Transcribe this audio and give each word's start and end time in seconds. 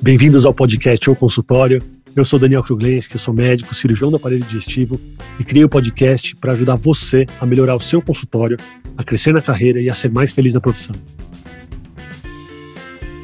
Bem-vindos 0.00 0.46
ao 0.46 0.54
podcast 0.54 1.10
ou 1.10 1.16
consultório. 1.16 1.82
Eu 2.14 2.24
sou 2.24 2.38
Daniel 2.38 2.62
Kruglenski, 2.62 3.18
sou 3.18 3.34
médico, 3.34 3.74
cirurgião 3.74 4.10
do 4.10 4.16
aparelho 4.16 4.44
digestivo 4.44 5.00
e 5.38 5.44
criei 5.44 5.64
o 5.64 5.68
podcast 5.68 6.36
para 6.36 6.52
ajudar 6.52 6.76
você 6.76 7.26
a 7.40 7.46
melhorar 7.46 7.74
o 7.74 7.80
seu 7.80 8.00
consultório, 8.00 8.56
a 8.96 9.02
crescer 9.02 9.34
na 9.34 9.42
carreira 9.42 9.80
e 9.80 9.90
a 9.90 9.94
ser 9.94 10.10
mais 10.10 10.30
feliz 10.30 10.54
na 10.54 10.60
profissão. 10.60 10.94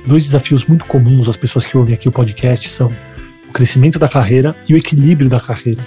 Dois 0.05 0.25
desafios 0.25 0.65
muito 0.67 0.85
comuns 0.87 1.29
às 1.29 1.37
pessoas 1.37 1.65
que 1.65 1.79
ouvem 1.79 1.95
aqui 1.95 2.09
o 2.09 2.13
podcast 2.13 2.69
são 2.69 2.93
o 3.49 3.53
crescimento 3.53 3.99
da 3.99 4.09
carreira 4.09 4.57
e 4.69 4.75
o 4.75 4.77
equilíbrio 4.77 5.31
da 5.31 5.39
carreira. 5.39 5.83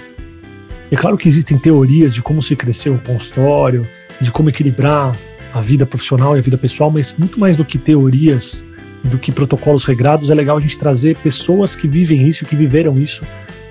É 0.90 0.96
claro 0.96 1.18
que 1.18 1.28
existem 1.28 1.58
teorias 1.58 2.14
de 2.14 2.22
como 2.22 2.42
se 2.42 2.56
crescer 2.56 2.90
um 2.90 2.98
consultório, 2.98 3.86
de 4.20 4.30
como 4.32 4.48
equilibrar 4.48 5.14
a 5.52 5.60
vida 5.60 5.84
profissional 5.86 6.36
e 6.36 6.38
a 6.38 6.42
vida 6.42 6.58
pessoal, 6.58 6.90
mas 6.90 7.16
muito 7.18 7.38
mais 7.38 7.56
do 7.56 7.64
que 7.64 7.78
teorias 7.78 8.66
do 9.04 9.18
que 9.18 9.32
protocolos 9.32 9.84
regrados, 9.84 10.30
é 10.30 10.34
legal 10.34 10.56
a 10.56 10.60
gente 10.60 10.78
trazer 10.78 11.16
pessoas 11.16 11.74
que 11.74 11.88
vivem 11.88 12.28
isso, 12.28 12.44
que 12.44 12.54
viveram 12.54 12.94
isso, 13.00 13.22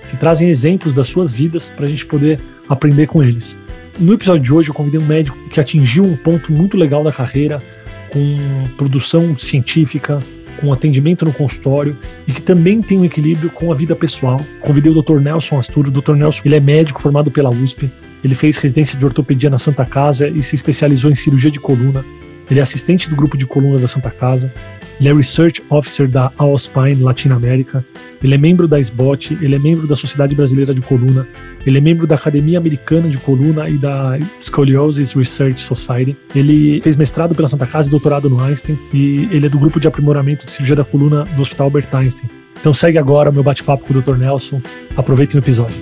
que 0.10 0.18
trazem 0.18 0.50
exemplos 0.50 0.94
das 0.94 1.08
suas 1.08 1.34
vidas 1.34 1.70
para 1.70 1.86
a 1.86 1.90
gente 1.90 2.06
poder 2.06 2.40
aprender 2.68 3.08
com 3.08 3.24
eles. 3.24 3.58
No 4.00 4.14
episódio 4.14 4.42
de 4.42 4.54
hoje, 4.54 4.70
eu 4.70 4.74
convidei 4.74 5.00
um 5.00 5.06
médico 5.06 5.38
que 5.50 5.60
atingiu 5.60 6.04
um 6.04 6.16
ponto 6.16 6.52
muito 6.52 6.78
legal 6.78 7.04
da 7.04 7.12
carreira, 7.12 7.62
com 8.10 8.64
produção 8.76 9.38
científica, 9.38 10.20
com 10.60 10.74
atendimento 10.74 11.26
no 11.26 11.32
consultório 11.32 11.96
e 12.28 12.32
que 12.32 12.42
também 12.42 12.82
tem 12.82 12.98
um 12.98 13.06
equilíbrio 13.06 13.50
com 13.50 13.72
a 13.72 13.76
vida 13.76 13.96
pessoal. 13.96 14.40
Convidei 14.62 14.92
o 14.92 15.02
Dr. 15.02 15.20
Nelson 15.20 15.60
Asturo. 15.60 15.90
O 15.90 16.02
Dr. 16.02 16.14
Nelson, 16.14 16.42
ele 16.46 16.56
é 16.56 16.60
médico 16.60 17.02
formado 17.02 17.30
pela 17.30 17.50
USP. 17.50 17.90
Ele 18.24 18.36
fez 18.36 18.58
residência 18.58 18.98
de 18.98 19.06
ortopedia 19.06 19.50
na 19.50 19.58
Santa 19.58 19.86
Casa 19.86 20.28
e 20.28 20.42
se 20.44 20.56
especializou 20.56 21.12
em 21.12 21.16
cirurgia 21.16 21.52
de 21.52 21.60
coluna. 21.60 22.04
Ele 22.50 22.60
é 22.60 22.64
assistente 22.64 23.10
do 23.10 23.16
grupo 23.16 23.38
de 23.38 23.46
coluna 23.46 23.78
da 23.78 23.88
Santa 23.88 24.10
Casa. 24.10 24.52
Ele 25.00 25.08
é 25.08 25.14
Research 25.14 25.62
Officer 25.70 26.08
da 26.10 26.32
Allspine 26.38 26.96
Latinoamérica. 26.96 27.86
Ele 28.22 28.34
é 28.34 28.38
membro 28.38 28.68
da 28.68 28.80
SBOT, 28.80 29.38
ele 29.40 29.56
é 29.56 29.60
membro 29.60 29.88
da 29.88 29.96
Sociedade 29.96 30.36
Brasileira 30.36 30.74
de 30.74 30.82
Coluna, 30.82 31.26
ele 31.66 31.78
é 31.78 31.82
membro 31.82 32.06
da 32.06 32.16
Academia 32.16 32.58
Americana 32.58 33.08
de 33.08 33.18
Coluna 33.18 33.70
e 33.70 33.78
da 33.78 34.18
Scoliosis 34.42 35.14
Research 35.14 35.62
Society. 35.62 36.18
Ele 36.36 36.82
fez 36.82 36.98
mestrado 36.98 37.34
pela 37.34 37.48
Santa 37.48 37.66
Casa 37.66 37.88
e 37.88 37.92
doutorado 37.92 38.30
no 38.30 38.42
Einstein 38.44 38.78
e 38.94 39.30
ele 39.32 39.46
é 39.46 39.50
do 39.50 39.60
grupo 39.60 39.80
de 39.80 39.88
aprimoramento 39.88 40.46
de 40.46 40.52
cirurgia 40.52 40.76
da 40.76 40.84
coluna 40.84 41.24
do 41.24 41.42
Hospital 41.42 41.68
Albert 41.68 41.88
Einstein. 41.94 42.30
Então 42.60 42.74
segue 42.74 42.98
agora 42.98 43.30
o 43.30 43.34
meu 43.34 43.44
bate-papo 43.44 43.86
com 43.86 43.94
o 43.94 44.02
Dr. 44.02 44.18
Nelson. 44.18 44.62
Aproveitem 44.98 45.40
o 45.40 45.42
episódio. 45.42 45.78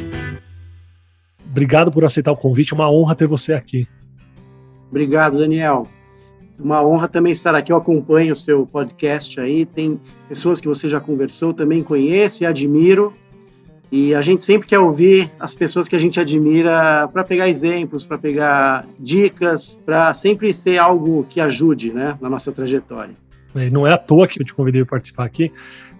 Obrigado 1.57 1.91
por 1.91 2.05
aceitar 2.05 2.31
o 2.31 2.37
convite, 2.37 2.73
uma 2.73 2.89
honra 2.91 3.15
ter 3.15 3.27
você 3.27 3.53
aqui. 3.53 3.87
Obrigado, 4.89 5.39
Daniel 5.39 5.87
uma 6.59 6.83
honra 6.83 7.07
também 7.07 7.31
estar 7.31 7.53
aqui. 7.53 7.71
Eu 7.71 7.77
acompanho 7.77 8.33
o 8.33 8.35
seu 8.35 8.65
podcast 8.65 9.39
aí. 9.39 9.65
Tem 9.65 9.99
pessoas 10.27 10.59
que 10.59 10.67
você 10.67 10.89
já 10.89 10.99
conversou, 10.99 11.53
também 11.53 11.83
conheço 11.83 12.43
e 12.43 12.45
admiro. 12.45 13.13
E 13.91 14.13
a 14.13 14.21
gente 14.21 14.43
sempre 14.43 14.67
quer 14.67 14.79
ouvir 14.79 15.31
as 15.39 15.53
pessoas 15.53 15.87
que 15.87 15.95
a 15.95 15.99
gente 15.99 16.19
admira 16.19 17.07
para 17.07 17.23
pegar 17.23 17.47
exemplos, 17.47 18.05
para 18.05 18.17
pegar 18.17 18.85
dicas, 18.99 19.79
para 19.85 20.13
sempre 20.13 20.53
ser 20.53 20.77
algo 20.77 21.25
que 21.29 21.39
ajude 21.39 21.93
né, 21.93 22.17
na 22.19 22.29
nossa 22.29 22.51
trajetória. 22.51 23.13
Não 23.71 23.87
é 23.87 23.93
à 23.93 23.97
toa 23.97 24.27
que 24.27 24.41
eu 24.41 24.45
te 24.45 24.53
convidei 24.53 24.83
para 24.83 24.97
participar 24.97 25.25
aqui, 25.25 25.51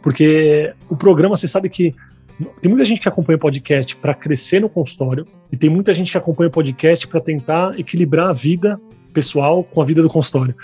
porque 0.02 0.73
o 0.89 0.97
programa, 0.97 1.38
você 1.38 1.47
sabe 1.47 1.69
que 1.69 1.95
tem 2.61 2.69
muita 2.69 2.85
gente 2.85 3.02
que 3.02 3.09
acompanha 3.09 3.38
o 3.38 3.39
podcast 3.39 3.95
para 3.95 4.13
crescer 4.13 4.61
no 4.61 4.69
consultório 4.69 5.25
e 5.52 5.57
tem 5.57 5.69
muita 5.69 5.93
gente 5.93 6.11
que 6.11 6.17
acompanha 6.17 6.49
o 6.49 6.52
podcast 6.52 7.07
para 7.07 7.19
tentar 7.19 7.80
equilibrar 7.80 8.30
a 8.30 8.33
vida 8.33 8.80
pessoal 9.13 9.63
com 9.63 9.81
a 9.81 9.85
vida 9.85 10.02
do 10.02 10.09
consultório. 10.09 10.55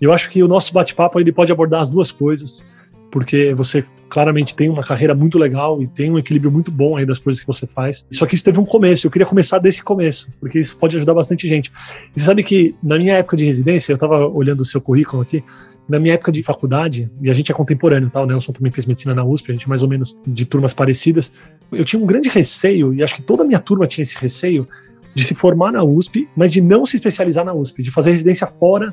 Eu 0.00 0.12
acho 0.12 0.30
que 0.30 0.42
o 0.42 0.48
nosso 0.48 0.72
bate-papo 0.72 1.18
ele 1.18 1.32
pode 1.32 1.50
abordar 1.50 1.80
as 1.80 1.88
duas 1.88 2.10
coisas, 2.10 2.64
porque 3.10 3.54
você 3.54 3.84
claramente 4.08 4.54
tem 4.54 4.68
uma 4.68 4.82
carreira 4.82 5.14
muito 5.14 5.38
legal 5.38 5.82
e 5.82 5.86
tem 5.86 6.10
um 6.10 6.18
equilíbrio 6.18 6.50
muito 6.50 6.70
bom 6.70 6.96
aí 6.96 7.04
das 7.04 7.18
coisas 7.18 7.40
que 7.40 7.46
você 7.46 7.66
faz. 7.66 8.06
Só 8.12 8.26
que 8.26 8.34
isso 8.34 8.44
teve 8.44 8.58
um 8.58 8.64
começo, 8.64 9.06
eu 9.06 9.10
queria 9.10 9.26
começar 9.26 9.58
desse 9.58 9.82
começo, 9.82 10.28
porque 10.40 10.58
isso 10.58 10.76
pode 10.76 10.96
ajudar 10.96 11.14
bastante 11.14 11.48
gente. 11.48 11.72
E 12.14 12.20
você 12.20 12.26
sabe 12.26 12.42
que 12.42 12.74
na 12.82 12.98
minha 12.98 13.14
época 13.14 13.36
de 13.36 13.44
residência, 13.44 13.92
eu 13.92 13.96
estava 13.96 14.26
olhando 14.26 14.60
o 14.60 14.64
seu 14.64 14.80
currículo 14.80 15.22
aqui, 15.22 15.42
na 15.88 16.00
minha 16.00 16.14
época 16.14 16.32
de 16.32 16.42
faculdade, 16.42 17.10
e 17.22 17.30
a 17.30 17.34
gente 17.34 17.52
é 17.52 17.54
contemporâneo, 17.54 18.10
tá? 18.10 18.20
O 18.20 18.26
Nelson 18.26 18.52
também 18.52 18.72
fez 18.72 18.86
medicina 18.86 19.14
na 19.14 19.24
USP, 19.24 19.52
a 19.52 19.54
gente 19.54 19.66
é 19.66 19.68
mais 19.68 19.82
ou 19.82 19.88
menos 19.88 20.18
de 20.26 20.44
turmas 20.44 20.74
parecidas. 20.74 21.32
Eu 21.70 21.84
tinha 21.84 22.02
um 22.02 22.06
grande 22.06 22.28
receio, 22.28 22.92
e 22.92 23.04
acho 23.04 23.14
que 23.14 23.22
toda 23.22 23.44
a 23.44 23.46
minha 23.46 23.60
turma 23.60 23.86
tinha 23.86 24.02
esse 24.02 24.18
receio, 24.18 24.68
de 25.14 25.24
se 25.24 25.34
formar 25.34 25.72
na 25.72 25.82
USP, 25.82 26.28
mas 26.36 26.50
de 26.50 26.60
não 26.60 26.84
se 26.84 26.96
especializar 26.96 27.42
na 27.42 27.54
USP, 27.54 27.82
de 27.82 27.90
fazer 27.90 28.10
residência 28.10 28.46
fora 28.46 28.92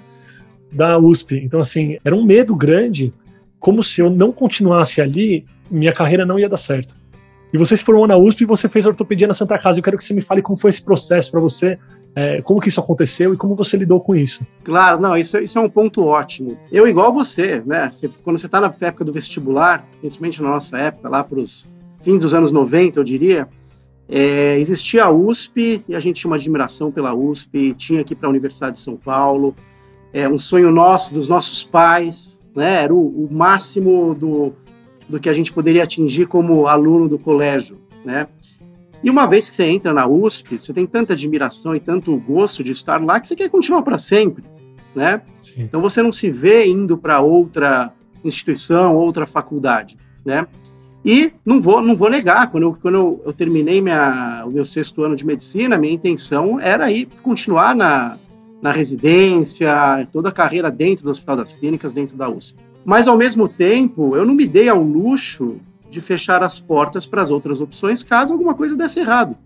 da 0.71 0.97
USP. 0.97 1.35
Então, 1.35 1.59
assim, 1.59 1.97
era 2.03 2.15
um 2.15 2.23
medo 2.23 2.55
grande, 2.55 3.13
como 3.63 3.81
se 3.81 4.01
eu 4.01 4.09
não 4.09 4.33
continuasse 4.33 4.99
ali, 4.99 5.45
minha 5.71 5.93
carreira 5.93 6.25
não 6.25 6.37
ia 6.37 6.49
dar 6.49 6.57
certo. 6.57 6.93
E 7.53 7.57
você 7.57 7.77
se 7.77 7.85
formou 7.85 8.05
na 8.05 8.17
USP 8.17 8.41
e 8.41 8.45
você 8.45 8.67
fez 8.67 8.85
ortopedia 8.85 9.25
na 9.25 9.33
Santa 9.33 9.57
Casa. 9.57 9.79
Eu 9.79 9.83
quero 9.83 9.97
que 9.97 10.03
você 10.03 10.13
me 10.13 10.21
fale 10.21 10.41
como 10.41 10.57
foi 10.57 10.69
esse 10.69 10.81
processo 10.81 11.31
para 11.31 11.39
você, 11.39 11.79
é, 12.13 12.41
como 12.41 12.59
que 12.59 12.67
isso 12.67 12.81
aconteceu 12.81 13.33
e 13.33 13.37
como 13.37 13.55
você 13.55 13.77
lidou 13.77 14.01
com 14.01 14.13
isso. 14.13 14.45
Claro, 14.65 14.99
não, 14.99 15.15
isso, 15.15 15.37
isso 15.37 15.57
é 15.57 15.61
um 15.61 15.69
ponto 15.69 16.03
ótimo. 16.03 16.57
Eu, 16.69 16.85
igual 16.89 17.13
você, 17.13 17.63
né? 17.65 17.89
Você, 17.89 18.09
quando 18.21 18.37
você 18.37 18.47
está 18.47 18.59
na 18.59 18.73
época 18.81 19.05
do 19.05 19.13
vestibular, 19.13 19.87
principalmente 20.01 20.43
na 20.43 20.49
nossa 20.49 20.77
época, 20.77 21.07
lá 21.07 21.23
para 21.23 21.39
os 21.39 21.65
fins 22.01 22.19
dos 22.19 22.33
anos 22.33 22.51
90, 22.51 22.99
eu 22.99 23.03
diria, 23.05 23.47
é, 24.09 24.59
existia 24.59 25.05
a 25.05 25.09
USP 25.09 25.85
e 25.87 25.95
a 25.95 26.01
gente 26.01 26.19
tinha 26.19 26.29
uma 26.29 26.35
admiração 26.35 26.91
pela 26.91 27.13
USP, 27.13 27.73
tinha 27.75 28.01
aqui 28.01 28.13
para 28.13 28.27
a 28.27 28.29
Universidade 28.29 28.75
de 28.75 28.81
São 28.81 28.97
Paulo, 28.97 29.55
é 30.11 30.27
um 30.27 30.37
sonho 30.37 30.69
nosso, 30.69 31.13
dos 31.13 31.29
nossos 31.29 31.63
pais, 31.63 32.42
né? 32.55 32.83
Era 32.83 32.93
o, 32.93 33.25
o, 33.25 33.29
máximo 33.31 34.15
do, 34.15 34.53
do 35.07 35.19
que 35.19 35.29
a 35.29 35.33
gente 35.33 35.51
poderia 35.51 35.83
atingir 35.83 36.27
como 36.27 36.67
aluno 36.67 37.07
do 37.07 37.17
colégio, 37.17 37.77
né? 38.05 38.27
E 39.03 39.09
uma 39.09 39.25
vez 39.25 39.49
que 39.49 39.55
você 39.55 39.65
entra 39.65 39.91
na 39.91 40.07
USP, 40.07 40.59
você 40.59 40.73
tem 40.73 40.85
tanta 40.85 41.13
admiração 41.13 41.75
e 41.75 41.79
tanto 41.79 42.15
gosto 42.17 42.63
de 42.63 42.71
estar 42.71 43.03
lá 43.03 43.19
que 43.19 43.27
você 43.27 43.35
quer 43.35 43.49
continuar 43.49 43.81
para 43.81 43.97
sempre, 43.97 44.43
né? 44.95 45.21
Sim. 45.41 45.63
Então 45.63 45.81
você 45.81 46.01
não 46.01 46.11
se 46.11 46.29
vê 46.29 46.65
indo 46.65 46.97
para 46.97 47.19
outra 47.19 47.91
instituição, 48.23 48.95
outra 48.95 49.27
faculdade, 49.27 49.97
né? 50.25 50.47
E 51.05 51.33
não 51.45 51.59
vou, 51.59 51.81
não 51.81 51.97
vou 51.97 52.09
negar, 52.09 52.49
quando 52.49 52.63
eu, 52.63 52.77
quando 52.81 52.95
eu, 52.95 53.21
eu 53.25 53.33
terminei 53.33 53.81
minha, 53.81 54.45
o 54.47 54.51
meu 54.51 54.63
sexto 54.63 55.03
ano 55.03 55.17
de 55.17 55.25
medicina, 55.25 55.77
minha 55.77 55.93
intenção 55.93 56.57
era 56.61 56.89
ir 56.89 57.09
continuar 57.21 57.75
na, 57.75 58.17
na 58.63 58.71
residência, 58.71 60.07
toda 60.11 60.29
a 60.29 60.31
carreira 60.31 60.71
dentro 60.71 61.03
do 61.03 61.11
Hospital 61.11 61.35
das 61.35 61.53
Clínicas, 61.53 61.93
dentro 61.93 62.17
da 62.17 62.29
USP. 62.29 62.57
Mas, 62.83 63.07
ao 63.07 63.15
mesmo 63.15 63.47
tempo, 63.47 64.15
eu 64.15 64.25
não 64.25 64.33
me 64.33 64.47
dei 64.47 64.69
ao 64.69 64.81
luxo 64.81 65.57
de 65.89 66.01
fechar 66.01 66.41
as 66.41 66.59
portas 66.59 67.05
para 67.05 67.21
as 67.21 67.29
outras 67.29 67.61
opções 67.61 68.01
caso 68.01 68.33
alguma 68.33 68.55
coisa 68.55 68.75
desse 68.75 68.99
errado, 68.99 69.37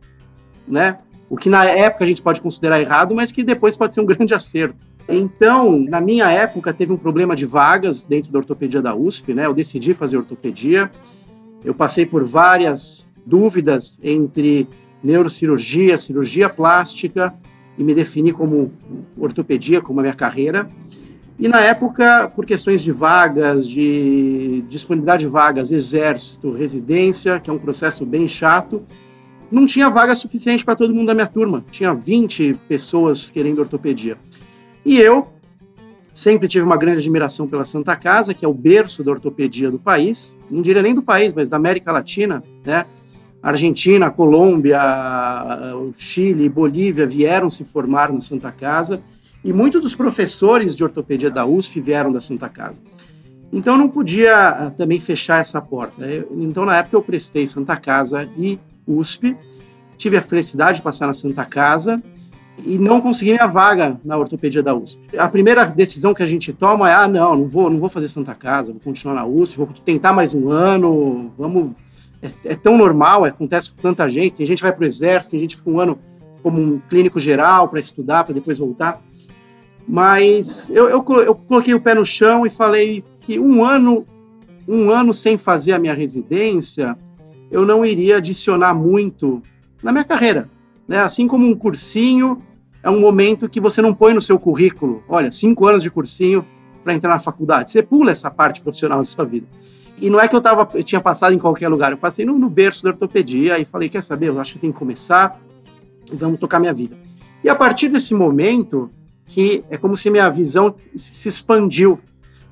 né? 0.66 1.00
O 1.30 1.36
que 1.36 1.50
na 1.50 1.66
época 1.66 2.06
a 2.06 2.08
gente 2.08 2.22
pode 2.22 2.40
considerar 2.40 2.80
errado, 2.80 3.14
mas 3.14 3.34
que 3.34 3.44
depois 3.44 3.76
pode 3.76 3.94
ser 3.94 4.02
um 4.02 4.06
grande 4.08 4.34
acerto. 4.34 4.78
Então, 5.10 5.80
na 5.80 6.00
minha 6.00 6.30
época, 6.30 6.74
teve 6.74 6.94
um 6.94 6.98
problema 6.98 7.36
de 7.36 7.46
vagas 7.46 8.06
dentro 8.06 8.32
da 8.32 8.40
ortopedia 8.40 8.82
da 8.82 8.96
USP, 8.96 9.34
né? 9.34 9.46
Eu 9.46 9.54
decidi 9.54 9.94
fazer 9.94 10.18
ortopedia 10.18 10.90
eu 11.64 11.74
passei 11.74 12.06
por 12.06 12.24
várias 12.24 13.08
dúvidas 13.26 14.00
entre 14.02 14.68
neurocirurgia, 15.04 15.98
cirurgia 15.98 16.48
plástica 16.48 17.34
e 17.78 17.84
me 17.84 17.94
defini 17.94 18.32
como 18.32 18.72
ortopedia, 19.18 19.82
como 19.82 20.00
a 20.00 20.04
minha 20.04 20.16
carreira. 20.16 20.68
E 21.40 21.48
na 21.48 21.62
época, 21.62 22.32
por 22.36 22.46
questões 22.46 22.82
de 22.82 22.92
vagas, 22.92 23.68
de 23.68 24.64
disponibilidade 24.68 25.26
de 25.26 25.32
vagas, 25.32 25.72
exército, 25.72 26.52
residência, 26.52 27.40
que 27.40 27.50
é 27.50 27.54
um 27.54 27.60
processo 27.60 28.06
bem 28.06 28.28
chato, 28.28 28.82
não 29.52 29.66
tinha 29.66 29.90
vaga 29.90 30.16
suficiente 30.16 30.66
para 30.66 30.76
todo 30.76 30.94
mundo 30.94 31.08
da 31.08 31.14
minha 31.14 31.28
turma. 31.28 31.64
Tinha 31.70 31.94
20 31.94 32.56
pessoas 32.68 33.30
querendo 33.30 33.60
ortopedia. 33.60 34.18
E 34.84 35.00
eu 35.00 35.28
Sempre 36.18 36.48
tive 36.48 36.66
uma 36.66 36.78
grande 36.78 36.98
admiração 36.98 37.48
pela 37.48 37.63
Santa 37.63 37.96
Casa, 37.96 38.34
que 38.34 38.44
é 38.44 38.48
o 38.48 38.54
berço 38.54 39.04
da 39.04 39.12
ortopedia 39.12 39.69
do 39.69 39.78
país, 39.78 40.36
não 40.50 40.63
diria 40.63 40.81
nem 40.81 40.96
do 40.96 41.04
país, 41.04 41.31
mas 41.31 41.48
da 41.48 41.57
América 41.57 41.92
Latina, 41.92 42.44
né? 42.66 42.88
Argentina, 43.48 44.12
Colômbia, 44.12 44.78
Chile, 45.96 46.50
Bolívia 46.50 47.08
vieram 47.08 47.50
se 47.50 47.64
formar 47.64 48.12
na 48.12 48.20
Santa 48.20 48.52
Casa 48.52 49.02
e 49.42 49.54
muitos 49.54 49.82
dos 49.82 49.96
professores 49.96 50.76
de 50.76 50.84
ortopedia 50.84 51.32
da 51.32 51.46
USP 51.46 51.80
vieram 51.80 52.12
da 52.12 52.20
Santa 52.20 52.50
Casa. 52.50 52.78
Então 53.50 53.78
não 53.78 53.88
podia 53.88 54.50
ah, 54.50 54.72
também 54.72 55.00
fechar 55.00 55.40
essa 55.40 55.62
porta. 55.62 56.06
Então 56.32 56.66
na 56.66 56.76
época 56.76 56.98
eu 56.98 57.02
prestei 57.02 57.48
Santa 57.48 57.78
Casa 57.78 58.28
e 58.38 58.60
USP, 58.86 59.34
tive 59.96 60.18
a 60.18 60.22
felicidade 60.22 60.80
de 60.80 60.84
passar 60.84 61.08
na 61.08 61.14
Santa 61.14 61.46
Casa 61.46 62.04
e 62.66 62.78
não 62.78 63.00
consegui 63.00 63.32
minha 63.32 63.48
vaga 63.48 63.98
na 64.04 64.18
ortopedia 64.18 64.62
da 64.62 64.76
USP. 64.76 65.18
A 65.18 65.30
primeira 65.30 65.64
decisão 65.64 66.14
que 66.14 66.22
a 66.22 66.28
gente 66.28 66.52
toma 66.52 66.90
é: 66.90 66.94
ah, 66.94 67.08
não, 67.08 67.38
não 67.38 67.48
vou, 67.48 67.70
não 67.70 67.80
vou 67.80 67.88
fazer 67.88 68.10
Santa 68.10 68.36
Casa, 68.36 68.74
vou 68.74 68.82
continuar 68.82 69.16
na 69.16 69.26
USP, 69.26 69.56
vou 69.56 69.68
tentar 69.86 70.12
mais 70.12 70.36
um 70.36 70.50
ano, 70.50 71.32
vamos. 71.38 71.72
É, 72.45 72.53
é 72.53 72.56
tão 72.56 72.77
normal, 72.77 73.25
acontece 73.25 73.71
com 73.71 73.81
tanta 73.81 74.07
gente. 74.07 74.35
Tem 74.35 74.45
gente 74.45 74.57
que 74.57 74.63
vai 74.63 74.71
para 74.71 74.83
o 74.83 74.85
exército, 74.85 75.31
tem 75.31 75.39
gente 75.39 75.51
que 75.51 75.57
fica 75.57 75.69
um 75.69 75.79
ano 75.79 76.00
como 76.44 76.62
um 76.62 76.79
clínico 76.89 77.19
geral 77.19 77.68
para 77.68 77.79
estudar, 77.79 78.24
para 78.24 78.33
depois 78.33 78.59
voltar. 78.59 79.01
Mas 79.88 80.69
eu, 80.69 80.89
eu, 80.89 81.06
eu 81.21 81.35
coloquei 81.35 81.74
o 81.74 81.81
pé 81.81 81.94
no 81.94 82.06
chão 82.06 82.45
e 82.45 82.50
falei 82.50 83.03
que 83.19 83.39
um 83.39 83.63
ano, 83.63 84.06
um 84.68 84.89
ano 84.89 85.13
sem 85.13 85.38
fazer 85.38 85.74
a 85.74 85.79
minha 85.79 85.94
residência, 85.94 86.97
eu 87.50 87.65
não 87.65 87.85
iria 87.85 88.18
adicionar 88.18 88.74
muito 88.74 89.41
na 89.81 89.91
minha 89.91 90.03
carreira. 90.03 90.50
Né? 90.88 91.00
Assim 91.00 91.27
como 91.27 91.45
um 91.45 91.56
cursinho 91.56 92.38
é 92.83 92.89
um 92.89 93.00
momento 93.00 93.50
que 93.50 93.59
você 93.59 93.81
não 93.81 93.94
põe 93.94 94.13
no 94.13 94.21
seu 94.21 94.38
currículo. 94.38 95.03
Olha, 95.07 95.31
cinco 95.31 95.65
anos 95.65 95.83
de 95.83 95.89
cursinho 95.89 96.45
para 96.83 96.94
entrar 96.94 97.09
na 97.09 97.19
faculdade. 97.19 97.71
Você 97.71 97.81
pula 97.81 98.12
essa 98.12 98.31
parte 98.31 98.62
profissional 98.62 99.00
da 99.00 99.06
sua 99.06 99.25
vida. 99.25 99.47
E 100.00 100.10
não 100.10 100.20
é 100.20 100.28
que 100.28 100.36
eu, 100.36 100.42
tava, 100.42 100.68
eu 100.76 100.84
tinha 100.84 101.02
passado 101.02 101.34
em 101.34 101.40
qualquer 101.40 101.68
lugar, 101.70 101.92
eu 101.92 101.98
passei 101.98 102.24
no, 102.24 102.38
no 102.38 102.50
berço 102.50 102.84
da 102.84 102.90
ortopedia 102.90 103.58
e 103.58 103.66
falei, 103.66 103.90
quer 103.90 104.04
saber, 104.04 104.28
eu 104.28 104.40
acho 104.40 104.54
que 104.54 104.60
tem 104.60 104.72
que 104.72 104.78
começar 104.78 105.40
e 106.12 106.16
vamos 106.16 106.40
tocar 106.40 106.60
minha 106.60 106.74
vida. 106.74 106.96
E 107.44 107.50
a 107.50 107.56
partir 107.56 107.90
desse 107.90 108.14
momento, 108.14 108.92
que 109.26 109.64
é 109.70 109.78
como 109.78 109.96
se 109.96 110.10
minha 110.10 110.30
visão 110.30 110.76
se 110.96 111.28
expandiu. 111.28 112.00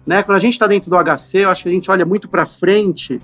Né? 0.06 0.22
Quando 0.24 0.38
a 0.38 0.40
gente 0.40 0.54
está 0.54 0.68
dentro 0.68 0.90
do 0.90 0.98
HC, 0.98 1.40
eu 1.40 1.50
acho 1.50 1.64
que 1.64 1.70
a 1.70 1.72
gente 1.72 1.90
olha 1.90 2.06
muito 2.06 2.28
para 2.28 2.46
frente 2.46 3.20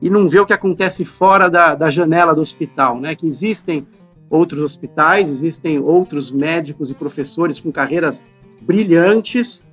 e 0.00 0.08
não 0.08 0.28
vê 0.28 0.40
o 0.40 0.46
que 0.46 0.52
acontece 0.52 1.04
fora 1.04 1.48
da, 1.48 1.74
da 1.74 1.90
janela 1.90 2.34
do 2.34 2.40
hospital, 2.40 2.98
né? 2.98 3.14
Que 3.14 3.24
existem 3.26 3.86
outros 4.28 4.60
hospitais, 4.60 5.30
existem 5.30 5.78
outros 5.78 6.32
médicos 6.32 6.90
e 6.90 6.94
professores 6.94 7.60
com 7.60 7.70
carreiras 7.70 8.26
brilhantes 8.62 9.64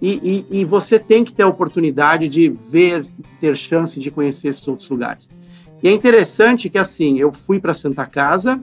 e, 0.00 0.44
e, 0.50 0.60
e, 0.60 0.64
você 0.64 0.98
tem 0.98 1.24
que 1.24 1.32
ter 1.32 1.42
a 1.42 1.48
oportunidade 1.48 2.28
de 2.28 2.48
ver, 2.48 3.06
ter 3.40 3.56
chance 3.56 3.98
de 3.98 4.10
conhecer 4.10 4.48
esses 4.48 4.66
outros 4.68 4.88
lugares. 4.90 5.30
E 5.82 5.88
é 5.88 5.92
interessante 5.92 6.68
que, 6.68 6.76
assim, 6.76 7.18
eu 7.18 7.32
fui 7.32 7.58
para 7.58 7.72
Santa 7.72 8.04
Casa, 8.04 8.60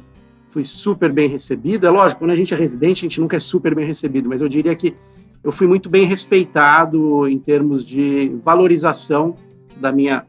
fui 0.47 0.63
super 0.63 1.11
bem 1.11 1.27
recebido. 1.27 1.87
É 1.87 1.89
lógico, 1.89 2.19
quando 2.19 2.31
a 2.31 2.35
gente 2.35 2.53
é 2.53 2.57
residente, 2.57 2.99
a 2.99 3.09
gente 3.09 3.19
nunca 3.19 3.37
é 3.37 3.39
super 3.39 3.73
bem 3.73 3.85
recebido, 3.85 4.29
mas 4.29 4.41
eu 4.41 4.47
diria 4.47 4.75
que 4.75 4.95
eu 5.43 5.51
fui 5.51 5.67
muito 5.67 5.89
bem 5.89 6.05
respeitado 6.05 7.27
em 7.27 7.39
termos 7.39 7.83
de 7.83 8.31
valorização 8.35 9.35
da 9.77 9.91
minha, 9.91 10.25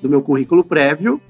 do 0.00 0.08
meu 0.08 0.22
currículo 0.22 0.62
prévio 0.62 1.20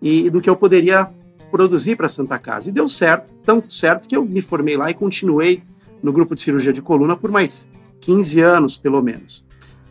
e 0.00 0.28
do 0.28 0.40
que 0.40 0.48
eu 0.48 0.54
poderia 0.54 1.08
produzir 1.50 1.96
para 1.96 2.08
Santa 2.08 2.38
Casa. 2.38 2.68
E 2.68 2.72
deu 2.72 2.86
certo, 2.86 3.32
tão 3.44 3.62
certo 3.68 4.06
que 4.06 4.16
eu 4.16 4.24
me 4.24 4.42
formei 4.42 4.76
lá 4.76 4.90
e 4.90 4.94
continuei 4.94 5.62
no 6.02 6.12
grupo 6.12 6.34
de 6.34 6.42
cirurgia 6.42 6.72
de 6.72 6.82
coluna 6.82 7.16
por 7.16 7.30
mais 7.30 7.66
15 8.00 8.40
anos, 8.40 8.76
pelo 8.76 9.02
menos. 9.02 9.44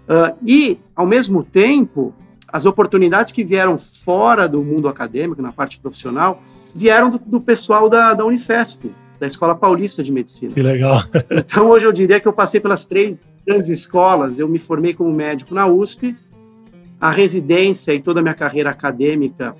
Uh, 0.07 0.35
e, 0.45 0.79
ao 0.95 1.05
mesmo 1.05 1.43
tempo, 1.43 2.13
as 2.47 2.65
oportunidades 2.65 3.31
que 3.31 3.43
vieram 3.43 3.77
fora 3.77 4.47
do 4.47 4.63
mundo 4.63 4.87
acadêmico, 4.87 5.41
na 5.41 5.51
parte 5.51 5.79
profissional, 5.79 6.41
vieram 6.73 7.09
do, 7.09 7.19
do 7.19 7.41
pessoal 7.41 7.89
da, 7.89 8.13
da 8.13 8.25
Unifesp, 8.25 8.91
da 9.19 9.27
Escola 9.27 9.55
Paulista 9.55 10.03
de 10.03 10.11
Medicina. 10.11 10.53
Que 10.53 10.61
legal. 10.61 11.03
então, 11.31 11.69
hoje 11.69 11.85
eu 11.85 11.91
diria 11.91 12.19
que 12.19 12.27
eu 12.27 12.33
passei 12.33 12.59
pelas 12.59 12.85
três 12.85 13.27
grandes 13.45 13.69
escolas. 13.69 14.37
Eu 14.37 14.47
me 14.47 14.59
formei 14.59 14.93
como 14.93 15.11
médico 15.11 15.53
na 15.55 15.65
USP, 15.67 16.15
a 16.99 17.11
residência 17.11 17.93
e 17.93 18.01
toda 18.01 18.19
a 18.19 18.23
minha 18.23 18.35
carreira 18.35 18.69
acadêmica 18.69 19.55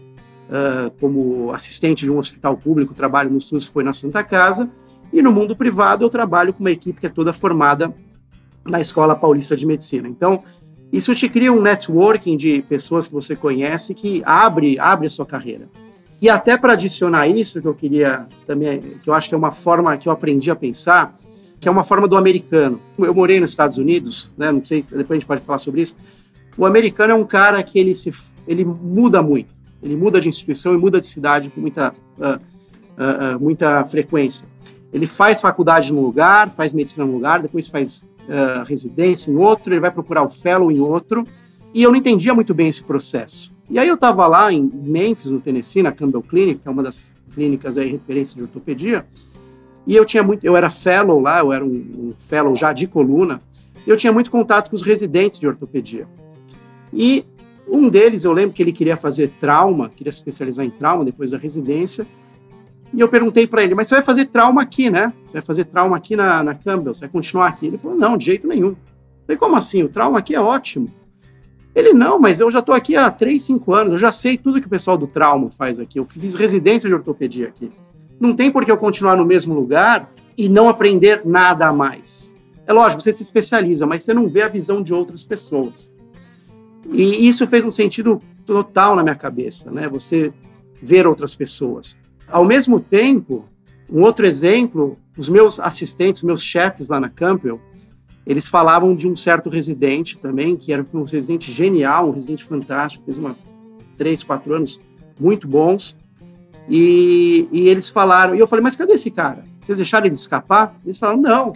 uh, 0.50 0.92
como 1.00 1.52
assistente 1.52 2.06
de 2.06 2.12
um 2.12 2.18
hospital 2.18 2.58
público, 2.58 2.94
trabalho 2.94 3.30
no 3.30 3.42
SUS 3.42 3.66
foi 3.66 3.84
na 3.84 3.94
Santa 3.94 4.24
Casa, 4.24 4.70
e 5.12 5.22
no 5.22 5.32
mundo 5.32 5.56
privado 5.56 6.04
eu 6.04 6.10
trabalho 6.10 6.54
com 6.54 6.62
uma 6.62 6.72
equipe 6.72 7.00
que 7.00 7.08
é 7.08 7.10
toda 7.10 7.34
formada 7.34 7.94
na 8.66 8.80
Escola 8.80 9.16
Paulista 9.16 9.56
de 9.56 9.66
Medicina. 9.66 10.08
Então, 10.08 10.44
isso 10.92 11.14
te 11.14 11.28
cria 11.30 11.52
um 11.52 11.62
networking 11.62 12.38
de 12.38 12.64
pessoas 12.68 13.08
que 13.08 13.14
você 13.14 13.36
conhece 13.36 13.94
que 13.94 14.22
abre, 14.26 14.80
abre 14.80 15.08
a 15.08 15.10
sua 15.10 15.26
carreira. 15.26 15.68
E 16.22 16.30
até 16.30 16.58
para 16.58 16.74
adicionar 16.74 17.28
isso, 17.28 17.62
que 17.62 17.68
eu 17.68 17.76
queria 17.76 18.26
também, 18.48 18.80
que 18.80 19.10
eu 19.10 19.14
acho 19.14 19.28
que 19.30 19.36
é 19.36 19.38
uma 19.38 19.52
forma 19.52 19.96
que 19.98 20.08
eu 20.08 20.14
aprendi 20.14 20.50
a 20.50 20.56
pensar, 20.56 21.14
que 21.60 21.68
é 21.68 21.72
uma 21.72 21.84
forma 21.84 22.08
do 22.08 22.16
americano. 22.16 22.80
Eu 22.98 23.14
morei 23.14 23.40
nos 23.40 23.50
Estados 23.50 23.78
Unidos, 23.78 24.34
né, 24.38 24.52
não 24.52 24.64
sei, 24.64 24.82
depois 24.82 25.12
a 25.12 25.14
gente 25.16 25.26
pode 25.26 25.42
falar 25.42 25.60
sobre 25.60 25.82
isso. 25.82 25.98
O 26.58 26.66
americano 26.66 27.12
é 27.12 27.16
um 27.16 27.26
cara 27.26 27.62
que 27.62 27.78
ele 27.78 27.94
se 27.94 28.14
ele 28.48 28.64
muda 28.64 29.22
muito. 29.22 29.54
Ele 29.84 29.96
muda 29.96 30.22
de 30.22 30.30
instituição 30.30 30.74
e 30.74 30.78
muda 30.78 31.00
de 31.00 31.06
cidade 31.06 31.50
com 31.50 31.60
muita 31.60 31.94
uh, 32.18 32.24
uh, 32.24 33.36
uh, 33.36 33.40
muita 33.40 33.84
frequência. 33.84 34.48
Ele 34.94 35.06
faz 35.06 35.42
faculdade 35.42 35.92
num 35.92 36.02
lugar, 36.02 36.50
faz 36.50 36.74
medicina 36.74 37.06
num 37.06 37.14
lugar, 37.14 37.42
depois 37.42 37.68
faz 37.68 38.06
uh, 38.28 38.64
residência 38.66 39.32
em 39.32 39.36
outro, 39.36 39.74
ele 39.74 39.80
vai 39.80 39.92
procurar 39.92 40.24
o 40.24 40.30
fellow 40.30 40.72
em 40.72 40.80
outro, 40.80 41.26
e 41.74 41.84
eu 41.84 41.92
não 41.92 41.98
entendia 41.98 42.34
muito 42.34 42.54
bem 42.54 42.68
esse 42.68 42.84
processo. 42.84 43.54
E 43.70 43.80
aí 43.80 43.88
eu 43.88 43.96
estava 43.96 44.28
lá 44.28 44.52
em 44.52 44.70
Memphis, 44.74 45.32
no 45.32 45.40
Tennessee, 45.40 45.82
na 45.82 45.92
Campbell 45.92 46.22
Clinic, 46.22 46.62
que 46.62 46.68
é 46.68 46.72
uma 46.72 46.84
das 46.84 47.14
clínicas 47.34 47.78
aí 47.78 47.92
referência 47.92 48.36
de 48.36 48.44
ortopedia, 48.44 49.06
e 49.88 49.96
eu 49.96 50.06
tinha 50.06 50.24
muito, 50.24 50.44
eu 50.44 50.56
era 50.56 50.70
fellow 50.70 51.20
lá, 51.20 51.40
eu 51.40 51.52
era 51.52 51.64
um, 51.64 51.70
um 51.70 52.14
fellow 52.18 52.56
já 52.56 52.74
de 52.74 52.88
coluna, 52.88 53.40
e 53.86 53.90
eu 53.90 53.98
tinha 53.98 54.12
muito 54.12 54.32
contato 54.32 54.70
com 54.70 54.76
os 54.76 54.82
residentes 54.82 55.40
de 55.40 55.48
ortopedia. 55.48 56.08
E 56.92 57.26
um 57.68 57.90
deles, 57.90 58.24
eu 58.24 58.32
lembro 58.32 58.54
que 58.54 58.64
ele 58.64 58.72
queria 58.72 58.96
fazer 58.96 59.30
trauma, 59.40 59.90
queria 59.90 60.12
se 60.12 60.20
especializar 60.20 60.66
em 60.66 60.70
trauma 60.70 61.04
depois 61.04 61.32
da 61.32 61.38
residência, 61.38 62.08
e 62.96 63.00
eu 63.02 63.10
perguntei 63.10 63.46
para 63.46 63.62
ele, 63.64 63.76
mas 63.76 63.88
você 63.88 63.96
vai 63.96 64.04
fazer 64.04 64.26
trauma 64.26 64.62
aqui, 64.62 64.90
né? 64.90 65.12
Você 65.26 65.34
vai 65.34 65.42
fazer 65.42 65.66
trauma 65.66 65.98
aqui 65.98 66.16
na, 66.16 66.42
na 66.42 66.56
Campbell, 66.56 66.94
você 66.94 67.02
vai 67.02 67.10
continuar 67.10 67.48
aqui? 67.48 67.68
Ele 67.68 67.78
falou, 67.78 67.98
não, 67.98 68.16
de 68.16 68.26
jeito 68.26 68.48
nenhum. 68.48 68.70
Eu 68.70 68.78
falei, 69.26 69.38
como 69.38 69.56
assim? 69.58 69.84
O 69.84 69.90
trauma 69.90 70.20
aqui 70.20 70.34
é 70.34 70.40
ótimo. 70.40 70.90
Ele, 71.76 71.92
não, 71.92 72.18
mas 72.18 72.40
eu 72.40 72.50
já 72.50 72.60
estou 72.60 72.74
aqui 72.74 72.96
há 72.96 73.12
3, 73.12 73.42
5 73.42 73.74
anos, 73.74 73.92
eu 73.92 73.98
já 73.98 74.14
sei 74.14 74.38
tudo 74.38 74.62
que 74.62 74.68
o 74.68 74.70
pessoal 74.70 74.98
do 74.98 75.08
trauma 75.08 75.52
faz 75.52 75.78
aqui, 75.78 76.00
eu 76.00 76.06
fiz 76.06 76.36
residência 76.36 76.88
de 76.88 76.96
ortopedia 76.96 77.50
aqui. 77.50 77.70
Não 78.18 78.34
tem 78.34 78.50
por 78.50 78.64
que 78.64 78.72
eu 78.72 78.78
continuar 78.78 79.18
no 79.18 79.26
mesmo 79.26 79.54
lugar 79.54 80.10
e 80.38 80.48
não 80.48 80.70
aprender 80.70 81.24
nada 81.26 81.68
a 81.68 81.74
mais. 81.74 82.32
É 82.66 82.72
lógico, 82.72 83.02
você 83.02 83.12
se 83.12 83.24
especializa, 83.24 83.86
mas 83.86 84.04
você 84.04 84.14
não 84.14 84.30
vê 84.30 84.42
a 84.44 84.48
visão 84.48 84.82
de 84.82 84.94
outras 84.94 85.26
pessoas. 85.26 85.92
E 86.94 87.28
isso 87.28 87.46
fez 87.46 87.66
um 87.66 87.72
sentido 87.72 88.22
total 88.46 88.96
na 88.96 89.04
minha 89.04 89.16
cabeça, 89.16 89.70
né? 89.70 89.90
Você 89.90 90.32
ver 90.82 91.06
outras 91.06 91.36
pessoas. 91.36 91.98
Ao 92.28 92.44
mesmo 92.44 92.80
tempo, 92.80 93.46
um 93.90 94.02
outro 94.02 94.26
exemplo, 94.26 94.98
os 95.18 95.30
meus 95.30 95.60
assistentes, 95.60 96.24
meus 96.24 96.42
chefes 96.42 96.88
lá 96.88 97.00
na 97.00 97.10
Campbell, 97.10 97.60
eles 98.26 98.48
falavam 98.48 98.96
de 98.96 99.08
um 99.08 99.16
certo 99.16 99.50
residente 99.50 100.18
também, 100.18 100.56
que 100.56 100.74
era 100.74 100.84
um 100.94 101.04
residente 101.04 101.52
genial, 101.52 102.10
um 102.10 102.12
residente 102.12 102.44
fantástico, 102.44 103.06
fez 103.06 103.18
uma 103.18 103.36
três, 103.98 104.24
quatro 104.24 104.54
anos 104.54 104.82
muito 105.20 105.48
bons. 105.48 105.96
E, 106.68 107.48
e 107.52 107.70
eles 107.70 107.90
falaram, 107.90 108.36
e 108.36 108.40
eu 108.40 108.48
falei, 108.48 108.64
mas 108.64 108.76
cadê 108.76 108.94
esse 108.94 109.12
cara? 109.12 109.46
Vocês 109.62 109.78
deixaram 109.78 110.08
ele 110.08 110.16
escapar? 110.16 110.76
Eles 110.84 110.98
falaram, 110.98 111.22
não. 111.22 111.54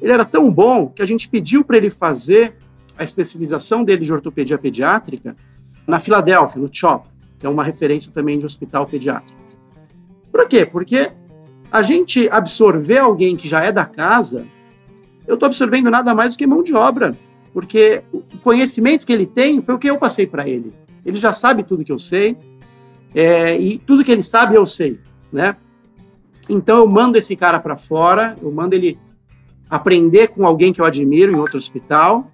Ele 0.00 0.12
era 0.12 0.24
tão 0.24 0.50
bom 0.50 0.88
que 0.88 1.00
a 1.00 1.06
gente 1.06 1.28
pediu 1.28 1.64
para 1.64 1.78
ele 1.78 1.88
fazer 1.88 2.54
a 2.98 3.02
especialização 3.02 3.82
dele 3.82 4.04
de 4.04 4.12
ortopedia 4.12 4.58
pediátrica 4.58 5.34
na 5.86 5.98
Filadélfia, 5.98 6.60
no 6.60 6.68
CHOP, 6.72 7.08
que 7.38 7.46
é 7.46 7.48
uma 7.48 7.64
referência 7.64 8.12
também 8.12 8.38
de 8.38 8.44
hospital 8.44 8.86
pediátrico. 8.86 9.43
Por 10.34 10.48
quê? 10.48 10.66
Porque 10.66 11.12
a 11.70 11.80
gente 11.80 12.28
absorver 12.28 12.98
alguém 12.98 13.36
que 13.36 13.48
já 13.48 13.62
é 13.62 13.70
da 13.70 13.86
casa, 13.86 14.44
eu 15.28 15.34
estou 15.34 15.46
absorvendo 15.46 15.88
nada 15.92 16.12
mais 16.12 16.34
do 16.34 16.38
que 16.38 16.44
mão 16.44 16.60
de 16.60 16.74
obra, 16.74 17.16
porque 17.52 18.02
o 18.12 18.20
conhecimento 18.38 19.06
que 19.06 19.12
ele 19.12 19.26
tem 19.26 19.62
foi 19.62 19.76
o 19.76 19.78
que 19.78 19.88
eu 19.88 19.96
passei 19.96 20.26
para 20.26 20.48
ele. 20.48 20.74
Ele 21.06 21.16
já 21.18 21.32
sabe 21.32 21.62
tudo 21.62 21.84
que 21.84 21.92
eu 21.92 22.00
sei, 22.00 22.36
é, 23.14 23.56
e 23.56 23.78
tudo 23.78 24.02
que 24.02 24.10
ele 24.10 24.24
sabe 24.24 24.56
eu 24.56 24.66
sei, 24.66 24.98
né? 25.32 25.54
Então 26.48 26.78
eu 26.78 26.88
mando 26.88 27.16
esse 27.16 27.36
cara 27.36 27.60
para 27.60 27.76
fora, 27.76 28.34
eu 28.42 28.50
mando 28.50 28.74
ele 28.74 28.98
aprender 29.70 30.30
com 30.30 30.44
alguém 30.44 30.72
que 30.72 30.80
eu 30.80 30.84
admiro 30.84 31.30
em 31.30 31.36
outro 31.36 31.58
hospital, 31.58 32.28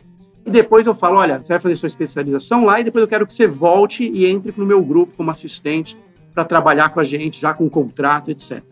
e 0.47 0.51
depois 0.51 0.87
eu 0.87 0.95
falo, 0.95 1.19
olha, 1.19 1.43
você 1.43 1.53
vai 1.53 1.61
fazer 1.61 1.77
sua 1.77 1.89
especialização 1.89 2.65
lá, 2.65 2.81
e 2.81 2.85
depois 2.85 3.03
eu 3.03 3.09
quero 3.09 3.27
que 3.27 3.35
você 3.35 3.47
volte 3.47 4.09
e 4.09 4.25
entre 4.25 4.55
no 4.57 4.65
meu 4.65 4.83
grupo 4.83 5.13
como 5.19 5.31
assistente 5.31 5.99
para 6.35 6.45
trabalhar 6.45 6.91
com 6.91 7.01
a 7.01 7.05
gente, 7.05 7.41
já 7.41 7.53
com 7.53 7.69
contrato, 7.69 8.31
etc. 8.31 8.63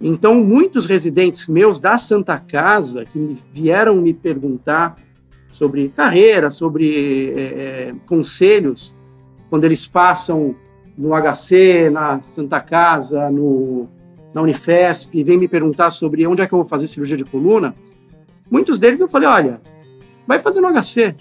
Então, 0.00 0.44
muitos 0.44 0.86
residentes 0.86 1.48
meus 1.48 1.80
da 1.80 1.96
Santa 1.96 2.38
Casa 2.38 3.04
que 3.04 3.18
me 3.18 3.38
vieram 3.52 3.96
me 3.96 4.12
perguntar 4.12 4.96
sobre 5.50 5.88
carreira, 5.88 6.50
sobre 6.50 7.32
é, 7.36 7.94
conselhos, 8.06 8.96
quando 9.48 9.64
eles 9.64 9.86
passam 9.86 10.54
no 10.98 11.10
HC, 11.10 11.90
na 11.90 12.20
Santa 12.22 12.60
Casa, 12.60 13.30
no, 13.30 13.88
na 14.32 14.42
Unifesp, 14.42 15.22
vêm 15.22 15.38
me 15.38 15.46
perguntar 15.46 15.90
sobre 15.92 16.26
onde 16.26 16.42
é 16.42 16.46
que 16.46 16.52
eu 16.52 16.58
vou 16.58 16.64
fazer 16.64 16.88
cirurgia 16.88 17.16
de 17.16 17.24
coluna, 17.24 17.74
muitos 18.50 18.78
deles 18.78 19.00
eu 19.00 19.08
falei, 19.08 19.28
olha, 19.28 19.60
vai 20.26 20.38
fazer 20.40 20.60
no 20.60 20.68
HC, 20.68 21.14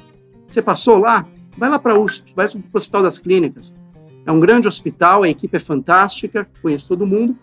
você 0.47 0.61
passou 0.61 0.97
lá, 0.97 1.25
vai 1.57 1.69
lá 1.69 1.77
para 1.77 1.93
a 1.93 1.99
USP, 1.99 2.33
vai 2.35 2.47
para 2.47 2.57
o 2.57 2.63
Hospital 2.73 3.03
das 3.03 3.19
Clínicas, 3.19 3.75
é 4.25 4.31
um 4.31 4.39
grande 4.39 4.67
hospital, 4.67 5.23
a 5.23 5.29
equipe 5.29 5.55
é 5.55 5.59
fantástica, 5.59 6.47
conheço 6.61 6.87
todo 6.87 7.05
mundo. 7.05 7.37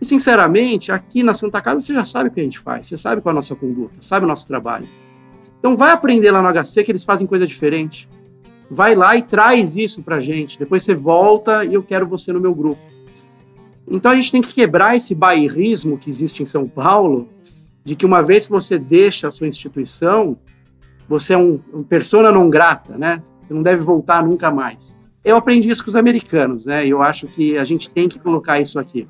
E, 0.00 0.04
sinceramente, 0.04 0.92
aqui 0.92 1.22
na 1.22 1.34
Santa 1.34 1.60
Casa 1.60 1.80
você 1.80 1.92
já 1.92 2.04
sabe 2.04 2.28
o 2.28 2.32
que 2.32 2.40
a 2.40 2.42
gente 2.42 2.58
faz, 2.58 2.86
você 2.86 2.96
sabe 2.96 3.20
qual 3.20 3.32
é 3.32 3.34
a 3.34 3.36
nossa 3.36 3.54
conduta, 3.54 4.00
sabe 4.00 4.24
o 4.24 4.28
nosso 4.28 4.46
trabalho. 4.46 4.86
Então, 5.58 5.76
vai 5.76 5.90
aprender 5.90 6.30
lá 6.30 6.42
no 6.42 6.48
HC 6.48 6.84
que 6.84 6.92
eles 6.92 7.04
fazem 7.04 7.26
coisa 7.26 7.46
diferente. 7.46 8.08
Vai 8.70 8.94
lá 8.94 9.16
e 9.16 9.22
traz 9.22 9.76
isso 9.76 10.02
para 10.02 10.20
gente. 10.20 10.58
Depois 10.58 10.84
você 10.84 10.94
volta 10.94 11.64
e 11.64 11.74
eu 11.74 11.82
quero 11.82 12.06
você 12.06 12.32
no 12.32 12.40
meu 12.40 12.54
grupo. 12.54 12.80
Então, 13.88 14.12
a 14.12 14.14
gente 14.14 14.30
tem 14.30 14.42
que 14.42 14.52
quebrar 14.52 14.94
esse 14.94 15.14
bairrismo 15.14 15.98
que 15.98 16.10
existe 16.10 16.42
em 16.42 16.46
São 16.46 16.68
Paulo 16.68 17.28
de 17.84 17.96
que 17.96 18.04
uma 18.04 18.22
vez 18.22 18.46
que 18.46 18.52
você 18.52 18.78
deixa 18.78 19.28
a 19.28 19.30
sua 19.30 19.46
instituição, 19.46 20.36
você 21.08 21.34
é 21.34 21.38
um, 21.38 21.60
um 21.72 21.82
persona 21.82 22.32
não 22.32 22.50
grata, 22.50 22.98
né? 22.98 23.22
Você 23.42 23.54
não 23.54 23.62
deve 23.62 23.82
voltar 23.82 24.24
nunca 24.24 24.50
mais. 24.50 24.98
Eu 25.26 25.34
aprendi 25.34 25.68
isso 25.68 25.82
com 25.82 25.90
os 25.90 25.96
americanos, 25.96 26.66
né? 26.66 26.86
Eu 26.86 27.02
acho 27.02 27.26
que 27.26 27.58
a 27.58 27.64
gente 27.64 27.90
tem 27.90 28.08
que 28.08 28.16
colocar 28.16 28.60
isso 28.60 28.78
aqui. 28.78 29.08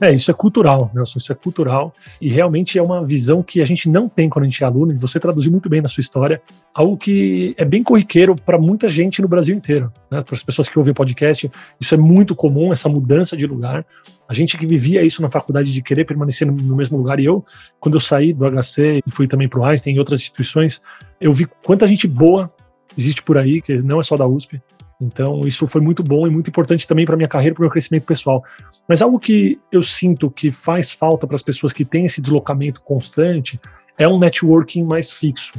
É, 0.00 0.12
isso 0.12 0.32
é 0.32 0.34
cultural, 0.34 0.90
Nelson, 0.92 1.18
isso 1.18 1.30
é 1.30 1.34
cultural 1.34 1.94
e 2.20 2.28
realmente 2.28 2.76
é 2.76 2.82
uma 2.82 3.04
visão 3.04 3.40
que 3.40 3.62
a 3.62 3.64
gente 3.64 3.88
não 3.88 4.08
tem 4.08 4.28
quando 4.28 4.44
a 4.44 4.48
gente 4.48 4.62
é 4.62 4.66
aluno, 4.66 4.92
e 4.92 4.96
você 4.96 5.18
traduziu 5.20 5.52
muito 5.52 5.68
bem 5.68 5.80
na 5.80 5.88
sua 5.88 6.00
história, 6.00 6.42
algo 6.74 6.96
que 6.96 7.54
é 7.56 7.64
bem 7.64 7.84
corriqueiro 7.84 8.34
para 8.34 8.58
muita 8.58 8.88
gente 8.88 9.22
no 9.22 9.28
Brasil 9.28 9.56
inteiro, 9.56 9.92
né? 10.10 10.22
para 10.22 10.34
as 10.34 10.42
pessoas 10.42 10.68
que 10.68 10.76
ouvem 10.76 10.92
podcast, 10.92 11.50
isso 11.80 11.94
é 11.94 11.98
muito 11.98 12.34
comum, 12.34 12.72
essa 12.72 12.88
mudança 12.88 13.36
de 13.36 13.46
lugar. 13.46 13.84
A 14.28 14.34
gente 14.34 14.56
que 14.56 14.66
vivia 14.66 15.02
isso 15.02 15.22
na 15.22 15.30
faculdade 15.30 15.72
de 15.72 15.82
querer 15.82 16.04
permanecer 16.04 16.46
no 16.46 16.76
mesmo 16.76 16.96
lugar, 16.96 17.18
e 17.18 17.24
eu, 17.24 17.44
quando 17.80 17.94
eu 17.94 18.00
saí 18.00 18.32
do 18.32 18.44
HC 18.44 19.02
e 19.04 19.10
fui 19.10 19.26
também 19.26 19.48
para 19.48 19.60
o 19.60 19.64
Einstein 19.64 19.94
e 19.94 19.98
outras 19.98 20.20
instituições, 20.20 20.80
eu 21.20 21.32
vi 21.32 21.46
quanta 21.64 21.86
gente 21.86 22.08
boa 22.08 22.52
existe 22.96 23.22
por 23.22 23.38
aí, 23.38 23.60
que 23.60 23.80
não 23.82 24.00
é 24.00 24.02
só 24.02 24.16
da 24.16 24.26
USP, 24.26 24.60
então, 25.00 25.46
isso 25.46 25.68
foi 25.68 25.80
muito 25.80 26.02
bom 26.02 26.26
e 26.26 26.30
muito 26.30 26.50
importante 26.50 26.86
também 26.86 27.06
para 27.06 27.16
minha 27.16 27.28
carreira, 27.28 27.54
para 27.54 27.62
o 27.62 27.64
meu 27.64 27.70
crescimento 27.70 28.04
pessoal. 28.04 28.42
Mas 28.88 29.00
algo 29.00 29.18
que 29.18 29.58
eu 29.70 29.82
sinto 29.82 30.28
que 30.28 30.50
faz 30.50 30.90
falta 30.90 31.26
para 31.26 31.36
as 31.36 31.42
pessoas 31.42 31.72
que 31.72 31.84
têm 31.84 32.04
esse 32.04 32.20
deslocamento 32.20 32.80
constante 32.82 33.60
é 33.96 34.08
um 34.08 34.18
networking 34.18 34.82
mais 34.82 35.12
fixo. 35.12 35.54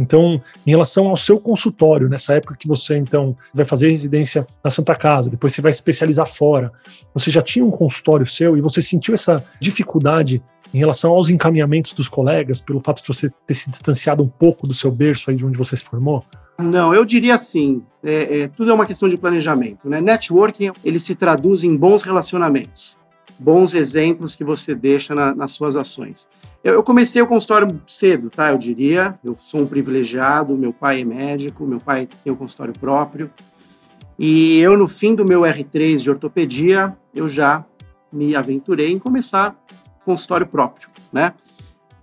Então, 0.00 0.40
em 0.66 0.70
relação 0.70 1.08
ao 1.08 1.16
seu 1.18 1.38
consultório, 1.38 2.08
nessa 2.08 2.34
época 2.34 2.56
que 2.56 2.66
você 2.66 2.96
então 2.96 3.36
vai 3.52 3.66
fazer 3.66 3.90
residência 3.90 4.46
na 4.64 4.70
Santa 4.70 4.96
Casa, 4.96 5.28
depois 5.28 5.52
você 5.52 5.60
vai 5.60 5.70
especializar 5.70 6.26
fora, 6.26 6.72
você 7.12 7.30
já 7.30 7.42
tinha 7.42 7.64
um 7.64 7.70
consultório 7.70 8.26
seu 8.26 8.56
e 8.56 8.62
você 8.62 8.80
sentiu 8.80 9.12
essa 9.12 9.44
dificuldade 9.60 10.42
em 10.72 10.78
relação 10.78 11.12
aos 11.12 11.28
encaminhamentos 11.28 11.92
dos 11.92 12.08
colegas, 12.08 12.58
pelo 12.58 12.80
fato 12.80 13.02
de 13.02 13.08
você 13.08 13.30
ter 13.46 13.52
se 13.52 13.68
distanciado 13.68 14.22
um 14.22 14.28
pouco 14.28 14.66
do 14.66 14.72
seu 14.72 14.90
berço 14.90 15.30
aí 15.30 15.36
de 15.36 15.44
onde 15.44 15.58
você 15.58 15.76
se 15.76 15.84
formou? 15.84 16.24
Não, 16.58 16.94
eu 16.94 17.04
diria 17.04 17.34
assim, 17.34 17.82
é, 18.02 18.40
é, 18.40 18.48
tudo 18.48 18.70
é 18.70 18.74
uma 18.74 18.86
questão 18.86 19.08
de 19.08 19.16
planejamento. 19.16 19.88
Né? 19.88 20.00
Networking, 20.00 20.72
ele 20.84 21.00
se 21.00 21.14
traduz 21.14 21.64
em 21.64 21.76
bons 21.76 22.02
relacionamentos, 22.02 22.96
bons 23.38 23.74
exemplos 23.74 24.36
que 24.36 24.44
você 24.44 24.74
deixa 24.74 25.14
na, 25.14 25.34
nas 25.34 25.52
suas 25.52 25.76
ações. 25.76 26.28
Eu, 26.62 26.74
eu, 26.74 26.82
comecei 26.82 27.20
o 27.20 27.26
consultório 27.26 27.68
cedo, 27.86 28.30
tá? 28.30 28.50
Eu 28.50 28.58
diria, 28.58 29.18
eu 29.24 29.36
sou 29.38 29.62
um 29.62 29.66
privilegiado, 29.66 30.56
meu 30.56 30.72
pai 30.72 31.00
é 31.00 31.04
médico, 31.04 31.66
meu 31.66 31.80
pai 31.80 32.08
tem 32.22 32.32
um 32.32 32.36
consultório 32.36 32.72
próprio, 32.78 33.30
e 34.18 34.60
eu, 34.60 34.76
no 34.76 34.86
fim 34.86 35.14
do 35.14 35.24
meu 35.24 35.40
R3 35.40 35.96
de 35.96 36.10
ortopedia, 36.10 36.96
eu 37.14 37.28
já 37.28 37.64
me 38.12 38.36
aventurei 38.36 38.92
em 38.92 38.98
começar 38.98 39.56
consultório 40.04 40.46
próprio, 40.46 40.88
né? 41.12 41.32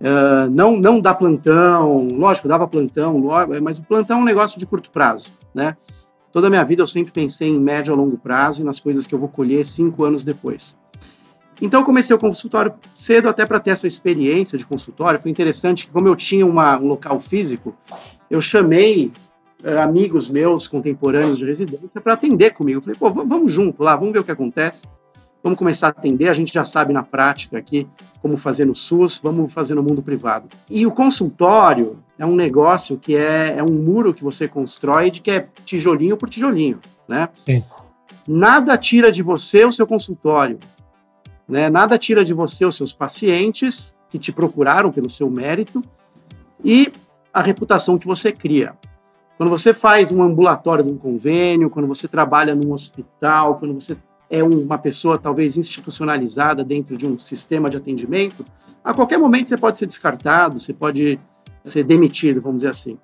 Uh, 0.00 0.48
não, 0.50 0.78
não 0.78 0.98
dá 0.98 1.12
plantão, 1.12 2.08
lógico, 2.08 2.48
dava 2.48 2.66
plantão, 2.66 3.20
mas 3.62 3.78
o 3.78 3.82
plantão 3.82 4.18
é 4.18 4.20
um 4.22 4.24
negócio 4.24 4.58
de 4.58 4.64
curto 4.64 4.90
prazo, 4.90 5.30
né? 5.54 5.76
Toda 6.32 6.46
a 6.46 6.50
minha 6.50 6.64
vida 6.64 6.80
eu 6.80 6.86
sempre 6.86 7.12
pensei 7.12 7.48
em 7.48 7.60
médio 7.60 7.92
a 7.92 7.96
longo 7.96 8.16
prazo 8.16 8.62
e 8.62 8.64
nas 8.64 8.80
coisas 8.80 9.06
que 9.06 9.14
eu 9.14 9.18
vou 9.18 9.28
colher 9.28 9.66
cinco 9.66 10.04
anos 10.04 10.24
depois. 10.24 10.76
Então 11.60 11.84
comecei 11.84 12.16
o 12.16 12.18
consultório 12.18 12.72
cedo 12.96 13.28
até 13.28 13.44
para 13.44 13.60
ter 13.60 13.70
essa 13.70 13.86
experiência 13.86 14.56
de 14.56 14.64
consultório. 14.64 15.20
Foi 15.20 15.30
interessante 15.30 15.86
que 15.86 15.92
como 15.92 16.08
eu 16.08 16.16
tinha 16.16 16.46
uma, 16.46 16.78
um 16.78 16.86
local 16.86 17.20
físico, 17.20 17.76
eu 18.30 18.40
chamei 18.40 19.12
uh, 19.62 19.80
amigos 19.80 20.30
meus 20.30 20.66
contemporâneos 20.66 21.36
de 21.36 21.44
residência 21.44 22.00
para 22.00 22.14
atender 22.14 22.54
comigo. 22.54 22.78
Eu 22.78 22.82
falei, 22.82 22.98
pô, 22.98 23.10
vamos 23.10 23.52
junto 23.52 23.82
lá, 23.82 23.96
vamos 23.96 24.12
ver 24.12 24.20
o 24.20 24.24
que 24.24 24.30
acontece. 24.30 24.86
Vamos 25.42 25.58
começar 25.58 25.86
a 25.86 25.90
atender, 25.90 26.28
a 26.28 26.34
gente 26.34 26.52
já 26.52 26.64
sabe 26.64 26.92
na 26.92 27.02
prática 27.02 27.56
aqui 27.56 27.86
como 28.20 28.36
fazer 28.36 28.66
no 28.66 28.74
SUS, 28.74 29.20
vamos 29.22 29.52
fazer 29.52 29.74
no 29.74 29.82
mundo 29.82 30.02
privado. 30.02 30.48
E 30.68 30.86
o 30.86 30.90
consultório 30.90 31.98
é 32.18 32.26
um 32.26 32.36
negócio 32.36 32.98
que 32.98 33.16
é, 33.16 33.56
é 33.56 33.62
um 33.62 33.72
muro 33.72 34.12
que 34.12 34.22
você 34.22 34.46
constrói 34.46 35.10
de 35.10 35.22
que 35.22 35.30
é 35.30 35.48
tijolinho 35.64 36.16
por 36.16 36.28
tijolinho, 36.28 36.78
né? 37.08 37.30
Sim. 37.46 37.64
Nada 38.28 38.76
tira 38.76 39.10
de 39.10 39.22
você 39.22 39.64
o 39.64 39.72
seu 39.72 39.86
consultório, 39.86 40.58
né? 41.48 41.70
Nada 41.70 41.98
tira 41.98 42.22
de 42.22 42.34
você 42.34 42.66
os 42.66 42.76
seus 42.76 42.92
pacientes 42.92 43.96
que 44.10 44.18
te 44.18 44.30
procuraram 44.32 44.92
pelo 44.92 45.08
seu 45.08 45.30
mérito 45.30 45.82
e 46.62 46.92
a 47.32 47.40
reputação 47.40 47.98
que 47.98 48.06
você 48.06 48.30
cria. 48.30 48.74
Quando 49.38 49.48
você 49.48 49.72
faz 49.72 50.12
um 50.12 50.22
ambulatório 50.22 50.84
de 50.84 50.90
um 50.90 50.98
convênio, 50.98 51.70
quando 51.70 51.88
você 51.88 52.06
trabalha 52.06 52.54
num 52.54 52.74
hospital, 52.74 53.58
quando 53.58 53.72
você 53.72 53.96
é 54.30 54.42
uma 54.42 54.78
pessoa 54.78 55.18
talvez 55.18 55.56
institucionalizada 55.56 56.64
dentro 56.64 56.96
de 56.96 57.04
um 57.04 57.18
sistema 57.18 57.68
de 57.68 57.76
atendimento, 57.76 58.46
a 58.82 58.94
qualquer 58.94 59.18
momento 59.18 59.48
você 59.48 59.58
pode 59.58 59.76
ser 59.76 59.86
descartado, 59.86 60.58
você 60.58 60.72
pode 60.72 61.18
ser 61.64 61.82
demitido, 61.82 62.40
vamos 62.40 62.58
dizer 62.58 62.70
assim. 62.70 62.96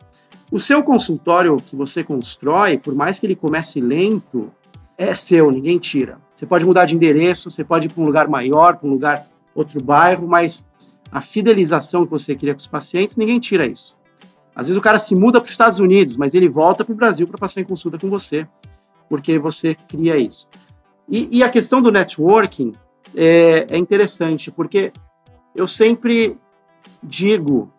O 0.51 0.61
seu 0.61 0.83
consultório 0.83 1.57
que 1.57 1.75
você 1.75 2.05
constrói, 2.05 2.79
por 2.79 2.95
mais 2.95 3.19
que 3.19 3.27
ele 3.27 3.35
comece 3.35 3.81
lento, 3.81 4.53
é 4.97 5.13
seu, 5.13 5.51
ninguém 5.51 5.79
tira. 5.79 6.19
Você 6.33 6.47
pode 6.47 6.65
mudar 6.65 6.85
de 6.85 6.95
endereço, 6.95 7.51
você 7.51 7.65
pode 7.65 7.89
ir 7.89 7.91
para 7.91 8.03
um 8.03 8.07
lugar 8.07 8.29
maior, 8.29 8.77
para 8.77 8.89
um 8.89 8.93
lugar, 8.93 9.27
outro 9.55 9.83
bairro, 9.83 10.29
mas 10.29 10.65
a 11.11 11.21
fidelização 11.21 12.05
que 12.05 12.11
você 12.11 12.35
cria 12.35 12.55
com 12.55 12.61
os 12.61 12.67
pacientes, 12.67 13.17
ninguém 13.17 13.41
tira 13.41 13.67
isso. 13.67 13.97
Às 14.55 14.69
vezes 14.69 14.79
o 14.79 14.83
cara 14.83 14.99
se 14.99 15.15
muda 15.15 15.41
para 15.41 15.47
os 15.47 15.53
Estados 15.53 15.81
Unidos, 15.81 16.17
mas 16.17 16.35
ele 16.35 16.49
volta 16.49 16.85
para 16.85 16.93
o 16.93 16.97
Brasil 16.97 17.27
para 17.27 17.37
passar 17.37 17.61
em 17.61 17.65
consulta 17.65 17.99
com 17.99 18.09
você, 18.09 18.47
porque 19.09 19.39
você 19.39 19.75
cria 19.75 20.17
isso. 20.17 20.49
E, 21.09 21.39
e 21.39 21.43
a 21.43 21.49
questão 21.49 21.81
do 21.81 21.93
networking 21.93 22.73
é, 23.15 23.67
é 23.71 23.77
interessante, 23.77 24.51
porque 24.51 24.93
eu 25.55 25.69
sempre 25.69 26.37
digo 27.03 27.71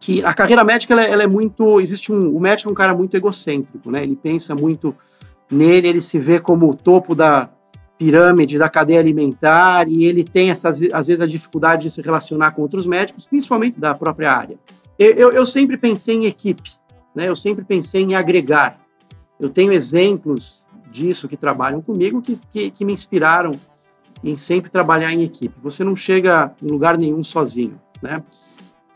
que 0.00 0.24
a 0.24 0.32
carreira 0.32 0.64
médica 0.64 0.94
ela, 0.94 1.04
ela, 1.04 1.22
é 1.22 1.26
muito 1.26 1.80
existe 1.80 2.12
um 2.12 2.34
o 2.34 2.40
médico 2.40 2.68
é 2.68 2.72
um 2.72 2.74
cara 2.74 2.94
muito 2.94 3.16
egocêntrico 3.16 3.90
né? 3.90 4.02
Ele 4.02 4.16
pensa 4.16 4.54
muito 4.54 4.94
nele 5.50 5.88
ele 5.88 6.00
se 6.00 6.18
vê 6.18 6.38
como 6.38 6.70
o 6.70 6.74
topo 6.74 7.14
da 7.14 7.50
pirâmide 7.98 8.58
da 8.58 8.68
cadeia 8.68 9.00
alimentar 9.00 9.88
e 9.88 10.04
ele 10.04 10.22
tem 10.22 10.50
essas 10.50 10.80
às 10.92 11.08
vezes 11.08 11.20
a 11.20 11.26
dificuldade 11.26 11.82
de 11.82 11.90
se 11.90 12.00
relacionar 12.00 12.52
com 12.52 12.62
outros 12.62 12.86
médicos 12.86 13.26
principalmente 13.26 13.78
da 13.78 13.94
própria 13.94 14.32
área. 14.32 14.56
Eu, 14.98 15.12
eu, 15.12 15.30
eu 15.32 15.46
sempre 15.46 15.76
pensei 15.76 16.14
em 16.14 16.24
equipe 16.26 16.78
né? 17.18 17.28
Eu 17.28 17.34
sempre 17.34 17.64
pensei 17.64 18.02
em 18.02 18.14
agregar. 18.14 18.78
Eu 19.40 19.50
tenho 19.50 19.72
exemplos 19.72 20.64
disso 20.90 21.28
que 21.28 21.36
trabalham 21.36 21.80
comigo 21.80 22.22
que, 22.22 22.38
que, 22.52 22.70
que 22.70 22.84
me 22.84 22.92
inspiraram 22.92 23.52
em 24.22 24.36
sempre 24.36 24.70
trabalhar 24.70 25.12
em 25.12 25.22
equipe. 25.22 25.54
Você 25.62 25.84
não 25.84 25.94
chega 25.94 26.52
em 26.62 26.66
lugar 26.66 26.98
nenhum 26.98 27.22
sozinho, 27.22 27.80
né? 28.02 28.22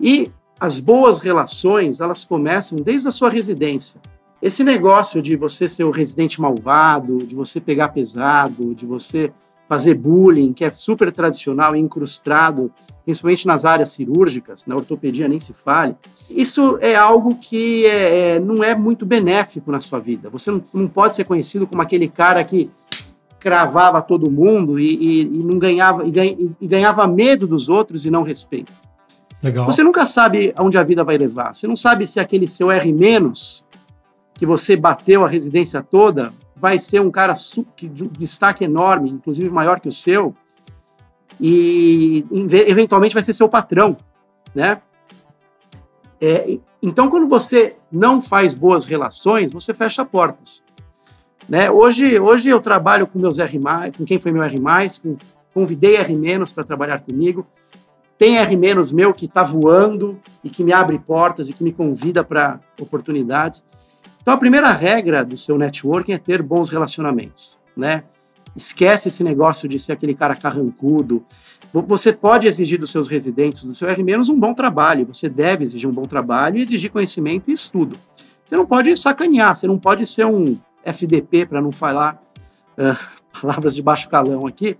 E 0.00 0.30
as 0.58 0.80
boas 0.80 1.20
relações, 1.20 2.00
elas 2.00 2.24
começam 2.24 2.78
desde 2.78 3.08
a 3.08 3.10
sua 3.10 3.30
residência. 3.30 4.00
Esse 4.40 4.64
negócio 4.64 5.22
de 5.22 5.36
você 5.36 5.68
ser 5.68 5.84
o 5.84 5.90
residente 5.90 6.40
malvado, 6.40 7.18
de 7.18 7.34
você 7.34 7.60
pegar 7.60 7.88
pesado, 7.88 8.74
de 8.74 8.84
você 8.84 9.32
fazer 9.72 9.94
bullying, 9.94 10.52
que 10.52 10.66
é 10.66 10.70
super 10.70 11.10
tradicional 11.10 11.74
e 11.74 11.78
incrustado, 11.78 12.70
principalmente 13.06 13.46
nas 13.46 13.64
áreas 13.64 13.88
cirúrgicas, 13.88 14.66
na 14.66 14.76
ortopedia 14.76 15.26
nem 15.26 15.40
se 15.40 15.54
fale, 15.54 15.96
isso 16.28 16.76
é 16.82 16.94
algo 16.94 17.36
que 17.36 17.86
é, 17.86 18.34
é, 18.34 18.38
não 18.38 18.62
é 18.62 18.74
muito 18.74 19.06
benéfico 19.06 19.72
na 19.72 19.80
sua 19.80 19.98
vida. 19.98 20.28
Você 20.28 20.50
não, 20.50 20.62
não, 20.74 20.86
pode 20.86 21.16
ser 21.16 21.24
conhecido 21.24 21.66
como 21.66 21.80
aquele 21.80 22.06
cara 22.06 22.44
que 22.44 22.70
cravava 23.40 24.02
todo 24.02 24.30
mundo 24.30 24.78
e, 24.78 24.94
e, 24.94 25.20
e 25.22 25.38
não 25.38 25.58
ganhava 25.58 26.04
e, 26.04 26.54
e, 26.60 26.66
ganhava 26.66 27.06
medo 27.06 27.46
dos 27.46 27.70
outros 27.70 28.04
e 28.04 28.10
não 28.10 28.22
respeito. 28.22 28.70
Legal. 29.42 29.64
Você 29.64 29.82
nunca 29.82 30.04
sabe 30.04 30.52
aonde 30.54 30.76
a 30.76 30.82
vida 30.82 31.02
vai 31.02 31.16
levar. 31.16 31.54
Você 31.54 31.66
não 31.66 31.76
sabe 31.76 32.04
se 32.04 32.20
aquele 32.20 32.46
seu 32.46 32.70
R 32.70 32.92
menos 32.92 33.64
que 34.34 34.44
você 34.44 34.76
bateu 34.76 35.24
a 35.24 35.28
residência 35.28 35.82
toda 35.82 36.30
vai 36.62 36.78
ser 36.78 37.00
um 37.00 37.10
cara 37.10 37.34
de 37.76 38.04
um 38.04 38.06
destaque 38.06 38.62
enorme, 38.62 39.10
inclusive 39.10 39.50
maior 39.50 39.80
que 39.80 39.88
o 39.88 39.92
seu, 39.92 40.32
e 41.40 42.24
eventualmente 42.68 43.14
vai 43.14 43.22
ser 43.24 43.34
seu 43.34 43.48
patrão, 43.48 43.96
né? 44.54 44.80
É, 46.20 46.60
então, 46.80 47.10
quando 47.10 47.28
você 47.28 47.74
não 47.90 48.22
faz 48.22 48.54
boas 48.54 48.84
relações, 48.84 49.52
você 49.52 49.74
fecha 49.74 50.04
portas. 50.04 50.62
Né? 51.48 51.68
Hoje, 51.68 52.16
hoje 52.20 52.48
eu 52.48 52.60
trabalho 52.60 53.08
com 53.08 53.18
meus 53.18 53.40
R+, 53.40 53.58
com 53.98 54.04
quem 54.04 54.20
foi 54.20 54.30
meu 54.30 54.44
R+, 54.44 54.56
com, 55.02 55.16
convidei 55.52 55.96
R- 55.96 56.16
para 56.54 56.62
trabalhar 56.62 57.00
comigo. 57.00 57.44
Tem 58.16 58.36
R- 58.36 58.56
meu 58.92 59.12
que 59.12 59.24
está 59.24 59.42
voando 59.42 60.16
e 60.44 60.48
que 60.48 60.62
me 60.62 60.72
abre 60.72 60.96
portas 60.96 61.48
e 61.48 61.52
que 61.52 61.64
me 61.64 61.72
convida 61.72 62.22
para 62.22 62.60
oportunidades. 62.80 63.64
Então, 64.22 64.34
a 64.34 64.36
primeira 64.36 64.70
regra 64.70 65.24
do 65.24 65.36
seu 65.36 65.58
networking 65.58 66.12
é 66.12 66.18
ter 66.18 66.40
bons 66.42 66.70
relacionamentos, 66.70 67.58
né? 67.76 68.04
Esquece 68.54 69.08
esse 69.08 69.24
negócio 69.24 69.68
de 69.68 69.80
ser 69.80 69.92
aquele 69.92 70.14
cara 70.14 70.36
carrancudo. 70.36 71.24
Você 71.72 72.12
pode 72.12 72.46
exigir 72.46 72.78
dos 72.78 72.92
seus 72.92 73.08
residentes, 73.08 73.64
do 73.64 73.74
seu 73.74 73.88
R- 73.88 74.02
um 74.30 74.38
bom 74.38 74.54
trabalho. 74.54 75.06
Você 75.06 75.28
deve 75.28 75.64
exigir 75.64 75.88
um 75.88 75.92
bom 75.92 76.02
trabalho 76.02 76.58
e 76.58 76.62
exigir 76.62 76.90
conhecimento 76.90 77.50
e 77.50 77.54
estudo. 77.54 77.96
Você 78.44 78.56
não 78.56 78.66
pode 78.66 78.96
sacanear, 78.96 79.56
você 79.56 79.66
não 79.66 79.78
pode 79.78 80.06
ser 80.06 80.26
um 80.26 80.56
FDP, 80.84 81.46
para 81.46 81.60
não 81.60 81.72
falar 81.72 82.22
uh, 82.78 82.96
palavras 83.40 83.74
de 83.74 83.82
baixo 83.82 84.08
calão 84.08 84.46
aqui. 84.46 84.76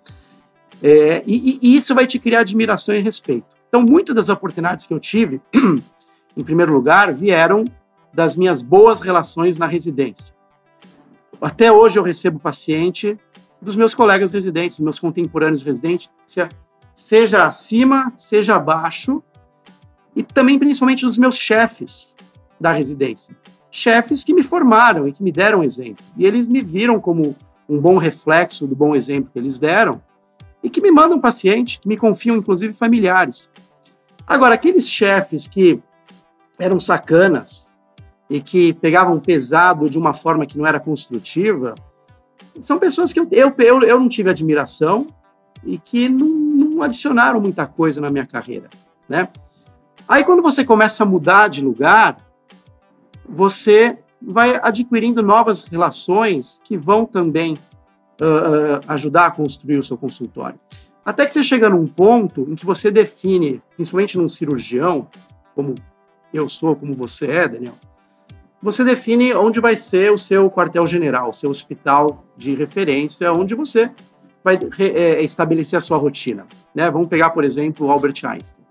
É, 0.83 1.23
e, 1.27 1.59
e, 1.63 1.77
isso 1.77 1.95
vai 1.95 2.07
te 2.07 2.19
criar 2.19 2.41
admiração 2.41 2.95
e 2.95 3.01
respeito. 3.01 3.47
Então, 3.69 3.83
muitas 3.83 4.15
das 4.15 4.29
oportunidades 4.29 4.87
que 4.87 4.93
eu 4.93 5.01
tive, 5.01 5.41
em 6.37 6.45
primeiro 6.45 6.73
lugar, 6.73 7.13
vieram 7.15 7.65
das 8.13 8.37
minhas 8.37 8.63
boas 8.63 9.01
relações 9.01 9.57
na 9.57 9.67
residência. 9.67 10.35
Até 11.41 11.73
hoje 11.73 11.99
eu 11.99 12.03
recebo 12.03 12.39
paciente 12.39 13.19
dos 13.61 13.75
meus 13.75 13.95
colegas 13.95 14.31
residentes, 14.31 14.77
dos 14.77 14.85
meus 14.85 14.99
contemporâneos 14.99 15.63
residentes, 15.63 16.11
seja 16.95 17.47
acima, 17.47 18.13
seja 18.19 18.57
abaixo, 18.57 19.23
e 20.15 20.23
também 20.23 20.59
principalmente 20.59 21.07
dos 21.07 21.19
meus 21.19 21.37
chefes 21.37 22.15
da 22.61 22.73
residência. 22.73 23.37
Chefes 23.71 24.23
que 24.23 24.35
me 24.35 24.43
formaram 24.43 25.09
e 25.09 25.13
que 25.13 25.23
me 25.23 25.33
deram 25.33 25.65
exemplo. 25.65 26.05
E 26.17 26.27
eles 26.27 26.47
me 26.47 26.61
viram 26.61 27.01
como 27.01 27.35
um 27.69 27.81
bom 27.81 27.97
reflexo 27.97 28.67
do 28.67 28.77
bom 28.77 28.95
exemplo 28.95 29.31
que 29.33 29.39
eles 29.39 29.59
deram 29.59 30.03
e 30.63 30.69
que 30.69 30.81
me 30.81 30.91
mandam 30.91 31.19
paciente, 31.19 31.81
que 31.81 31.89
me 31.89 31.97
confiam, 31.97 32.37
inclusive 32.37 32.73
familiares. 32.73 33.51
Agora, 34.27 34.55
aqueles 34.55 34.89
chefes 34.89 35.49
que 35.49 35.81
eram 36.59 36.79
sacanas 36.79 37.72
e 38.33 38.41
que 38.41 38.73
pegavam 38.73 39.21
pesado 39.21 39.91
de 39.91 39.99
uma 39.99 40.15
forma 40.15 40.47
que 40.47 40.57
não 40.57 40.67
era 40.67 40.81
construtiva, 40.81 41.75
são 42.63 42.79
pessoas 42.79 43.13
que 43.13 43.21
eu, 43.21 43.29
eu, 43.31 43.55
eu, 43.59 43.83
eu 43.83 44.01
não 44.01 44.09
tive 44.09 44.31
admiração 44.31 45.07
e 45.63 45.77
que 45.77 46.09
não, 46.09 46.29
não 46.29 46.83
adicionaram 46.83 47.43
muita 47.43 47.67
coisa 47.67 48.01
na 48.01 48.09
minha 48.09 48.27
carreira, 48.27 48.71
né? 49.07 49.29
Aí, 50.09 50.25
quando 50.25 50.41
você 50.41 50.65
começa 50.65 51.03
a 51.03 51.07
mudar 51.07 51.49
de 51.49 51.63
lugar, 51.63 52.17
você 53.29 53.99
vai 54.21 54.59
adquirindo 54.63 55.23
novas 55.23 55.65
relações 55.65 56.59
que 56.65 56.75
vão 56.75 57.05
também 57.05 57.53
uh, 57.55 58.81
ajudar 58.89 59.27
a 59.27 59.31
construir 59.31 59.77
o 59.77 59.83
seu 59.83 59.99
consultório. 59.99 60.59
Até 61.05 61.27
que 61.27 61.35
você 61.35 61.45
chega 61.45 61.69
num 61.69 61.87
ponto 61.87 62.49
em 62.51 62.55
que 62.55 62.65
você 62.65 62.91
define, 62.91 63.61
principalmente 63.77 64.17
num 64.17 64.29
cirurgião, 64.29 65.07
como 65.55 65.75
eu 66.33 66.49
sou, 66.49 66.75
como 66.75 66.95
você 66.95 67.27
é, 67.27 67.47
Daniel, 67.47 67.75
você 68.63 68.85
define 68.85 69.35
onde 69.35 69.61
vai 69.61 69.77
ser 69.77 70.13
o 70.13 70.17
seu 70.17 70.49
quartel-general, 70.49 71.33
seu 71.33 71.51
hospital 71.51 72.25
de 72.37 72.55
referência, 72.55 73.33
onde 73.33 73.55
você 73.55 73.91
vai 74.45 74.59
é, 74.79 75.23
estabelecer 75.23 75.77
a 75.77 75.81
sua 75.81 75.99
rotina. 75.99 76.47
Né? 76.75 76.91
Vamos 76.91 77.09
pegar, 77.09 77.31
por 77.31 77.45
exemplo, 77.45 77.91
Albert 77.91 78.25
Einstein. 78.25 78.65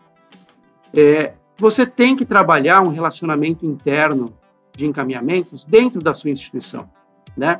É, 0.96 1.34
você 1.58 1.86
tem 1.86 2.16
que 2.16 2.26
trabalhar 2.26 2.82
um 2.82 2.90
relacionamento 2.90 3.66
interno 3.66 4.34
de 4.76 4.86
encaminhamentos 4.86 5.66
dentro 5.66 6.02
da 6.02 6.14
sua 6.14 6.30
instituição, 6.30 6.90
né? 7.36 7.60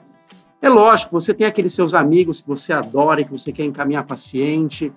É 0.62 0.70
lógico, 0.70 1.20
você 1.20 1.34
tem 1.34 1.48
aqueles 1.48 1.74
seus 1.74 1.94
amigos 1.94 2.40
que 2.40 2.48
você 2.48 2.72
adora 2.72 3.22
e 3.22 3.26
que 3.26 3.32
você 3.32 3.52
quer 3.52 3.64
encaminhar 3.64 4.06
paciente 4.06 4.94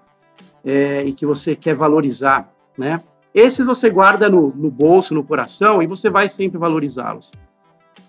é, 0.64 1.02
e 1.04 1.12
que 1.12 1.24
você 1.24 1.56
quer 1.56 1.74
valorizar, 1.74 2.52
né? 2.76 3.02
Esses 3.34 3.66
você 3.66 3.90
guarda 3.90 4.30
no, 4.30 4.52
no 4.54 4.70
bolso, 4.70 5.12
no 5.14 5.24
coração 5.24 5.82
e 5.82 5.86
você 5.86 6.08
vai 6.08 6.28
sempre 6.28 6.56
valorizá-los. 6.56 7.32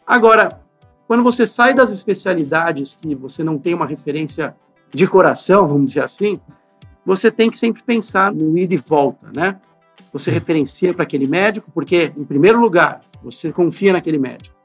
Agora, 0.05 0.62
quando 1.08 1.24
você 1.24 1.48
sai 1.48 1.74
das 1.74 1.89
especialidades 1.89 2.98
que 3.01 3.15
você 3.15 3.44
não 3.44 3.58
tem 3.58 3.74
uma 3.74 3.88
referência 3.88 4.55
de 4.94 5.08
coração, 5.08 5.67
vamos 5.67 5.88
dizer 5.88 6.03
assim, 6.03 6.39
você 7.05 7.32
tem 7.32 7.50
que 7.50 7.58
sempre 7.58 7.84
pensar 7.84 8.32
no 8.34 8.58
ida 8.58 8.74
e 8.74 8.77
volta, 8.77 9.27
né? 9.36 9.60
Você 10.13 10.32
referencia 10.32 10.94
para 10.94 11.03
aquele 11.03 11.27
médico, 11.27 11.70
porque, 11.74 12.13
em 12.15 12.24
primeiro 12.24 12.60
lugar, 12.60 13.01
você 13.22 13.51
confia 13.51 13.94
naquele 13.94 14.17
médico. 14.17 14.55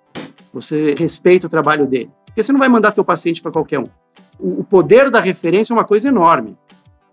Você 0.52 0.94
respeita 0.94 1.46
o 1.46 1.50
trabalho 1.50 1.86
dele. 1.86 2.10
Porque 2.26 2.42
você 2.42 2.52
não 2.52 2.60
vai 2.60 2.68
mandar 2.68 2.92
teu 2.92 3.04
paciente 3.04 3.42
para 3.42 3.50
qualquer 3.50 3.80
um. 3.80 3.86
O, 4.38 4.62
poder 4.64 5.10
da 5.10 5.20
referência 5.20 5.72
é 5.72 5.74
uma 5.74 5.84
coisa 5.84 6.08
enorme. 6.08 6.56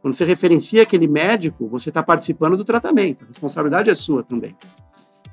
Quando 0.01 0.13
você 0.13 0.25
referencia 0.25 0.83
aquele 0.83 1.07
médico, 1.07 1.67
você 1.67 1.89
está 1.89 2.03
participando 2.03 2.55
do 2.55 2.63
tratamento. 2.63 3.23
A 3.23 3.27
responsabilidade 3.27 3.89
é 3.89 3.95
sua 3.95 4.23
também. 4.23 4.55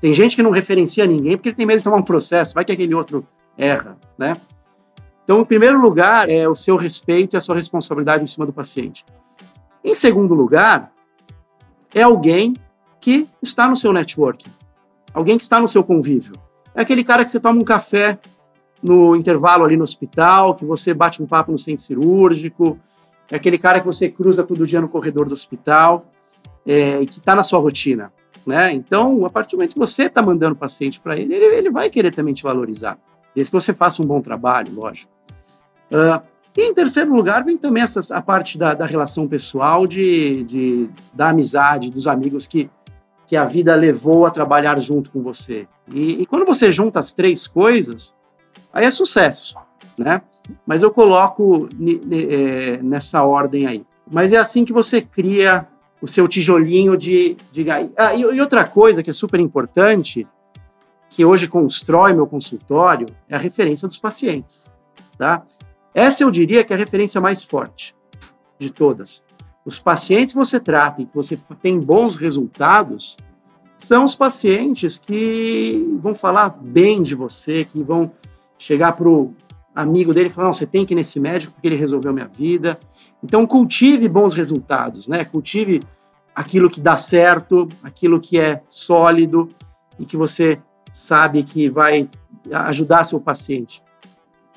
Tem 0.00 0.12
gente 0.12 0.36
que 0.36 0.42
não 0.42 0.50
referencia 0.50 1.06
ninguém 1.06 1.36
porque 1.36 1.50
ele 1.50 1.56
tem 1.56 1.66
medo 1.66 1.78
de 1.78 1.84
tomar 1.84 1.96
um 1.96 2.02
processo. 2.02 2.54
Vai 2.54 2.64
que 2.64 2.72
aquele 2.72 2.94
outro 2.94 3.26
erra, 3.56 3.96
né? 4.18 4.36
Então, 5.22 5.40
em 5.40 5.44
primeiro 5.44 5.80
lugar, 5.80 6.28
é 6.28 6.46
o 6.46 6.54
seu 6.54 6.76
respeito 6.76 7.34
e 7.34 7.36
a 7.36 7.40
sua 7.40 7.56
responsabilidade 7.56 8.22
em 8.22 8.26
cima 8.26 8.44
do 8.44 8.52
paciente. 8.52 9.04
Em 9.82 9.94
segundo 9.94 10.34
lugar, 10.34 10.92
é 11.94 12.02
alguém 12.02 12.54
que 13.00 13.26
está 13.42 13.66
no 13.66 13.76
seu 13.76 13.92
networking, 13.92 14.50
alguém 15.12 15.38
que 15.38 15.44
está 15.44 15.60
no 15.60 15.68
seu 15.68 15.82
convívio. 15.84 16.34
É 16.74 16.82
aquele 16.82 17.04
cara 17.04 17.24
que 17.24 17.30
você 17.30 17.38
toma 17.38 17.60
um 17.60 17.64
café 17.64 18.18
no 18.82 19.16
intervalo 19.16 19.64
ali 19.64 19.76
no 19.76 19.84
hospital, 19.84 20.54
que 20.54 20.64
você 20.64 20.92
bate 20.92 21.22
um 21.22 21.26
papo 21.26 21.52
no 21.52 21.58
centro 21.58 21.82
cirúrgico, 21.82 22.78
é 23.30 23.36
aquele 23.36 23.58
cara 23.58 23.80
que 23.80 23.86
você 23.86 24.08
cruza 24.08 24.42
todo 24.42 24.66
dia 24.66 24.80
no 24.80 24.88
corredor 24.88 25.26
do 25.26 25.32
hospital 25.32 26.06
é, 26.66 27.00
e 27.02 27.06
que 27.06 27.18
está 27.18 27.34
na 27.34 27.42
sua 27.42 27.58
rotina. 27.58 28.12
Né? 28.46 28.72
Então, 28.72 29.24
a 29.24 29.30
partir 29.30 29.52
do 29.52 29.58
momento 29.58 29.72
que 29.72 29.78
você 29.78 30.04
está 30.04 30.22
mandando 30.22 30.54
o 30.54 30.58
paciente 30.58 31.00
para 31.00 31.16
ele, 31.16 31.34
ele, 31.34 31.44
ele, 31.56 31.70
vai 31.70 31.88
querer 31.88 32.14
também 32.14 32.34
te 32.34 32.42
valorizar, 32.42 32.98
desde 33.34 33.50
que 33.50 33.58
você 33.58 33.72
faça 33.72 34.02
um 34.02 34.06
bom 34.06 34.20
trabalho, 34.20 34.72
lógico. 34.74 35.10
Uh, 35.90 36.22
e 36.56 36.62
em 36.62 36.74
terceiro 36.74 37.14
lugar, 37.14 37.42
vem 37.42 37.56
também 37.56 37.82
essa, 37.82 38.14
a 38.14 38.20
parte 38.20 38.58
da, 38.58 38.74
da 38.74 38.84
relação 38.84 39.26
pessoal, 39.26 39.86
de, 39.86 40.44
de, 40.44 40.90
da 41.14 41.30
amizade, 41.30 41.90
dos 41.90 42.06
amigos 42.06 42.46
que 42.46 42.70
que 43.26 43.36
a 43.36 43.44
vida 43.44 43.74
levou 43.74 44.26
a 44.26 44.30
trabalhar 44.30 44.78
junto 44.78 45.10
com 45.10 45.22
você. 45.22 45.66
E, 45.88 46.22
e, 46.22 46.26
quando 46.26 46.44
você 46.44 46.70
junta 46.70 47.00
as 47.00 47.12
três 47.12 47.46
coisas, 47.46 48.14
aí 48.72 48.84
é 48.84 48.90
sucesso, 48.90 49.56
né? 49.96 50.22
Mas 50.66 50.82
eu 50.82 50.90
coloco 50.90 51.68
é, 52.10 52.78
nessa 52.82 53.22
ordem 53.22 53.66
aí. 53.66 53.84
Mas 54.10 54.32
é 54.32 54.36
assim 54.36 54.64
que 54.64 54.72
você 54.72 55.00
cria 55.00 55.66
o 56.00 56.06
seu 56.06 56.28
tijolinho 56.28 56.96
de, 56.96 57.36
de... 57.50 57.64
Ah, 57.70 58.14
e, 58.14 58.20
e 58.20 58.40
outra 58.40 58.64
coisa 58.64 59.02
que 59.02 59.10
é 59.10 59.12
super 59.12 59.40
importante, 59.40 60.26
que 61.08 61.24
hoje 61.24 61.48
constrói 61.48 62.12
meu 62.12 62.26
consultório, 62.26 63.06
é 63.28 63.36
a 63.36 63.38
referência 63.38 63.88
dos 63.88 63.98
pacientes, 63.98 64.70
tá? 65.16 65.44
Essa 65.94 66.24
eu 66.24 66.30
diria 66.30 66.64
que 66.64 66.72
é 66.72 66.76
a 66.76 66.78
referência 66.78 67.20
mais 67.20 67.44
forte 67.44 67.94
de 68.58 68.68
todas. 68.68 69.24
Os 69.64 69.78
pacientes 69.78 70.34
que 70.34 70.38
você 70.38 70.60
trata 70.60 71.00
e 71.00 71.06
que 71.06 71.14
você 71.14 71.38
tem 71.62 71.80
bons 71.80 72.16
resultados 72.16 73.16
são 73.78 74.04
os 74.04 74.14
pacientes 74.14 74.98
que 74.98 75.98
vão 76.00 76.14
falar 76.14 76.48
bem 76.48 77.02
de 77.02 77.14
você, 77.14 77.64
que 77.64 77.82
vão 77.82 78.10
chegar 78.58 78.92
para 78.92 79.08
o 79.08 79.34
amigo 79.74 80.12
dele 80.14 80.30
falar: 80.30 80.46
Não, 80.46 80.52
você 80.52 80.66
tem 80.66 80.84
que 80.84 80.94
ir 80.94 80.96
nesse 80.96 81.18
médico 81.18 81.52
porque 81.52 81.66
ele 81.66 81.76
resolveu 81.76 82.12
minha 82.12 82.28
vida. 82.28 82.78
Então, 83.22 83.46
cultive 83.46 84.08
bons 84.08 84.34
resultados, 84.34 85.08
né? 85.08 85.24
Cultive 85.24 85.80
aquilo 86.34 86.68
que 86.68 86.80
dá 86.80 86.96
certo, 86.96 87.68
aquilo 87.82 88.20
que 88.20 88.38
é 88.38 88.62
sólido 88.68 89.48
e 89.98 90.04
que 90.04 90.16
você 90.16 90.58
sabe 90.92 91.42
que 91.42 91.68
vai 91.68 92.08
ajudar 92.50 93.04
seu 93.04 93.20
paciente. 93.20 93.82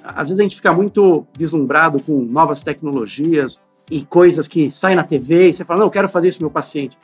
Às 0.03 0.29
vezes 0.29 0.39
a 0.39 0.43
gente 0.43 0.55
fica 0.55 0.73
muito 0.73 1.25
vislumbrado 1.37 2.01
com 2.01 2.21
novas 2.21 2.61
tecnologias, 2.61 3.63
e 3.89 4.03
coisas 4.03 4.47
que 4.47 4.69
saem 4.69 4.95
na 4.95 5.03
TV 5.03 5.49
e 5.49 5.53
você 5.53 5.63
fala, 5.63 5.79
não, 5.79 5.87
eu 5.87 5.91
quero 5.91 6.09
fazer 6.09 6.27
isso 6.27 6.41
meu 6.41 6.51
paciente. 6.51 6.97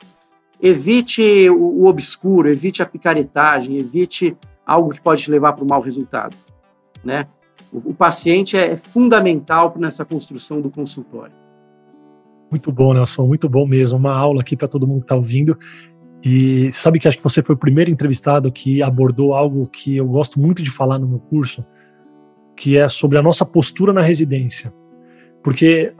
Evite 0.60 1.48
o, 1.50 1.86
obscuro, 1.86 2.48
evite 2.48 2.82
a 2.82 2.86
picaretagem, 2.86 3.78
evite 3.78 4.36
algo 4.64 4.90
que 4.90 5.00
pode 5.00 5.22
te 5.22 5.30
levar 5.30 5.52
para 5.54 5.64
o 5.64 5.68
mau 5.68 5.80
resultado, 5.80 6.36
né? 7.02 7.26
O, 7.74 7.92
paciente 7.92 8.56
é, 8.56 8.72
é 8.72 8.76
fundamental 8.76 9.74
nessa 9.76 10.04
construção 10.04 10.60
do 10.60 10.70
consultório. 10.70 11.34
Muito 12.48 12.70
bom, 12.70 12.94
Nelson, 12.94 13.26
muito 13.26 13.48
bom 13.48 13.66
mesmo. 13.66 13.98
Uma 13.98 14.14
aula 14.14 14.42
aqui 14.42 14.56
para 14.56 14.68
todo 14.68 14.86
mundo 14.86 15.00
que 15.00 15.06
está 15.06 15.16
ouvindo. 15.16 15.58
E 16.22 16.70
sabe 16.70 17.00
que 17.00 17.08
acho 17.08 17.16
que 17.16 17.24
você 17.24 17.42
foi 17.42 17.56
o 17.56 17.58
primeiro 17.58 17.90
entrevistado 17.90 18.50
que 18.52 18.80
abordou 18.80 19.34
algo 19.34 19.66
que 19.66 19.96
eu 19.96 20.06
gosto 20.06 20.40
muito 20.40 20.62
de 20.62 20.70
falar 20.70 20.98
no 20.98 21.08
meu 21.08 21.18
curso, 21.18 21.64
que 22.56 22.78
é 22.78 22.88
sobre 22.88 23.18
a 23.18 23.22
nossa 23.22 23.44
postura 23.44 23.92
na 23.92 24.02
residência. 24.02 24.72
Porque 25.42 25.92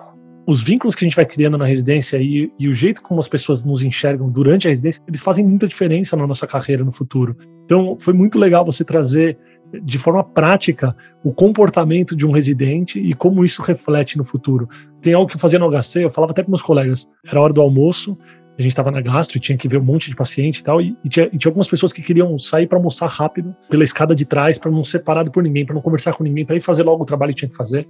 os 0.46 0.62
vínculos 0.62 0.94
que 0.94 1.04
a 1.04 1.08
gente 1.08 1.16
vai 1.16 1.26
criando 1.26 1.58
na 1.58 1.64
residência 1.64 2.18
e, 2.18 2.52
e, 2.58 2.68
o 2.68 2.72
jeito 2.72 3.02
como 3.02 3.18
as 3.18 3.28
pessoas 3.28 3.64
nos 3.64 3.82
enxergam 3.82 4.30
durante 4.30 4.66
a 4.66 4.70
residência, 4.70 5.02
eles 5.08 5.20
fazem 5.20 5.44
muita 5.44 5.66
diferença 5.66 6.16
na 6.16 6.26
nossa 6.26 6.46
carreira 6.46 6.84
no 6.84 6.92
futuro. 6.92 7.36
Então, 7.64 7.96
foi 7.98 8.14
muito 8.14 8.38
legal 8.38 8.64
você 8.64 8.84
trazer 8.84 9.38
de 9.82 9.98
forma 9.98 10.22
prática 10.22 10.96
o 11.22 11.32
comportamento 11.32 12.16
de 12.16 12.26
um 12.26 12.30
residente 12.30 12.98
e 12.98 13.14
como 13.14 13.44
isso 13.44 13.62
reflete 13.62 14.16
no 14.16 14.24
futuro. 14.24 14.68
Tem 15.00 15.14
algo 15.14 15.28
que 15.28 15.36
eu 15.36 15.40
fazia 15.40 15.58
no 15.58 15.70
HC, 15.70 16.04
eu 16.04 16.10
falava 16.10 16.32
até 16.32 16.42
para 16.42 16.50
meus 16.50 16.62
colegas, 16.62 17.08
era 17.26 17.40
hora 17.40 17.52
do 17.52 17.60
almoço, 17.60 18.16
a 18.58 18.62
gente 18.62 18.70
estava 18.70 18.90
na 18.90 19.00
gastro 19.00 19.36
e 19.36 19.40
tinha 19.40 19.58
que 19.58 19.66
ver 19.66 19.78
um 19.78 19.84
monte 19.84 20.08
de 20.08 20.16
paciente 20.16 20.58
e 20.58 20.64
tal, 20.64 20.80
e, 20.80 20.96
e, 21.04 21.08
tinha, 21.08 21.26
e 21.32 21.36
tinha, 21.36 21.50
algumas 21.50 21.66
pessoas 21.66 21.92
que 21.92 22.00
queriam 22.00 22.38
sair 22.38 22.66
para 22.68 22.78
almoçar 22.78 23.08
rápido 23.08 23.54
pela 23.68 23.82
escada 23.82 24.14
de 24.14 24.24
trás, 24.24 24.58
para 24.58 24.70
não 24.70 24.84
ser 24.84 25.00
parado 25.00 25.30
por 25.30 25.42
ninguém, 25.42 25.66
para 25.66 25.74
não 25.74 25.82
conversar 25.82 26.12
com 26.12 26.22
ninguém, 26.22 26.46
para 26.46 26.56
ir 26.56 26.60
fazer 26.60 26.84
logo 26.84 27.02
o 27.02 27.06
trabalho 27.06 27.32
que 27.32 27.40
tinha 27.40 27.48
que 27.48 27.56
fazer. 27.56 27.86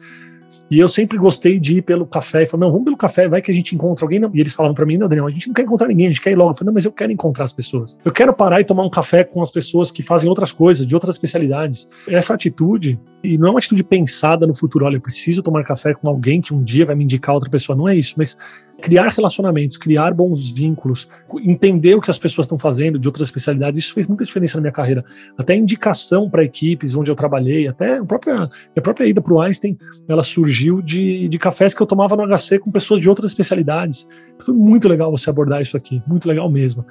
E 0.71 0.79
eu 0.79 0.89
sempre 0.89 1.19
gostei 1.19 1.61
de 1.61 1.77
ir 1.77 1.83
pelo 1.83 2.07
café 2.07 2.43
e 2.43 2.47
falar, 2.47 2.63
não, 2.63 2.71
vamos 2.71 2.85
pelo 2.85 2.97
café, 2.97 3.29
vai 3.29 3.43
que 3.43 3.51
a 3.51 3.55
gente 3.55 3.75
encontra 3.75 4.05
alguém. 4.05 4.19
Não. 4.19 4.31
E 4.35 4.41
eles 4.41 4.53
falavam 4.53 4.75
para 4.75 4.87
mim, 4.87 4.97
não, 4.97 5.09
Daniel, 5.09 5.27
a 5.27 5.31
gente 5.31 5.47
não 5.47 5.55
quer 5.55 5.63
encontrar 5.63 5.89
ninguém, 5.89 6.07
a 6.07 6.11
gente 6.11 6.21
quer 6.21 6.31
ir 6.31 6.37
logo. 6.37 6.51
Eu 6.51 6.55
falei, 6.55 6.67
não, 6.67 6.75
mas 6.75 6.85
eu 6.85 6.93
quero 6.93 7.13
encontrar 7.13 7.45
as 7.45 7.53
pessoas. 7.53 7.99
Eu 8.05 8.13
quero 8.13 8.33
parar 8.33 8.61
e 8.61 8.65
tomar 8.65 8.85
um 8.85 8.91
café 8.91 9.25
com 9.25 9.43
as 9.43 9.51
pessoas 9.51 9.91
que 9.91 10.03
fazem 10.03 10.29
outras 10.29 10.53
coisas, 10.53 10.87
de 10.87 10.95
outras 10.95 11.15
especialidades. 11.17 11.89
Essa 12.09 12.35
atitude, 12.35 12.99
e 13.23 13.37
não 13.39 13.49
é 13.49 13.51
uma 13.51 13.59
atitude 13.59 13.83
pensada 13.83 14.47
no 14.47 14.55
futuro, 14.55 14.85
olha, 14.85 14.97
eu 14.97 15.01
preciso 15.01 15.43
tomar 15.43 15.65
café 15.65 15.95
com 15.95 16.09
alguém 16.09 16.41
que 16.41 16.55
um 16.55 16.63
dia 16.63 16.87
vai 16.87 16.95
me 16.95 17.05
indicar 17.05 17.35
outra 17.35 17.51
pessoa, 17.51 17.77
não 17.77 17.89
é 17.89 17.95
isso, 17.95 18.15
mas 18.17 18.37
criar 18.85 19.09
relacionamentos, 19.09 19.79
criar 19.79 20.13
bons 20.13 20.51
vínculos, 20.51 21.09
entender 21.43 21.95
o 21.95 22.03
que 22.03 22.11
as 22.11 22.19
pessoas 22.19 22.45
estão 22.45 22.59
fazendo 22.59 22.99
de 22.99 23.09
outras 23.09 23.29
especialidades, 23.29 23.83
isso 23.83 23.95
fez 23.95 24.07
muita 24.07 24.27
diferença 24.27 24.59
na 24.59 24.61
minha 24.61 24.73
carreira. 24.73 25.03
Até 25.39 25.57
indicação 25.57 26.29
para 26.29 26.45
equipes 26.45 26.95
onde 26.95 27.11
eu 27.11 27.17
trabalhei, 27.17 27.67
até 27.67 27.97
a 27.97 28.05
própria, 28.05 28.47
a 28.77 28.81
própria 28.83 29.07
ida 29.07 29.23
para 29.23 29.33
o 29.33 29.41
Einstein, 29.41 29.79
ela 30.07 30.23
surgiu 30.23 30.83
de, 30.83 31.27
de 31.29 31.39
cafés 31.39 31.73
que 31.73 31.81
eu 31.81 31.87
tomava 31.87 32.15
no 32.15 32.27
HC 32.27 32.59
com 32.59 32.71
pessoas 32.71 33.01
de 33.01 33.09
outras 33.09 33.31
especialidades. 33.31 34.07
Foi 34.39 34.53
muito 34.53 34.87
legal 34.87 35.11
você 35.11 35.31
abordar 35.31 35.63
isso 35.63 35.79
aqui, 35.79 36.03
muito 36.07 36.29
legal 36.29 36.51
mesmo. 36.51 36.85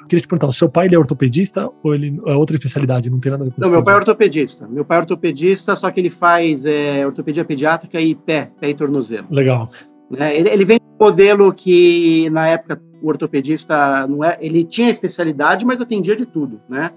Eu 0.00 0.08
queria 0.08 0.22
te 0.22 0.26
perguntar, 0.26 0.48
o 0.48 0.52
seu 0.52 0.68
pai 0.68 0.86
ele 0.86 0.96
é 0.96 0.98
ortopedista 0.98 1.70
ou 1.84 1.94
ele 1.94 2.20
é 2.26 2.34
outra 2.34 2.56
especialidade? 2.56 3.08
Não 3.08 3.20
tem 3.20 3.30
nada 3.30 3.44
a 3.44 3.46
ver 3.46 3.52
com 3.52 3.60
Não, 3.60 3.70
meu 3.70 3.84
pai 3.84 3.94
é 3.94 3.98
ortopedista. 3.98 4.66
Meu 4.66 4.84
pai 4.84 4.98
é 4.98 5.00
ortopedista, 5.00 5.76
só 5.76 5.92
que 5.92 6.00
ele 6.00 6.10
faz 6.10 6.66
é, 6.66 7.06
ortopedia 7.06 7.44
pediátrica 7.44 8.00
e 8.00 8.16
pé, 8.16 8.50
pé 8.60 8.70
e 8.70 8.74
tornozelo. 8.74 9.28
Legal. 9.30 9.70
Né? 10.10 10.36
Ele, 10.36 10.48
ele 10.48 10.64
vem 10.64 10.78
modelo 10.98 11.52
que, 11.52 12.28
na 12.30 12.48
época, 12.48 12.80
o 13.02 13.08
ortopedista 13.08 14.06
não 14.06 14.24
é. 14.24 14.38
Ele 14.40 14.64
tinha 14.64 14.88
especialidade, 14.88 15.64
mas 15.64 15.80
atendia 15.80 16.16
de 16.16 16.26
tudo, 16.26 16.60
né? 16.68 16.90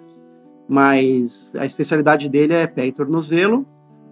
Mas 0.68 1.56
a 1.56 1.66
especialidade 1.66 2.30
dele 2.30 2.54
é 2.54 2.68
pé 2.68 2.88
e 2.88 2.92
tornozelo. 2.92 3.66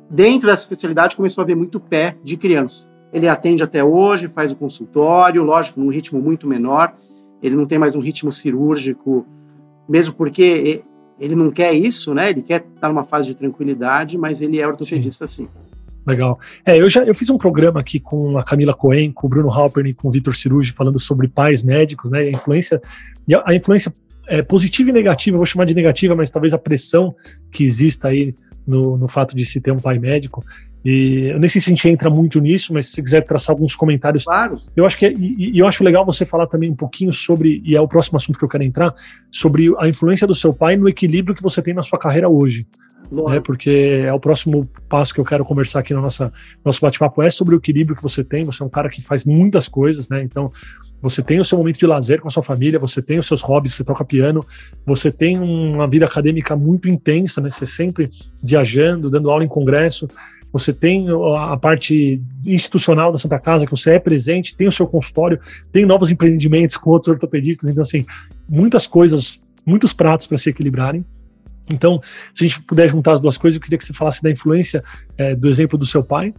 Dentro 0.09 0.47
dessa 0.47 0.63
especialidade, 0.63 1.15
começou 1.15 1.43
a 1.43 1.45
ver 1.45 1.55
muito 1.55 1.79
pé 1.79 2.17
de 2.23 2.37
criança. 2.37 2.89
Ele 3.13 3.27
atende 3.27 3.63
até 3.63 3.83
hoje, 3.83 4.27
faz 4.27 4.51
o 4.51 4.55
consultório, 4.55 5.43
lógico, 5.43 5.79
num 5.79 5.89
ritmo 5.89 6.21
muito 6.21 6.47
menor 6.47 6.93
ele 7.41 7.55
não 7.55 7.65
tem 7.65 7.77
mais 7.77 7.95
um 7.95 7.99
ritmo 7.99 8.31
cirúrgico, 8.31 9.25
mesmo 9.87 10.13
porque 10.13 10.83
ele 11.19 11.35
não 11.35 11.51
quer 11.51 11.73
isso, 11.73 12.13
né? 12.13 12.29
Ele 12.29 12.41
quer 12.41 12.65
estar 12.75 12.89
numa 12.89 13.03
fase 13.03 13.27
de 13.27 13.35
tranquilidade, 13.35 14.17
mas 14.17 14.41
ele 14.41 14.59
é 14.59 14.67
ortopedista 14.67 15.27
sim. 15.27 15.45
sim. 15.45 15.66
Legal. 16.07 16.39
É, 16.65 16.79
eu 16.79 16.89
já 16.89 17.03
eu 17.03 17.13
fiz 17.13 17.29
um 17.29 17.37
programa 17.37 17.81
aqui 17.81 17.99
com 17.99 18.37
a 18.37 18.43
Camila 18.43 18.73
Cohen, 18.73 19.11
com 19.11 19.27
o 19.27 19.29
Bruno 19.29 19.51
Halpern 19.51 19.89
e 19.89 19.93
com 19.93 20.07
o 20.07 20.11
Vitor 20.11 20.33
Cirurgi 20.33 20.71
falando 20.71 20.97
sobre 20.99 21.27
pais 21.27 21.61
médicos, 21.61 22.09
né? 22.09 22.19
A 22.19 22.29
influência 22.29 22.81
e 23.27 23.35
a, 23.35 23.43
a 23.45 23.53
influência 23.53 23.93
é, 24.25 24.41
positiva 24.41 24.89
e 24.89 24.93
negativa, 24.93 25.35
vou 25.35 25.45
chamar 25.45 25.65
de 25.65 25.75
negativa, 25.75 26.15
mas 26.15 26.31
talvez 26.31 26.53
a 26.53 26.57
pressão 26.57 27.13
que 27.51 27.65
exista 27.65 28.07
aí 28.07 28.33
no, 28.65 28.97
no 28.97 29.07
fato 29.09 29.35
de 29.35 29.45
se 29.45 29.59
ter 29.59 29.71
um 29.71 29.79
pai 29.79 29.99
médico. 29.99 30.41
E 30.85 31.25
eu 31.33 31.39
nem 31.39 31.49
sei 31.49 31.59
se 31.59 31.69
a 31.69 31.75
gente 31.75 31.89
entra 31.89 32.09
muito 32.09 32.39
nisso, 32.39 32.73
mas 32.73 32.85
se 32.85 32.93
você 32.93 33.01
quiser 33.01 33.21
traçar 33.25 33.53
alguns 33.53 33.75
comentários. 33.75 34.23
Claro. 34.23 34.57
Eu 34.73 34.85
acho 34.85 34.97
que 34.97 35.07
é, 35.07 35.11
e, 35.11 35.55
e 35.55 35.59
eu 35.59 35.67
acho 35.67 35.83
legal 35.83 36.05
você 36.05 36.25
falar 36.25 36.47
também 36.47 36.71
um 36.71 36.75
pouquinho 36.75 37.11
sobre, 37.11 37.61
e 37.65 37.75
é 37.75 37.81
o 37.81 37.87
próximo 37.87 38.15
assunto 38.15 38.39
que 38.39 38.45
eu 38.45 38.49
quero 38.49 38.63
entrar, 38.63 38.93
sobre 39.29 39.69
a 39.77 39.89
influência 39.89 40.25
do 40.25 40.33
seu 40.33 40.53
pai 40.53 40.77
no 40.77 40.87
equilíbrio 40.87 41.35
que 41.35 41.43
você 41.43 41.61
tem 41.61 41.73
na 41.73 41.83
sua 41.83 41.99
carreira 41.99 42.29
hoje. 42.29 42.65
Né, 43.09 43.39
porque 43.39 44.01
é 44.05 44.13
o 44.13 44.19
próximo 44.19 44.69
passo 44.89 45.13
que 45.13 45.19
eu 45.19 45.25
quero 45.25 45.45
conversar 45.45 45.79
aqui 45.79 45.93
no 45.93 46.01
nossa, 46.01 46.31
nosso 46.63 46.81
bate-papo 46.81 47.21
é 47.21 47.29
sobre 47.29 47.55
o 47.55 47.57
equilíbrio 47.57 47.95
que 47.95 48.03
você 48.03 48.23
tem. 48.23 48.43
Você 48.45 48.61
é 48.61 48.65
um 48.65 48.69
cara 48.69 48.89
que 48.89 49.01
faz 49.01 49.23
muitas 49.23 49.67
coisas, 49.67 50.09
né? 50.09 50.21
Então, 50.23 50.51
você 51.01 51.21
tem 51.21 51.39
o 51.39 51.45
seu 51.45 51.57
momento 51.57 51.77
de 51.77 51.85
lazer 51.85 52.19
com 52.19 52.27
a 52.27 52.31
sua 52.31 52.43
família, 52.43 52.79
você 52.79 53.01
tem 53.01 53.19
os 53.19 53.27
seus 53.27 53.41
hobbies, 53.41 53.75
você 53.75 53.83
toca 53.83 54.03
piano, 54.03 54.43
você 54.85 55.11
tem 55.11 55.37
uma 55.39 55.87
vida 55.87 56.05
acadêmica 56.05 56.55
muito 56.55 56.89
intensa, 56.89 57.39
né? 57.39 57.49
Você 57.49 57.65
sempre 57.65 58.09
viajando, 58.41 59.09
dando 59.09 59.29
aula 59.29 59.43
em 59.43 59.47
congresso 59.47 60.07
você 60.51 60.73
tem 60.73 61.07
a 61.37 61.57
parte 61.57 62.21
institucional 62.45 63.11
da 63.11 63.17
Santa 63.17 63.39
Casa, 63.39 63.65
que 63.65 63.71
você 63.71 63.91
é 63.91 63.99
presente, 63.99 64.55
tem 64.55 64.67
o 64.67 64.71
seu 64.71 64.87
consultório, 64.87 65.39
tem 65.71 65.85
novos 65.85 66.09
empreendimentos 66.09 66.77
com 66.77 66.89
outros 66.89 67.09
ortopedistas, 67.09 67.69
então, 67.69 67.83
assim, 67.83 68.05
muitas 68.47 68.87
coisas, 68.87 69.39
muitos 69.65 69.93
pratos 69.93 70.25
para 70.25 70.37
se 70.37 70.49
equilibrarem. 70.49 71.05
Então, 71.71 71.99
se 72.33 72.45
a 72.45 72.47
gente 72.47 72.61
puder 72.63 72.87
juntar 72.87 73.13
as 73.13 73.19
duas 73.19 73.37
coisas, 73.37 73.55
eu 73.55 73.61
queria 73.61 73.77
que 73.77 73.85
você 73.85 73.93
falasse 73.93 74.21
da 74.23 74.31
influência 74.31 74.83
é, 75.17 75.35
do 75.35 75.47
exemplo 75.47 75.77
do 75.77 75.85
seu 75.85 76.03
pai 76.03 76.33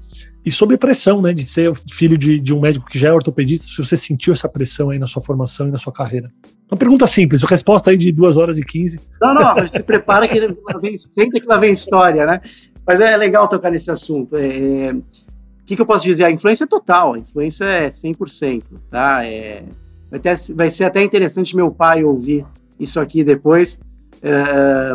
e 0.44 0.50
sobre 0.50 0.78
pressão, 0.78 1.20
né, 1.20 1.32
de 1.34 1.44
ser 1.44 1.74
filho 1.90 2.16
de, 2.16 2.40
de, 2.40 2.54
um 2.54 2.60
médico 2.60 2.86
que 2.86 2.98
já 2.98 3.08
é 3.08 3.12
ortopedista, 3.12 3.66
se 3.66 3.76
você 3.76 3.96
sentiu 3.96 4.32
essa 4.32 4.48
pressão 4.48 4.90
aí 4.90 4.98
na 4.98 5.06
sua 5.06 5.22
formação 5.22 5.68
e 5.68 5.70
na 5.70 5.78
sua 5.78 5.92
carreira. 5.92 6.30
Uma 6.70 6.78
pergunta 6.78 7.06
simples, 7.06 7.42
resposta 7.42 7.90
aí 7.90 7.98
de 7.98 8.10
2 8.12 8.36
horas 8.36 8.56
e 8.56 8.64
15. 8.64 9.00
Não, 9.20 9.34
não, 9.34 9.68
se 9.68 9.82
prepara 9.82 10.26
que 10.26 10.40
lá 10.40 10.78
vem, 10.80 10.96
senta 10.96 11.40
que 11.40 11.46
lá 11.46 11.56
vem 11.56 11.72
história, 11.72 12.24
né? 12.24 12.40
Mas 12.86 13.00
é 13.00 13.14
legal 13.16 13.46
tocar 13.48 13.70
nesse 13.70 13.90
assunto. 13.90 14.36
É, 14.36 14.92
o 14.92 15.64
que, 15.66 15.76
que, 15.76 15.82
eu 15.82 15.86
posso 15.86 16.04
dizer? 16.06 16.24
A 16.24 16.30
influência 16.30 16.64
é 16.64 16.66
total, 16.66 17.14
a 17.14 17.18
influência 17.18 17.64
é 17.64 17.88
100%. 17.88 18.62
Tá? 18.90 19.26
É, 19.26 19.64
vai, 20.10 20.18
ter, 20.18 20.34
vai 20.54 20.70
ser 20.70 20.84
até 20.84 21.02
interessante 21.02 21.54
meu 21.54 21.70
pai 21.70 22.02
ouvir 22.02 22.46
isso 22.80 22.98
aqui 23.00 23.24
depois, 23.24 23.80
é, 24.22 24.94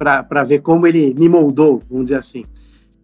para 0.00 0.42
ver 0.42 0.60
como 0.60 0.86
ele 0.86 1.14
me 1.14 1.28
moldou, 1.28 1.82
vamos 1.90 2.06
dizer 2.06 2.18
assim. 2.18 2.44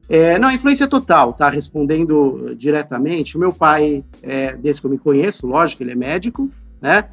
É, 0.09 0.39
não, 0.39 0.51
influência 0.51 0.89
total, 0.89 1.35
tá? 1.35 1.51
Respondendo 1.51 2.55
diretamente, 2.57 3.37
o 3.37 3.41
meu 3.41 3.53
pai, 3.53 4.03
é, 4.23 4.57
desde 4.57 4.81
que 4.81 4.87
eu 4.87 4.91
me 4.91 4.99
conheço, 4.99 5.47
lógico, 5.47 5.83
ele 5.83 5.93
é 5.93 5.95
médico, 5.95 6.49
né? 6.81 7.05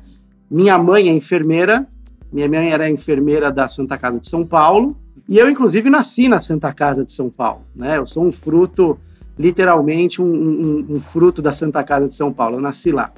Minha 0.49 0.77
mãe 0.77 1.09
é 1.09 1.11
enfermeira, 1.11 1.85
minha 2.31 2.47
mãe 2.47 2.71
era 2.71 2.89
enfermeira 2.89 3.51
da 3.51 3.67
Santa 3.67 3.97
Casa 3.97 4.19
de 4.19 4.29
São 4.29 4.45
Paulo, 4.45 4.95
e 5.27 5.37
eu, 5.37 5.49
inclusive, 5.49 5.89
nasci 5.89 6.29
na 6.29 6.39
Santa 6.39 6.71
Casa 6.71 7.03
de 7.03 7.11
São 7.11 7.29
Paulo, 7.29 7.63
né? 7.75 7.97
Eu 7.97 8.05
sou 8.05 8.25
um 8.25 8.31
fruto, 8.31 8.97
literalmente, 9.37 10.21
um, 10.21 10.25
um, 10.25 10.85
um 10.91 11.01
fruto 11.01 11.41
da 11.41 11.51
Santa 11.51 11.83
Casa 11.83 12.07
de 12.07 12.15
São 12.15 12.31
Paulo. 12.31 12.57
Eu 12.57 12.61
nasci 12.61 12.91
lá. 12.91 13.11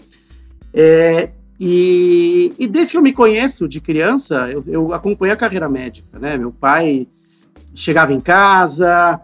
É, 0.73 1.29
e, 1.59 2.53
e, 2.59 2.67
desde 2.67 2.91
que 2.91 2.97
eu 2.97 3.01
me 3.01 3.13
conheço 3.13 3.67
de 3.67 3.79
criança, 3.79 4.49
eu, 4.51 4.63
eu 4.67 4.93
acompanhei 4.93 5.33
a 5.33 5.37
carreira 5.37 5.69
médica, 5.69 6.19
né? 6.19 6.37
Meu 6.37 6.51
pai 6.51 7.07
chegava 7.73 8.13
em 8.13 8.19
casa, 8.19 9.21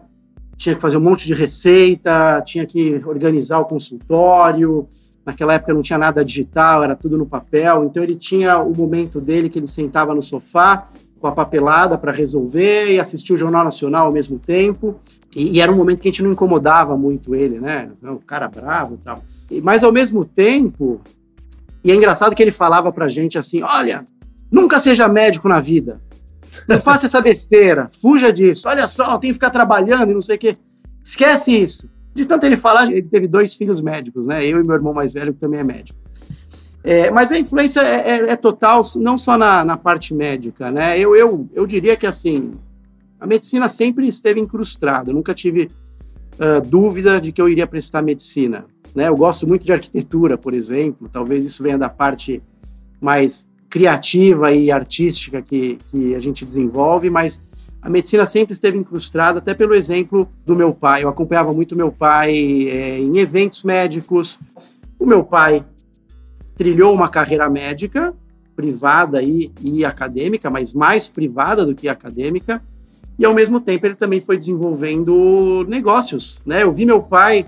tinha 0.58 0.76
que 0.76 0.82
fazer 0.82 0.98
um 0.98 1.02
monte 1.02 1.26
de 1.26 1.34
receita, 1.34 2.42
tinha 2.46 2.66
que 2.66 3.02
organizar 3.06 3.60
o 3.60 3.66
consultório. 3.66 4.88
Naquela 5.26 5.54
época 5.54 5.74
não 5.74 5.82
tinha 5.82 6.00
nada 6.00 6.24
digital, 6.24 6.84
era 6.84 6.96
tudo 6.96 7.18
no 7.18 7.26
papel. 7.26 7.84
Então 7.84 8.02
ele 8.02 8.16
tinha 8.16 8.60
o 8.60 8.76
momento 8.76 9.20
dele 9.20 9.50
que 9.50 9.60
ele 9.60 9.68
sentava 9.68 10.16
no 10.16 10.22
sofá 10.22 10.88
com 11.20 11.28
a 11.28 11.32
papelada 11.32 11.98
para 11.98 12.12
resolver 12.12 12.94
e 12.94 13.00
assistir 13.00 13.34
o 13.34 13.38
Jornal 13.38 13.64
Nacional 13.64 14.08
ao 14.08 14.14
mesmo 14.14 14.40
tempo. 14.40 14.96
E, 15.36 15.58
e, 15.58 15.62
era 15.62 15.72
um 15.72 15.76
momento 15.76 16.02
que 16.02 16.08
a 16.08 16.12
gente 16.12 16.24
não 16.24 16.32
incomodava 16.32 16.98
muito 16.98 17.36
ele, 17.36 17.60
né? 17.60 17.90
O 18.04 18.20
cara 18.20 18.48
bravo 18.48 18.96
e 18.96 18.98
tal. 18.98 19.22
E, 19.50 19.62
mas 19.62 19.84
ao 19.84 19.92
mesmo 19.92 20.26
tempo, 20.26 21.00
e 21.84 21.92
é 21.92 21.96
engraçado 21.96 22.36
que 22.36 22.42
ele 22.42 22.52
falava 22.52 22.92
pra 22.92 23.08
gente 23.08 23.38
assim: 23.38 23.62
olha, 23.62 24.06
nunca 24.52 24.80
seja 24.80 25.08
médico 25.08 25.48
na 25.48 25.60
vida. 25.60 26.02
Não 26.68 26.80
faça 26.80 27.06
essa 27.06 27.22
besteira, 27.22 27.90
fuja 27.90 28.32
disso. 28.32 28.68
Olha 28.68 28.86
só, 28.86 29.18
tem 29.18 29.30
que 29.30 29.36
ficar 29.36 29.50
trabalhando 29.50 30.12
e 30.12 30.14
não 30.14 30.22
sei 30.22 30.36
o 30.36 30.40
quê. 30.40 30.58
Esquece 31.04 31.58
isso. 31.58 31.90
De 32.14 32.26
tanto 32.26 32.46
ele 32.46 32.58
falar, 32.58 32.92
ele 32.92 33.08
teve 33.08 33.28
dois 33.28 33.56
filhos 33.56 33.82
médicos, 33.82 34.28
né? 34.28 34.46
Eu 34.46 34.60
e 34.60 34.64
meu 34.64 34.76
irmão 34.76 34.94
mais 34.94 35.14
velho, 35.14 35.34
que 35.34 35.40
também 35.40 35.62
é 35.62 35.64
médico. 35.64 35.98
É, 36.84 37.10
mas 37.10 37.32
a 37.32 37.38
influência 37.38 37.82
é, 37.82 38.10
é, 38.10 38.30
é, 38.32 38.36
total, 38.36 38.82
não 38.96 39.18
só 39.18 39.38
na, 39.38 39.64
na 39.64 39.78
parte 39.78 40.14
médica, 40.14 40.70
né? 40.72 41.00
Eu, 41.00 41.16
eu, 41.16 41.48
eu 41.54 41.66
diria 41.66 41.96
que, 41.96 42.08
assim, 42.08 42.52
a 43.20 43.26
medicina 43.26 43.70
sempre 43.70 44.08
esteve 44.08 44.40
incrustada. 44.40 45.12
Eu 45.12 45.16
nunca 45.16 45.34
tive 45.34 45.70
uh, 46.34 46.60
dúvida 46.68 47.22
de 47.22 47.32
que 47.32 47.42
eu 47.42 47.48
iria 47.48 47.68
prestar 47.68 48.02
medicina. 48.02 48.66
Né? 48.96 49.08
Eu 49.08 49.16
gosto 49.16 49.48
muito 49.48 49.66
de 49.66 49.74
arquitetura, 49.74 50.38
por 50.38 50.54
exemplo. 50.54 51.10
Talvez 51.10 51.46
isso 51.46 51.64
venha 51.64 51.78
da 51.78 51.90
parte 51.90 52.42
mais 53.00 53.50
criativa 53.70 54.52
e 54.52 54.72
artística 54.72 55.42
que, 55.42 55.78
que 55.88 56.14
a 56.14 56.20
gente 56.20 56.46
desenvolve, 56.46 57.10
mas 57.10 57.42
a 57.82 57.90
medicina 57.90 58.26
sempre 58.26 58.54
esteve 58.54 58.78
incrustada, 58.78 59.40
até 59.40 59.54
pelo 59.54 59.74
exemplo 59.74 60.30
do 60.46 60.56
meu 60.56 60.74
pai. 60.74 61.04
Eu 61.04 61.10
acompanhava 61.10 61.54
muito 61.54 61.76
meu 61.76 61.92
pai 61.92 62.32
é, 62.70 63.00
em 63.00 63.18
eventos 63.18 63.64
médicos. 63.64 64.40
O 65.00 65.06
meu 65.06 65.24
pai 65.24 65.66
trilhou 66.56 66.94
uma 66.94 67.10
carreira 67.10 67.50
médica, 67.50 68.14
privada 68.56 69.24
e, 69.24 69.52
e 69.62 69.84
acadêmica, 69.84 70.50
mas 70.50 70.74
mais 70.74 71.08
privada 71.08 71.66
do 71.66 71.74
que 71.74 71.90
acadêmica, 71.90 72.62
e 73.18 73.26
ao 73.26 73.34
mesmo 73.34 73.60
tempo 73.60 73.86
ele 73.86 73.96
também 73.96 74.22
foi 74.22 74.38
desenvolvendo 74.38 75.66
negócios, 75.68 76.42
né? 76.46 76.64
Eu 76.64 76.72
vi 76.72 76.86
meu 76.86 77.02
pai 77.02 77.46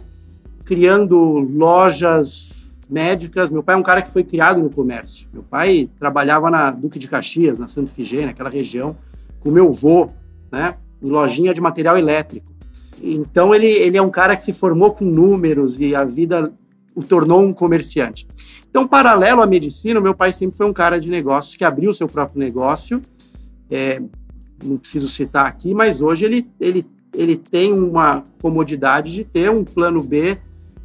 criando 0.66 1.18
lojas 1.18 2.74
médicas. 2.90 3.52
Meu 3.52 3.64
pai 3.64 3.76
é 3.76 3.78
um 3.78 3.84
cara 3.84 4.02
que 4.02 4.12
foi 4.12 4.24
criado 4.24 4.62
no 4.62 4.70
comércio. 4.70 5.28
Meu 5.34 5.44
pai 5.44 5.90
trabalhava 6.00 6.50
na 6.50 6.72
Duque 6.72 7.00
de 7.00 7.08
Caxias, 7.08 7.60
na 7.60 7.68
Santo 7.68 7.90
Figênia, 7.90 8.28
naquela 8.28 8.50
região, 8.50 8.96
com 9.40 9.52
meu 9.52 9.70
avô, 9.70 10.10
né? 10.52 10.76
Em 11.02 11.10
lojinha 11.10 11.54
de 11.54 11.62
material 11.62 11.98
elétrico. 11.98 12.52
Então 13.02 13.54
ele, 13.54 13.68
ele 13.68 13.98
é 13.98 14.02
um 14.02 14.10
cara 14.10 14.36
que 14.36 14.44
se 14.44 14.54
formou 14.54 14.94
com 14.94 15.04
números 15.04 15.80
e 15.80 15.94
a 15.94 16.04
vida 16.04 16.54
o 16.96 17.04
tornou 17.04 17.42
um 17.42 17.52
comerciante. 17.52 18.28
Então, 18.70 18.88
paralelo 18.88 19.42
à 19.42 19.46
medicina, 19.46 20.00
meu 20.00 20.16
pai 20.16 20.32
sempre 20.32 20.58
foi 20.58 20.66
um 20.66 20.74
cara 20.74 21.00
de 21.00 21.10
negócios 21.10 21.56
que 21.56 21.64
abriu 21.64 21.94
seu 21.94 22.08
próprio 22.08 22.40
negócio. 22.40 23.02
É, 23.70 24.02
não 24.64 24.78
preciso 24.78 25.08
citar 25.08 25.46
aqui, 25.46 25.74
mas 25.74 26.02
hoje 26.02 26.26
ele, 26.26 26.50
ele, 26.60 26.86
ele 27.14 27.36
tem 27.36 27.74
uma 27.74 28.24
comodidade 28.42 29.12
de 29.12 29.24
ter 29.24 29.50
um 29.50 29.64
plano 29.64 30.02
B 30.02 30.38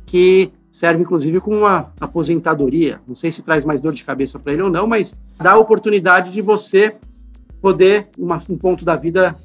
que 0.09 0.51
serve 0.71 1.03
inclusive 1.03 1.39
como 1.39 1.59
uma 1.59 1.93
aposentadoria. 2.01 2.99
Não 3.07 3.15
sei 3.15 3.31
se 3.31 3.43
traz 3.43 3.65
mais 3.65 3.81
dor 3.81 3.93
de 3.93 4.05
cabeça 4.05 4.39
para 4.39 4.55
ele 4.55 4.63
ou 4.63 4.71
não, 4.71 4.87
mas 4.87 5.21
dá 5.37 5.53
a 5.53 5.59
oportunidade 5.59 6.33
de 6.33 6.41
você 6.41 6.97
poder, 7.61 8.09
uma, 8.19 8.43
um 8.49 8.57
ponto 8.57 8.85
da 8.87 8.97
vida, 8.97 9.37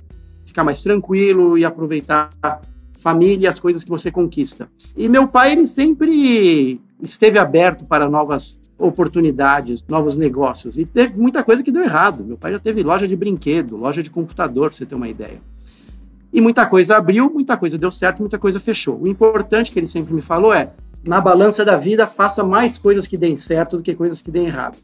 ficar 0.45 0.63
mais 0.63 0.81
tranquilo 0.81 1.57
e 1.57 1.65
aproveitar 1.65 2.29
a 2.41 2.61
família 2.93 3.45
e 3.45 3.47
as 3.47 3.59
coisas 3.59 3.83
que 3.83 3.89
você 3.89 4.09
conquista. 4.09 4.69
E 4.95 5.09
meu 5.09 5.27
pai, 5.27 5.51
ele 5.51 5.67
sempre 5.67 6.79
esteve 7.01 7.37
aberto 7.37 7.83
para 7.83 8.09
novas 8.09 8.57
oportunidades, 8.77 9.83
novos 9.87 10.15
negócios. 10.15 10.77
E 10.77 10.85
teve 10.85 11.19
muita 11.19 11.43
coisa 11.43 11.61
que 11.61 11.71
deu 11.71 11.83
errado. 11.83 12.23
Meu 12.23 12.37
pai 12.37 12.53
já 12.53 12.59
teve 12.59 12.83
loja 12.83 13.05
de 13.05 13.15
brinquedo, 13.17 13.75
loja 13.75 14.01
de 14.01 14.09
computador, 14.09 14.69
para 14.69 14.77
você 14.77 14.85
ter 14.85 14.95
uma 14.95 15.09
ideia. 15.09 15.41
E 16.33 16.41
muita 16.41 16.65
coisa 16.65 16.97
abriu, 16.97 17.29
muita 17.29 17.55
coisa 17.55 17.77
deu 17.77 17.91
certo, 17.91 18.19
muita 18.19 18.39
coisa 18.39 18.59
fechou. 18.59 18.99
O 18.99 19.07
importante 19.07 19.71
que 19.71 19.79
ele 19.79 19.85
sempre 19.85 20.13
me 20.15 20.21
falou 20.21 20.51
é: 20.51 20.71
na 21.05 21.21
balança 21.21 21.63
da 21.63 21.77
vida, 21.77 22.07
faça 22.07 22.43
mais 22.43 22.79
coisas 22.79 23.05
que 23.05 23.15
deem 23.15 23.35
certo 23.35 23.77
do 23.77 23.83
que 23.83 23.93
coisas 23.93 24.21
que 24.21 24.31
deem 24.31 24.47
errado. 24.47 24.77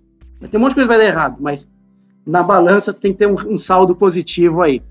Tem 0.49 0.59
um 0.59 0.61
monte 0.61 0.69
de 0.69 0.75
coisa 0.75 0.89
que 0.89 0.95
vai 0.95 1.05
dar 1.05 1.11
errado, 1.11 1.37
mas 1.39 1.69
na 2.25 2.43
balança 2.43 2.93
tem 2.93 3.11
que 3.11 3.17
ter 3.17 3.27
um, 3.27 3.55
um 3.55 3.57
saldo 3.57 3.95
positivo 3.95 4.61
aí. 4.61 4.81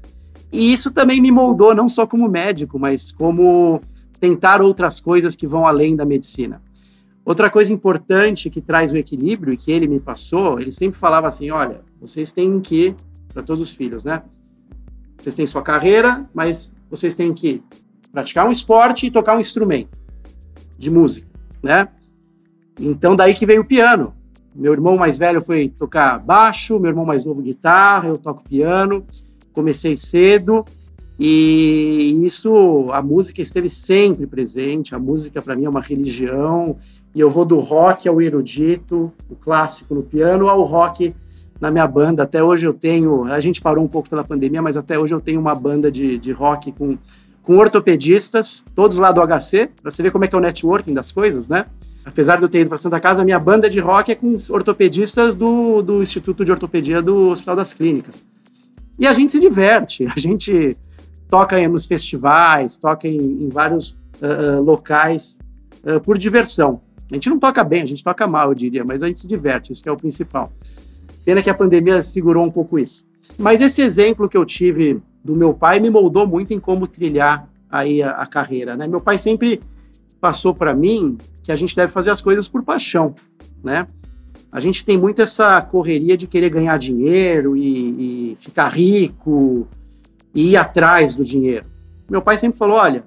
E 0.51 0.73
isso 0.73 0.90
também 0.90 1.21
me 1.21 1.31
moldou, 1.31 1.75
não 1.75 1.88
só 1.88 2.07
como 2.07 2.29
médico, 2.29 2.79
mas 2.79 3.12
como 3.12 3.81
tentar 4.18 4.61
outras 4.61 4.99
coisas 4.99 5.37
que 5.37 5.47
vão 5.47 5.66
além 5.66 5.94
da 5.94 6.05
medicina. 6.05 6.61
Outra 7.25 7.49
coisa 7.51 7.73
importante 7.73 8.51
que 8.51 8.61
traz 8.61 8.92
o 8.92 8.97
equilíbrio 8.97 9.53
e 9.53 9.57
que 9.57 9.71
ele 9.71 9.87
me 9.87 10.01
passou, 10.01 10.59
ele 10.59 10.73
sempre 10.73 10.99
falava 10.99 11.29
assim: 11.29 11.51
olha, 11.51 11.83
vocês 12.01 12.33
têm 12.33 12.59
que, 12.59 12.97
para 13.33 13.42
todos 13.42 13.62
os 13.62 13.71
filhos, 13.71 14.05
né? 14.05 14.23
Vocês 15.18 15.35
têm 15.35 15.46
sua 15.46 15.62
carreira, 15.62 16.28
mas 16.33 16.72
vocês 16.90 17.14
têm 17.14 17.35
que 17.35 17.62
praticar 18.12 18.46
um 18.46 18.52
esporte 18.52 19.07
e 19.07 19.11
tocar 19.11 19.37
um 19.37 19.40
instrumento 19.40 19.98
de 20.78 20.90
música, 20.90 21.26
né? 21.62 21.88
Então 22.81 23.16
daí 23.16 23.35
que 23.35 23.44
veio 23.44 23.62
o 23.62 23.64
piano. 23.64 24.14
Meu 24.54 24.72
irmão 24.72 24.96
mais 24.96 25.18
velho 25.18 25.42
foi 25.42 25.68
tocar 25.68 26.18
baixo, 26.18 26.78
meu 26.78 26.90
irmão 26.90 27.04
mais 27.04 27.24
novo 27.24 27.42
guitarra, 27.42 28.09
eu 28.09 28.16
toco 28.16 28.42
piano. 28.42 29.04
Comecei 29.52 29.96
cedo 29.96 30.64
e 31.18 32.16
isso, 32.24 32.87
a 32.92 33.02
música 33.02 33.42
esteve 33.42 33.68
sempre 33.68 34.26
presente. 34.26 34.94
A 34.94 34.98
música 34.98 35.42
para 35.42 35.57
mim 35.57 35.64
é 35.64 35.68
uma 35.68 35.81
religião 35.81 36.76
e 37.14 37.20
eu 37.20 37.28
vou 37.28 37.44
do 37.44 37.59
rock 37.59 38.09
ao 38.09 38.22
erudito, 38.22 39.12
o 39.28 39.35
clássico 39.35 39.94
no 39.94 40.02
piano, 40.02 40.48
ao 40.48 40.62
rock 40.62 41.12
na 41.61 41.71
minha 41.71 41.87
banda. 41.87 42.23
Até 42.23 42.42
hoje 42.42 42.66
eu 42.66 42.75
tenho, 42.75 43.25
a 43.25 43.40
gente 43.40 43.61
parou 43.61 43.85
um 43.85 43.88
pouco 43.88 44.09
pela 44.09 44.25
pandemia, 44.25 44.62
mas 44.62 44.77
até 44.77 44.99
hoje 44.99 45.14
eu 45.14 45.21
tenho 45.21 45.40
uma 45.40 45.55
banda 45.55 45.90
de, 45.90 46.18
de 46.18 46.33
rock 46.33 46.73
com 46.73 46.97
com 47.49 47.57
ortopedistas, 47.57 48.62
todos 48.75 48.99
lá 48.99 49.11
do 49.11 49.23
HC, 49.23 49.71
para 49.81 49.90
você 49.90 50.03
ver 50.03 50.12
como 50.12 50.23
é 50.23 50.29
que 50.29 50.35
é 50.35 50.38
o 50.38 50.40
networking 50.40 50.92
das 50.92 51.11
coisas, 51.11 51.49
né? 51.49 51.64
Apesar 52.05 52.37
de 52.37 52.42
eu 52.42 52.49
ter 52.49 52.61
ido 52.61 52.68
para 52.68 52.77
Santa 52.77 53.01
Casa, 53.01 53.23
a 53.23 53.25
minha 53.25 53.38
banda 53.38 53.71
de 53.71 53.81
rock 53.81 54.12
é 54.12 54.14
com 54.14 54.37
ortopedistas 54.51 55.35
do, 55.35 55.81
do 55.81 56.03
Instituto 56.03 56.44
de 56.44 56.53
Ortopedia 56.53 57.01
do 57.01 57.31
Hospital 57.31 57.57
das 57.57 57.73
Clínicas. 57.73 58.23
E 58.99 59.07
a 59.07 59.14
gente 59.14 59.33
se 59.33 59.40
diverte, 59.40 60.07
a 60.14 60.21
gente 60.21 60.77
toca 61.31 61.66
nos 61.71 61.87
festivais, 61.87 62.77
toca 62.77 63.09
em, 63.09 63.16
em 63.16 63.49
vários 63.49 63.92
uh, 64.21 64.61
locais 64.62 65.38
uh, 65.85 65.99
por 66.01 66.18
diversão. 66.18 66.83
A 67.11 67.14
gente 67.14 67.31
não 67.31 67.38
toca 67.38 67.64
bem, 67.64 67.81
a 67.81 67.87
gente 67.87 68.05
toca 68.05 68.27
mal, 68.27 68.51
eu 68.51 68.55
diria, 68.55 68.85
mas 68.85 69.03
a 69.03 69.07
gente 69.07 69.21
se 69.21 69.27
diverte, 69.27 69.73
isso 69.73 69.88
é 69.88 69.92
o 69.92 69.97
principal. 69.97 70.53
Pena 71.28 71.42
que 71.42 71.50
a 71.50 71.54
pandemia 71.54 72.00
segurou 72.00 72.42
um 72.42 72.50
pouco 72.50 72.78
isso. 72.78 73.04
Mas 73.36 73.60
esse 73.60 73.82
exemplo 73.82 74.30
que 74.30 74.36
eu 74.38 74.46
tive 74.46 75.02
do 75.22 75.36
meu 75.36 75.52
pai 75.52 75.78
me 75.78 75.90
moldou 75.90 76.26
muito 76.26 76.54
em 76.54 76.58
como 76.58 76.86
trilhar 76.86 77.46
aí 77.68 78.02
a, 78.02 78.12
a 78.12 78.26
carreira, 78.26 78.74
né? 78.74 78.88
Meu 78.88 78.98
pai 78.98 79.18
sempre 79.18 79.60
passou 80.22 80.54
para 80.54 80.74
mim 80.74 81.18
que 81.42 81.52
a 81.52 81.54
gente 81.54 81.76
deve 81.76 81.92
fazer 81.92 82.08
as 82.08 82.22
coisas 82.22 82.48
por 82.48 82.62
paixão, 82.62 83.14
né? 83.62 83.86
A 84.50 84.58
gente 84.58 84.86
tem 84.86 84.96
muito 84.96 85.20
essa 85.20 85.60
correria 85.60 86.16
de 86.16 86.26
querer 86.26 86.48
ganhar 86.48 86.78
dinheiro 86.78 87.54
e, 87.54 88.30
e 88.32 88.36
ficar 88.36 88.70
rico 88.70 89.68
e 90.34 90.52
ir 90.52 90.56
atrás 90.56 91.14
do 91.14 91.22
dinheiro. 91.22 91.66
Meu 92.08 92.22
pai 92.22 92.38
sempre 92.38 92.56
falou: 92.56 92.78
olha, 92.78 93.04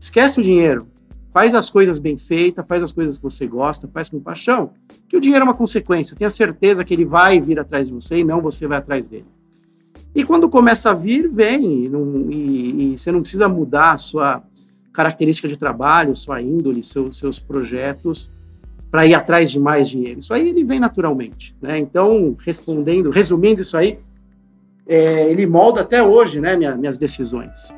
esquece 0.00 0.40
o 0.40 0.42
dinheiro, 0.42 0.84
faz 1.32 1.54
as 1.54 1.70
coisas 1.70 1.98
bem 1.98 2.16
feitas, 2.16 2.66
faz 2.66 2.82
as 2.82 2.92
coisas 2.92 3.16
que 3.16 3.22
você 3.22 3.46
gosta, 3.46 3.88
faz 3.88 4.08
com 4.08 4.20
paixão, 4.20 4.70
que 5.08 5.16
o 5.16 5.20
dinheiro 5.20 5.42
é 5.42 5.48
uma 5.48 5.54
consequência. 5.54 6.16
Tenha 6.16 6.30
certeza 6.30 6.84
que 6.84 6.92
ele 6.92 7.04
vai 7.04 7.40
vir 7.40 7.58
atrás 7.58 7.88
de 7.88 7.94
você 7.94 8.18
e 8.18 8.24
não 8.24 8.40
você 8.40 8.66
vai 8.66 8.78
atrás 8.78 9.08
dele. 9.08 9.26
E 10.14 10.24
quando 10.24 10.48
começa 10.48 10.90
a 10.90 10.94
vir, 10.94 11.26
vem. 11.28 11.84
E, 11.84 11.88
não, 11.88 12.30
e, 12.30 12.92
e 12.92 12.98
você 12.98 13.10
não 13.10 13.22
precisa 13.22 13.48
mudar 13.48 13.92
a 13.92 13.98
sua 13.98 14.42
característica 14.92 15.48
de 15.48 15.56
trabalho, 15.56 16.14
sua 16.14 16.42
índole, 16.42 16.84
seu, 16.84 17.10
seus 17.12 17.38
projetos 17.38 18.30
para 18.90 19.06
ir 19.06 19.14
atrás 19.14 19.50
de 19.50 19.58
mais 19.58 19.88
dinheiro. 19.88 20.18
Isso 20.18 20.34
aí 20.34 20.46
ele 20.46 20.62
vem 20.62 20.78
naturalmente. 20.78 21.56
Né? 21.62 21.78
Então, 21.78 22.36
respondendo, 22.38 23.08
resumindo 23.08 23.62
isso 23.62 23.74
aí, 23.74 23.98
é, 24.86 25.30
ele 25.30 25.46
molda 25.46 25.80
até 25.80 26.02
hoje 26.02 26.40
né, 26.40 26.56
minha, 26.56 26.76
minhas 26.76 26.98
decisões. 26.98 27.72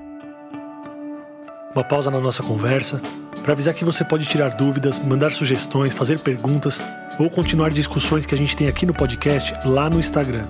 Uma 1.75 1.85
pausa 1.85 2.11
na 2.11 2.21
nossa 2.21 2.43
conversa 2.43 3.01
para 3.43 3.53
avisar 3.53 3.75
que 3.75 3.85
você 3.85 4.05
pode 4.05 4.27
tirar 4.27 4.51
dúvidas, 4.51 4.99
mandar 4.99 5.33
sugestões, 5.33 5.93
fazer 5.93 6.21
perguntas 6.21 6.81
ou 7.19 7.29
continuar 7.29 7.71
discussões 7.71 8.25
que 8.25 8.35
a 8.35 8.39
gente 8.39 8.57
tem 8.57 8.69
aqui 8.69 8.87
no 8.87 8.95
podcast 8.95 9.55
lá 9.67 9.91
no 9.91 9.99
Instagram 9.99 10.47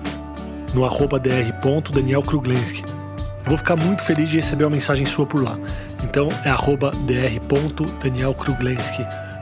no 0.75 0.83
arroba. 0.83 1.21
Eu 3.45 3.49
vou 3.49 3.57
ficar 3.57 3.75
muito 3.75 4.03
feliz 4.03 4.29
de 4.29 4.35
receber 4.35 4.65
uma 4.65 4.71
mensagem 4.71 5.05
sua 5.05 5.25
por 5.25 5.41
lá. 5.41 5.57
Então 6.03 6.27
é 6.43 6.49
arroba. 6.49 6.91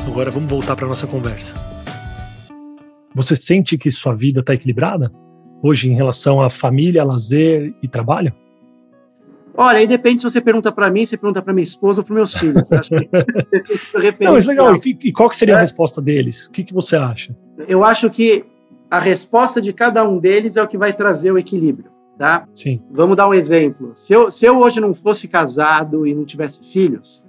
Agora 0.06 0.32
vamos 0.32 0.50
voltar 0.50 0.76
para 0.76 0.88
nossa 0.88 1.08
conversa. 1.08 1.56
Você 3.15 3.36
sente 3.36 3.78
que 3.78 3.89
sua 3.89 4.15
vida 4.15 4.41
está 4.41 4.54
equilibrada 4.54 5.12
hoje 5.62 5.89
em 5.89 5.96
relação 5.96 6.41
à 6.41 6.50
família, 6.50 7.04
lazer 7.04 7.74
e 7.82 7.88
trabalho? 7.88 8.34
Olha, 9.56 9.78
aí 9.78 9.88
depende 9.88 10.22
se 10.22 10.30
você 10.30 10.42
pergunta 10.42 10.72
para 10.72 10.89
mim, 10.89 11.06
se 11.06 11.16
pergunta 11.16 11.42
para 11.42 11.54
minha 11.54 11.63
esposa 11.63 12.02
ou 12.02 12.06
para 12.06 12.16
meus 12.16 12.34
filhos. 12.34 12.72
Acho 12.72 12.89
que 12.89 13.10
Não, 14.24 14.34
mas 14.34 14.46
legal. 14.46 14.76
E, 14.84 15.12
qual 15.12 15.30
que 15.30 15.38
seria 15.38 15.56
é. 15.56 15.58
a 15.58 15.62
resposta 15.62 16.02
deles? 16.02 16.48
O 16.48 16.52
que, 16.52 16.63
que 16.63 16.74
você 16.74 16.96
acha? 16.96 17.36
Eu 17.68 17.84
acho 17.84 18.10
que 18.10 18.46
a 18.89 19.00
resposta 19.00 19.62
de 19.62 19.72
cada 19.72 20.08
um 20.08 20.18
deles 20.18 20.58
é 20.58 20.63
o 20.63 20.68
que 20.68 20.78
vai 20.78 20.94
trazer 20.94 21.32
o 21.32 21.38
equilíbrio, 21.38 21.92
tá? 22.18 22.48
Sim. 22.54 22.82
Vamos 22.92 23.16
dar 23.16 23.28
um 23.30 23.34
exemplo. 23.34 23.92
Se 23.96 24.13
eu, 24.13 24.32
se 24.32 24.46
eu 24.46 24.58
hoje 24.58 24.80
não 24.80 24.94
fosse 24.94 25.28
casado 25.28 26.08
e 26.08 26.16
não 26.16 26.26
tivesse 26.26 26.63
filhos, 26.72 27.24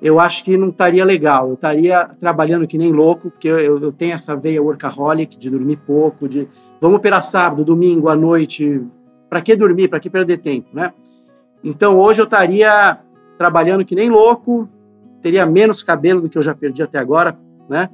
eu 0.00 0.20
acho 0.20 0.44
que 0.44 0.56
não 0.56 0.68
estaria 0.68 1.04
legal. 1.04 1.48
Eu 1.48 1.54
estaria 1.54 2.04
trabalhando 2.04 2.66
que 2.66 2.78
nem 2.78 2.92
louco, 2.92 3.30
porque 3.30 3.48
eu, 3.48 3.80
eu 3.80 3.92
tenho 3.92 4.12
essa 4.12 4.36
veia 4.36 4.62
workaholic 4.62 5.36
de 5.36 5.50
dormir 5.50 5.76
pouco, 5.78 6.28
de 6.28 6.48
vamos 6.80 6.98
operar 6.98 7.22
sábado, 7.22 7.64
domingo, 7.64 8.08
à 8.08 8.14
noite. 8.14 8.80
Para 9.28 9.40
que 9.40 9.56
dormir? 9.56 9.88
Para 9.88 10.00
que 10.00 10.08
perder 10.08 10.38
tempo, 10.38 10.68
né? 10.72 10.92
Então 11.62 11.98
hoje 11.98 12.20
eu 12.20 12.24
estaria 12.24 12.98
trabalhando 13.36 13.84
que 13.84 13.94
nem 13.94 14.10
louco, 14.10 14.68
teria 15.20 15.46
menos 15.46 15.82
cabelo 15.82 16.20
do 16.20 16.28
que 16.28 16.38
eu 16.38 16.42
já 16.42 16.54
perdi 16.54 16.82
até 16.82 16.98
agora, 16.98 17.38
né? 17.68 17.90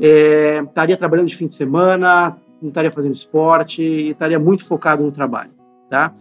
é, 0.00 0.62
estaria 0.62 0.96
trabalhando 0.96 1.28
de 1.28 1.36
fim 1.36 1.46
de 1.46 1.54
semana, 1.54 2.36
não 2.60 2.68
estaria 2.68 2.90
fazendo 2.90 3.14
esporte 3.14 3.82
e 3.82 4.10
estaria 4.10 4.38
muito 4.38 4.64
focado 4.64 5.02
no 5.02 5.10
trabalho, 5.10 5.50
tá? 5.88 6.12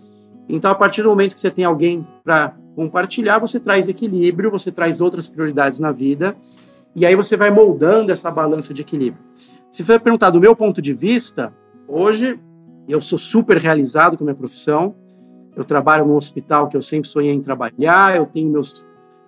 Então, 0.49 0.71
a 0.71 0.75
partir 0.75 1.03
do 1.03 1.09
momento 1.09 1.33
que 1.33 1.39
você 1.39 1.51
tem 1.51 1.65
alguém 1.65 2.05
para 2.23 2.55
compartilhar, 2.75 3.39
você 3.39 3.59
traz 3.59 3.87
equilíbrio, 3.87 4.49
você 4.49 4.71
traz 4.71 5.01
outras 5.01 5.27
prioridades 5.27 5.79
na 5.79 5.91
vida 5.91 6.35
e 6.95 7.05
aí 7.05 7.15
você 7.15 7.35
vai 7.35 7.51
moldando 7.51 8.11
essa 8.11 8.31
balança 8.31 8.73
de 8.73 8.81
equilíbrio. 8.81 9.21
Se 9.69 9.83
for 9.83 9.99
perguntar 9.99 10.29
do 10.29 10.39
meu 10.39 10.55
ponto 10.55 10.81
de 10.81 10.93
vista, 10.93 11.53
hoje 11.87 12.39
eu 12.87 13.01
sou 13.01 13.19
super 13.19 13.57
realizado 13.57 14.17
com 14.17 14.23
a 14.23 14.25
minha 14.25 14.35
profissão. 14.35 14.95
Eu 15.57 15.65
trabalho 15.65 16.05
num 16.05 16.15
hospital 16.15 16.67
que 16.67 16.77
eu 16.77 16.81
sempre 16.83 17.09
sonhei 17.09 17.33
em 17.33 17.41
trabalhar, 17.41 18.15
eu 18.15 18.27
tenho 18.27 18.47
meus 18.47 18.85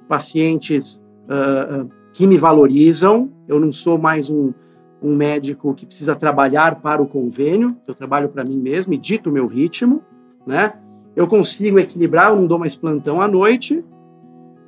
pacientes 0.08 1.04
uh, 1.26 1.90
que 2.14 2.28
me 2.28 2.38
valorizam. 2.38 3.32
Eu 3.48 3.60
não 3.60 3.72
sou 3.72 3.98
mais 3.98 4.30
um, 4.30 4.54
um 5.02 5.16
médico 5.16 5.74
que 5.74 5.88
precisa 5.88 6.16
trabalhar 6.16 6.82
para 6.82 7.02
o 7.02 7.08
convênio, 7.08 7.76
eu 7.88 7.96
trabalho 7.96 8.30
para 8.30 8.44
mim 8.44 8.60
mesmo 8.60 8.94
e 8.94 8.98
dito 8.98 9.32
o 9.32 9.34
meu 9.34 9.48
ritmo, 9.48 10.04
né? 10.46 10.74
Eu 11.16 11.28
consigo 11.28 11.80
equilibrar, 11.80 12.30
eu 12.30 12.36
não 12.36 12.46
dou 12.46 12.60
mais 12.60 12.76
plantão 12.76 13.20
à 13.20 13.28
noite 13.28 13.84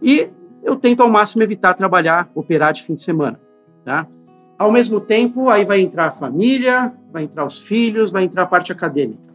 e 0.01 0.29
eu 0.63 0.75
tento 0.75 1.03
ao 1.03 1.09
máximo 1.09 1.43
evitar 1.43 1.75
trabalhar, 1.75 2.31
operar 2.33 2.73
de 2.73 2.81
fim 2.81 2.95
de 2.95 3.03
semana, 3.03 3.39
tá? 3.85 4.07
Ao 4.57 4.71
mesmo 4.71 4.99
tempo, 4.99 5.47
aí 5.47 5.63
vai 5.63 5.79
entrar 5.79 6.07
a 6.07 6.11
família, 6.11 6.91
vai 7.13 7.23
entrar 7.23 7.45
os 7.45 7.59
filhos, 7.59 8.11
vai 8.11 8.23
entrar 8.23 8.43
a 8.43 8.47
parte 8.47 8.71
acadêmica. 8.71 9.30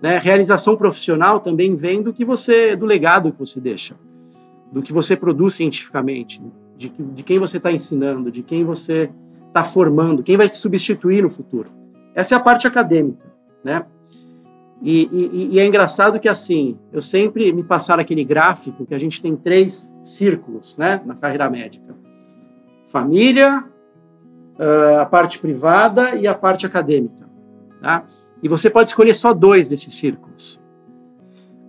Né? 0.00 0.18
Realização 0.18 0.76
profissional 0.76 1.40
também 1.40 1.74
vem 1.74 2.02
do 2.02 2.12
que 2.12 2.24
você, 2.24 2.76
do 2.76 2.86
legado 2.86 3.32
que 3.32 3.38
você 3.38 3.60
deixa, 3.60 3.96
do 4.72 4.82
que 4.82 4.92
você 4.92 5.16
produz 5.16 5.54
cientificamente, 5.54 6.42
de, 6.76 6.88
de 6.88 7.22
quem 7.22 7.38
você 7.38 7.56
está 7.56 7.72
ensinando, 7.72 8.30
de 8.30 8.42
quem 8.42 8.64
você 8.64 9.10
está 9.48 9.64
formando, 9.64 10.22
quem 10.22 10.36
vai 10.36 10.48
te 10.48 10.56
substituir 10.56 11.22
no 11.22 11.30
futuro. 11.30 11.70
Essa 12.14 12.34
é 12.34 12.38
a 12.38 12.40
parte 12.40 12.66
acadêmica, 12.66 13.26
né? 13.64 13.84
E, 14.80 15.08
e, 15.12 15.54
e, 15.54 15.58
é 15.58 15.66
engraçado 15.66 16.20
que 16.20 16.28
assim, 16.28 16.78
eu 16.92 17.02
sempre 17.02 17.52
me 17.52 17.64
passaram 17.64 18.00
aquele 18.00 18.22
gráfico 18.22 18.86
que 18.86 18.94
a 18.94 18.98
gente 18.98 19.20
tem 19.20 19.34
três 19.34 19.92
círculos, 20.04 20.76
né, 20.76 21.02
na 21.04 21.16
carreira 21.16 21.50
médica: 21.50 21.96
família, 22.86 23.64
ah, 24.56 25.02
a 25.02 25.06
parte 25.06 25.40
privada 25.40 26.14
e 26.14 26.28
a 26.28 26.34
parte 26.34 26.64
acadêmica, 26.64 27.28
tá? 27.80 28.04
E 28.42 28.48
você 28.48 28.70
pode 28.70 28.90
escolher 28.90 29.14
só 29.14 29.32
dois 29.32 29.68
desses 29.68 29.94
círculos. 29.94 30.60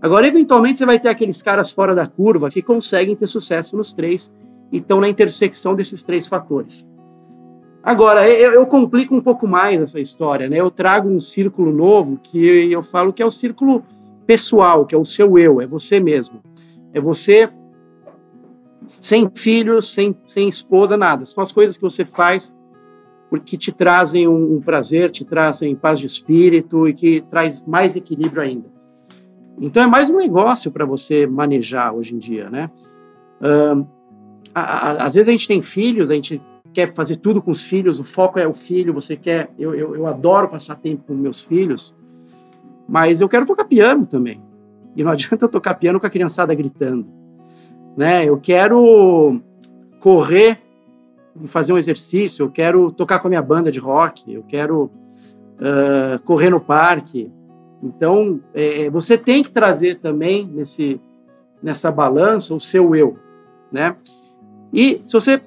Agora, 0.01 0.27
eventualmente, 0.27 0.77
você 0.77 0.85
vai 0.85 0.99
ter 0.99 1.09
aqueles 1.09 1.41
caras 1.41 1.71
fora 1.71 1.93
da 1.93 2.07
curva 2.07 2.49
que 2.49 2.61
conseguem 2.61 3.15
ter 3.15 3.27
sucesso 3.27 3.75
nos 3.75 3.93
três 3.93 4.33
e 4.71 4.77
estão 4.77 5.01
na 5.01 5.09
intersecção 5.09 5.75
desses 5.75 6.03
três 6.03 6.27
fatores. 6.27 6.87
Agora, 7.83 8.27
eu, 8.29 8.53
eu, 8.53 8.67
complico 8.67 9.15
um 9.15 9.21
pouco 9.21 9.47
mais 9.47 9.79
essa 9.79 9.99
história, 9.99 10.49
né? 10.49 10.57
Eu 10.57 10.69
trago 10.69 11.09
um 11.09 11.19
círculo 11.19 11.71
novo 11.71 12.17
que 12.21 12.71
eu 12.71 12.81
falo 12.81 13.11
que 13.11 13.23
é 13.23 13.25
o 13.25 13.31
círculo 13.31 13.83
pessoal, 14.27 14.85
que 14.85 14.93
é 14.93 14.97
o 14.97 15.05
seu 15.05 15.37
eu, 15.37 15.61
é 15.61 15.65
você 15.65 15.99
mesmo. 15.99 16.41
É 16.93 16.99
você 16.99 17.49
sem 18.99 19.29
filhos, 19.33 19.93
sem, 19.93 20.15
sem 20.25 20.47
esposa, 20.47 20.97
nada. 20.97 21.25
São 21.25 21.41
as 21.41 21.51
coisas 21.51 21.77
que 21.77 21.83
você 21.83 22.03
faz 22.05 22.55
porque 23.29 23.55
te 23.55 23.71
trazem 23.71 24.27
um, 24.27 24.59
prazer, 24.59 25.11
te 25.11 25.23
trazem 25.23 25.75
paz 25.75 25.99
de 25.99 26.07
espírito 26.07 26.87
e 26.87 26.93
que 26.93 27.21
traz 27.21 27.63
mais 27.63 27.95
equilíbrio 27.95 28.41
ainda. 28.41 28.67
Então 29.61 29.83
é 29.83 29.87
mais 29.87 30.09
um 30.09 30.17
negócio 30.17 30.71
para 30.71 30.85
você 30.85 31.27
manejar 31.27 31.93
hoje 31.93 32.15
em 32.15 32.17
dia, 32.17 32.49
né? 32.49 32.69
Uh, 33.39 33.85
a, 34.53 34.61
a, 34.61 34.91
às 35.05 35.13
vezes 35.13 35.27
a 35.27 35.31
gente 35.31 35.47
tem 35.47 35.61
filhos, 35.61 36.09
a 36.09 36.15
gente 36.15 36.41
quer 36.73 36.93
fazer 36.93 37.17
tudo 37.17 37.41
com 37.41 37.51
os 37.51 37.63
filhos, 37.63 37.99
o 37.99 38.03
foco 38.03 38.39
é 38.39 38.47
o 38.47 38.53
filho, 38.53 38.93
você 38.93 39.15
quer. 39.15 39.51
Eu, 39.59 39.75
eu, 39.75 39.95
eu 39.95 40.07
adoro 40.07 40.49
passar 40.49 40.75
tempo 40.75 41.03
com 41.05 41.13
meus 41.13 41.43
filhos, 41.43 41.95
mas 42.87 43.21
eu 43.21 43.29
quero 43.29 43.45
tocar 43.45 43.65
piano 43.65 44.05
também. 44.05 44.41
E 44.95 45.03
não 45.03 45.11
adianta 45.13 45.45
eu 45.45 45.49
tocar 45.49 45.75
piano 45.75 45.99
com 45.99 46.07
a 46.07 46.09
criançada 46.09 46.53
gritando. 46.55 47.07
Né? 47.95 48.25
Eu 48.25 48.39
quero 48.39 49.39
correr 49.99 50.59
fazer 51.47 51.73
um 51.73 51.77
exercício, 51.77 52.43
eu 52.43 52.49
quero 52.49 52.91
tocar 52.91 53.19
com 53.19 53.27
a 53.27 53.29
minha 53.29 53.41
banda 53.41 53.71
de 53.71 53.79
rock, 53.79 54.31
eu 54.31 54.43
quero 54.43 54.91
uh, 55.59 56.21
correr 56.23 56.49
no 56.49 56.59
parque. 56.59 57.31
Então, 57.81 58.41
é, 58.53 58.89
você 58.89 59.17
tem 59.17 59.41
que 59.41 59.51
trazer 59.51 59.99
também 59.99 60.45
nesse, 60.45 60.99
nessa 61.63 61.91
balança 61.91 62.53
o 62.53 62.59
seu 62.59 62.95
eu, 62.95 63.17
né? 63.71 63.95
E 64.73 64.99
se 65.03 65.13
você 65.13 65.41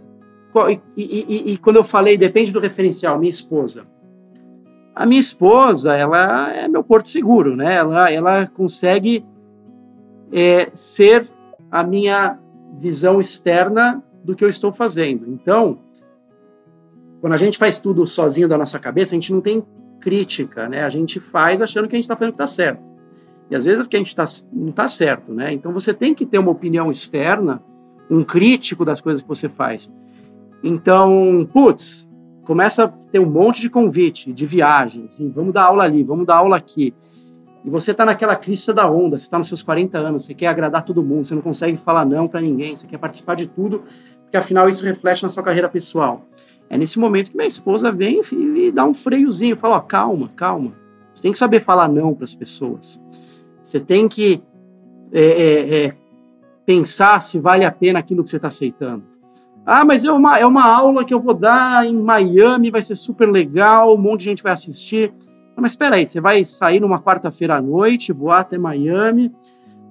e, 0.69 0.81
e, 0.97 1.53
e, 1.53 1.57
quando 1.57 1.77
eu 1.77 1.85
falei, 1.85 2.17
depende 2.19 2.53
do 2.53 2.61
referencial, 2.61 3.19
minha 3.19 3.31
esposa. 3.31 3.87
A 4.95 5.07
minha 5.07 5.21
esposa, 5.21 5.95
ela 5.95 6.53
é 6.53 6.69
meu 6.69 6.85
porto 6.85 7.09
seguro, 7.09 7.57
né? 7.57 7.77
Ela, 7.77 8.13
ela 8.13 8.47
consegue 8.47 9.25
é, 10.31 10.71
ser 10.75 11.27
a 11.71 11.83
minha 11.83 12.39
visão 12.79 13.19
externa 13.19 14.03
do 14.25 14.35
que 14.35 14.45
eu 14.45 14.49
estou 14.49 14.73
fazendo. 14.73 15.29
Então, 15.29 15.79
quando 17.21 17.33
a 17.35 17.37
gente 17.37 17.59
faz 17.59 17.81
tudo 17.81 18.07
sozinho 18.07 18.49
da 18.49 18.59
nossa 18.59 18.79
cabeça, 18.79 19.15
a 19.15 19.17
gente 19.17 19.33
não 19.33 19.41
tem 19.41 19.65
crítica, 20.01 20.69
né? 20.69 20.85
A 20.85 20.89
gente 20.89 21.21
faz 21.21 21.61
achando 21.61 21.89
que 21.89 21.95
a 21.95 21.99
gente 21.99 22.05
está 22.05 22.17
fazendo 22.17 22.31
o 22.31 22.37
que 22.37 22.43
está 22.43 22.47
certo. 22.47 22.83
E 23.51 23.55
às 23.55 23.65
vezes 23.65 23.81
é 23.81 23.83
porque 23.85 23.97
a 23.97 24.01
gente 24.01 24.15
tá, 24.15 24.25
não 24.53 24.71
está 24.71 24.89
certo, 24.89 25.33
né? 25.33 25.53
Então 25.53 25.73
você 25.73 25.95
tem 25.95 26.15
que 26.15 26.27
ter 26.27 26.39
uma 26.39 26.51
opinião 26.51 26.91
externa, 26.91 27.63
um 28.11 28.25
crítico 28.25 28.85
das 28.85 29.01
coisas 29.01 29.23
que 29.23 29.29
você 29.29 29.49
faz. 29.49 29.93
Então, 30.63 31.49
putz, 31.53 32.09
começa 32.45 32.85
a 32.85 32.89
ter 32.89 33.19
um 33.19 33.31
monte 33.31 33.61
de 33.61 33.71
convite, 33.71 34.33
de 34.33 34.47
viagens, 34.47 35.19
vamos 35.35 35.53
dar 35.53 35.65
aula 35.65 35.85
ali, 35.85 36.03
vamos 36.03 36.27
dar 36.27 36.37
aula 36.37 36.57
aqui. 36.57 36.95
E 37.65 37.71
você 37.71 37.93
está 37.93 38.05
naquela 38.05 38.35
crista 38.35 38.75
da 38.75 38.91
onda, 38.91 39.19
você 39.19 39.25
está 39.25 39.39
nos 39.39 39.47
seus 39.47 39.63
40 39.63 39.99
anos, 39.99 40.25
você 40.25 40.35
quer 40.35 40.49
agradar 40.49 40.85
todo 40.85 41.03
mundo, 41.03 41.27
você 41.27 41.35
não 41.35 41.43
consegue 41.43 41.77
falar 41.77 42.05
não 42.05 42.27
para 42.27 42.41
ninguém, 42.41 42.75
você 42.75 42.87
quer 42.87 42.99
participar 42.99 43.37
de 43.37 43.47
tudo, 43.47 43.85
porque 44.23 44.37
afinal 44.37 44.69
isso 44.69 44.85
reflete 44.85 45.23
na 45.23 45.31
sua 45.31 45.43
carreira 45.43 45.69
pessoal. 45.69 46.27
É 46.69 46.77
nesse 46.77 46.99
momento 46.99 47.31
que 47.31 47.37
minha 47.37 47.47
esposa 47.47 47.93
vem 47.93 48.21
e 48.33 48.73
dá 48.73 48.85
um 48.85 48.95
freiozinho, 48.95 49.57
fala: 49.57 49.77
ó, 49.77 49.81
calma, 49.81 50.31
calma. 50.35 50.73
Você 51.13 51.23
tem 51.23 51.33
que 51.33 51.39
saber 51.39 51.61
falar 51.61 51.89
não 51.89 52.15
para 52.15 52.25
as 52.25 52.35
pessoas. 52.35 52.99
Você 53.63 53.79
tem 53.79 54.09
que 54.09 54.43
é, 55.13 55.21
é, 55.23 55.85
é, 55.85 55.97
pensar 56.65 57.21
se 57.21 57.39
vale 57.39 57.65
a 57.65 57.71
pena 57.71 57.99
aquilo 57.99 58.25
que 58.25 58.31
você 58.31 58.37
está 58.37 58.49
aceitando. 58.49 59.05
Ah, 59.65 59.85
mas 59.85 60.05
é 60.05 60.11
uma, 60.11 60.39
é 60.39 60.47
uma 60.47 60.65
aula 60.65 61.05
que 61.05 61.15
eu 61.15 61.21
vou 61.21 61.35
dar 61.35 61.87
em 61.87 61.95
Miami, 61.95 62.71
vai 62.71 62.83
ser 62.83 62.97
super 62.97 63.31
legal, 63.31 63.95
um 63.95 63.99
monte 63.99 64.21
de 64.21 64.25
gente 64.25 64.43
vai 64.43 64.53
assistir. 64.53 65.15
Mas 65.57 65.73
espera 65.73 65.97
aí, 65.97 66.07
você 66.07 66.21
vai 66.21 66.45
sair 66.45 66.81
numa 66.81 67.01
quarta-feira 67.01 67.57
à 67.57 67.63
noite, 67.63 68.13
voar 68.13 68.41
até 68.41 68.59
Miami, 68.59 69.33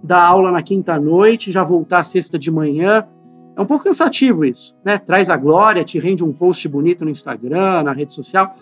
dar 0.04 0.24
aula 0.24 0.52
na 0.52 0.62
quinta-noite, 0.62 1.52
já 1.52 1.64
voltar 1.64 2.04
sexta 2.04 2.38
de 2.38 2.52
manhã. 2.52 3.08
É 3.56 3.62
um 3.62 3.66
pouco 3.66 3.86
cansativo 3.86 4.44
isso, 4.44 4.76
né? 4.84 4.98
Traz 4.98 5.30
a 5.30 5.38
glória, 5.38 5.84
te 5.84 6.00
rende 6.00 6.24
um 6.24 6.34
post 6.34 6.68
bonito 6.68 7.06
no 7.06 7.12
Instagram, 7.12 7.84
na 7.84 7.94
rede 7.94 8.14
social. 8.14 8.56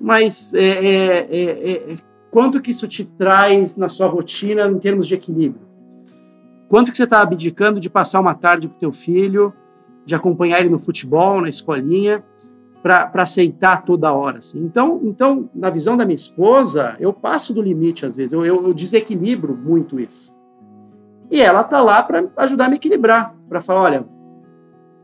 Mas 0.00 0.52
é, 0.54 0.60
é, 0.60 1.26
é, 1.30 1.92
é 1.92 1.96
quanto 2.30 2.60
que 2.60 2.70
isso 2.70 2.88
te 2.88 3.04
traz 3.04 3.76
na 3.76 3.88
sua 3.88 4.06
rotina 4.06 4.66
em 4.66 4.78
termos 4.78 5.06
de 5.06 5.14
equilíbrio? 5.14 5.66
Quanto 6.68 6.90
que 6.90 6.96
você 6.96 7.04
está 7.04 7.20
abdicando 7.20 7.78
de 7.78 7.88
passar 7.88 8.20
uma 8.20 8.34
tarde 8.34 8.68
com 8.68 8.78
teu 8.78 8.92
filho 8.92 9.52
de 10.04 10.14
acompanhar 10.14 10.60
ele 10.60 10.70
no 10.70 10.78
futebol, 10.78 11.40
na 11.40 11.48
escolinha, 11.48 12.24
para 12.86 13.22
aceitar 13.22 13.84
toda 13.84 14.12
hora. 14.12 14.38
Assim. 14.38 14.62
Então, 14.62 15.00
então, 15.02 15.50
na 15.52 15.68
visão 15.70 15.96
da 15.96 16.04
minha 16.04 16.14
esposa, 16.14 16.94
eu 17.00 17.12
passo 17.12 17.52
do 17.52 17.60
limite 17.60 18.06
às 18.06 18.16
vezes, 18.16 18.32
eu, 18.32 18.46
eu, 18.46 18.64
eu 18.64 18.72
desequilibro 18.72 19.56
muito 19.56 19.98
isso. 19.98 20.32
E 21.28 21.40
ela 21.40 21.64
tá 21.64 21.82
lá 21.82 22.00
para 22.02 22.24
ajudar 22.36 22.66
a 22.66 22.68
me 22.68 22.76
equilibrar, 22.76 23.34
para 23.48 23.60
falar, 23.60 23.82
olha, 23.82 24.06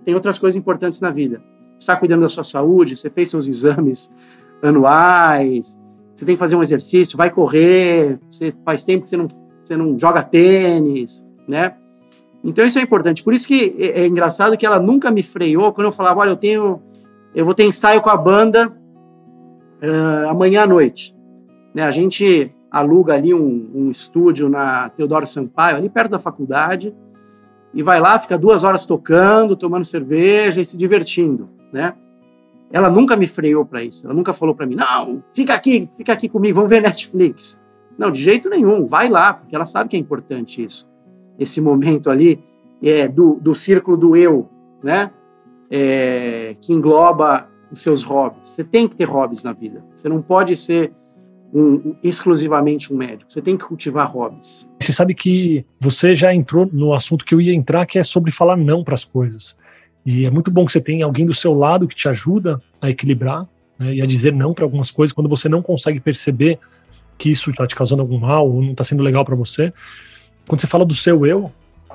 tem 0.05 0.15
outras 0.15 0.39
coisas 0.39 0.57
importantes 0.57 1.01
na 1.01 1.11
vida. 1.11 1.43
Você 1.73 1.81
está 1.81 1.97
cuidando 1.97 2.21
da 2.21 2.29
sua 2.29 2.45
saúde, 2.45 2.97
você 2.97 3.11
fez 3.11 3.31
seus 3.31 3.49
exames 3.49 4.15
anuais, 4.63 5.81
você 6.15 6.25
tem 6.25 6.37
que 6.37 6.41
fazer 6.41 6.55
um 6.55 6.63
exercício, 6.63 7.19
vai 7.19 7.31
correr, 7.31 8.21
você 8.31 8.53
faz 8.65 8.85
tempo 8.85 9.03
que 9.03 9.11
você 9.11 9.17
não, 9.17 9.27
você 9.27 9.77
não 9.77 9.99
joga 9.99 10.23
tênis, 10.23 11.27
né? 11.49 11.75
Então 12.45 12.65
isso 12.65 12.79
é 12.79 12.83
importante. 12.83 13.25
Por 13.25 13.35
isso 13.35 13.49
que 13.49 13.75
é, 13.77 14.03
é 14.03 14.07
engraçado 14.07 14.57
que 14.57 14.65
ela 14.65 14.79
nunca 14.79 15.11
me 15.11 15.23
freou 15.23 15.73
quando 15.73 15.87
eu 15.89 15.93
falava, 15.93 16.21
olha, 16.21 16.31
eu 16.31 16.37
tenho, 16.37 16.81
eu 17.35 17.45
vou 17.45 17.55
ter 17.55 17.65
ensaio 17.65 18.01
com 18.01 18.11
a 18.11 18.17
banda 18.17 18.69
uh, 18.69 20.29
amanhã 20.29 20.63
à 20.63 20.67
noite. 20.67 21.17
Né, 21.75 21.83
a 21.83 21.91
gente 21.91 22.55
aluga 22.71 23.15
ali 23.15 23.33
um, 23.33 23.71
um, 23.75 23.91
estúdio 23.91 24.49
na 24.49 24.89
Teodoro 24.91 25.27
Sampaio, 25.27 25.77
ali 25.77 25.89
perto 25.89 26.13
da 26.13 26.19
faculdade, 26.19 26.95
e 27.75 27.83
vai 27.83 28.01
lá, 28.01 28.19
fica 28.19 28.39
duas 28.39 28.65
horas 28.65 28.85
tocando, 28.85 29.57
tomando 29.57 29.85
cerveja 29.85 30.61
e 30.61 30.65
se 30.65 30.77
divertindo, 30.77 31.49
né? 31.73 31.95
Ela 32.71 32.91
nunca 32.91 33.17
me 33.17 33.27
freou 33.27 33.67
para 33.67 33.83
isso. 33.83 34.07
Ela 34.07 34.15
nunca 34.15 34.33
falou 34.33 34.55
para 34.55 34.65
mim, 34.65 34.75
não, 34.75 35.23
fica 35.33 35.55
aqui, 35.55 35.89
fica 35.95 36.13
aqui 36.13 36.29
comigo, 36.29 36.57
vamos 36.57 36.71
ver 36.71 36.81
Netflix. 36.81 37.63
Não, 37.99 38.11
de 38.11 38.23
jeito 38.23 38.49
nenhum, 38.49 38.87
vai 38.87 39.11
lá, 39.11 39.35
porque 39.35 39.55
ela 39.55 39.67
sabe 39.67 39.91
que 39.91 39.97
é 39.97 39.99
importante 39.99 40.65
isso 40.65 40.91
esse 41.39 41.61
momento 41.61 42.11
ali 42.11 42.43
é, 42.83 43.09
do, 43.09 43.35
do 43.35 43.55
círculo 43.55 43.97
do 43.97 44.17
eu, 44.17 44.49
né? 44.83 45.11
É, 45.75 46.55
que 46.61 46.73
engloba 46.73 47.49
os 47.71 47.81
seus 47.81 48.03
hobbies. 48.03 48.49
Você 48.49 48.63
tem 48.63 48.87
que 48.87 48.95
ter 48.95 49.05
hobbies 49.05 49.43
na 49.43 49.55
vida. 49.55 49.83
Você 49.95 50.07
não 50.07 50.21
pode 50.21 50.55
ser 50.55 50.93
um, 51.55 51.95
exclusivamente 52.03 52.93
um 52.93 52.97
médico. 52.97 53.33
Você 53.33 53.41
tem 53.41 53.57
que 53.57 53.65
cultivar 53.65 54.11
hobbies. 54.11 54.69
Você 54.81 54.93
sabe 54.93 55.15
que 55.15 55.65
você 55.81 56.15
já 56.15 56.35
entrou 56.35 56.69
no 56.71 56.93
assunto 56.93 57.25
que 57.25 57.35
eu 57.35 57.41
ia 57.41 57.55
entrar, 57.55 57.87
que 57.87 57.99
é 57.99 58.03
sobre 58.03 58.31
falar 58.31 58.57
não 58.57 58.85
para 58.85 58.95
as 58.95 59.05
coisas. 59.05 59.57
E 60.05 60.27
é 60.27 60.31
muito 60.31 60.51
bom 60.51 60.67
que 60.67 60.73
você 60.73 60.81
tenha 60.81 61.07
alguém 61.07 61.25
do 61.25 61.33
seu 61.33 61.55
lado 61.55 61.89
que 61.89 61.97
te 61.97 62.09
ajuda 62.09 62.61
a 62.81 62.91
equilibrar 62.91 63.47
né, 63.79 63.95
e 63.95 64.03
a 64.03 64.07
dizer 64.07 64.35
não 64.35 64.53
para 64.53 64.65
algumas 64.65 64.91
coisas 64.91 65.13
quando 65.13 65.29
você 65.29 65.49
não 65.49 65.63
consegue 65.63 66.01
perceber 66.01 66.59
que 67.17 67.31
isso 67.31 67.51
está 67.51 67.67
te 67.67 67.75
causando 67.75 68.03
algum 68.03 68.19
mal 68.19 68.47
ou 68.47 68.61
não 68.61 68.73
está 68.73 68.85
sendo 68.85 69.03
legal 69.03 69.25
para 69.25 69.37
você 69.37 69.73
quando 70.47 70.61
você 70.61 70.67
fala 70.67 70.85
do 70.85 70.95
seu 70.95 71.25
eu, 71.27 71.53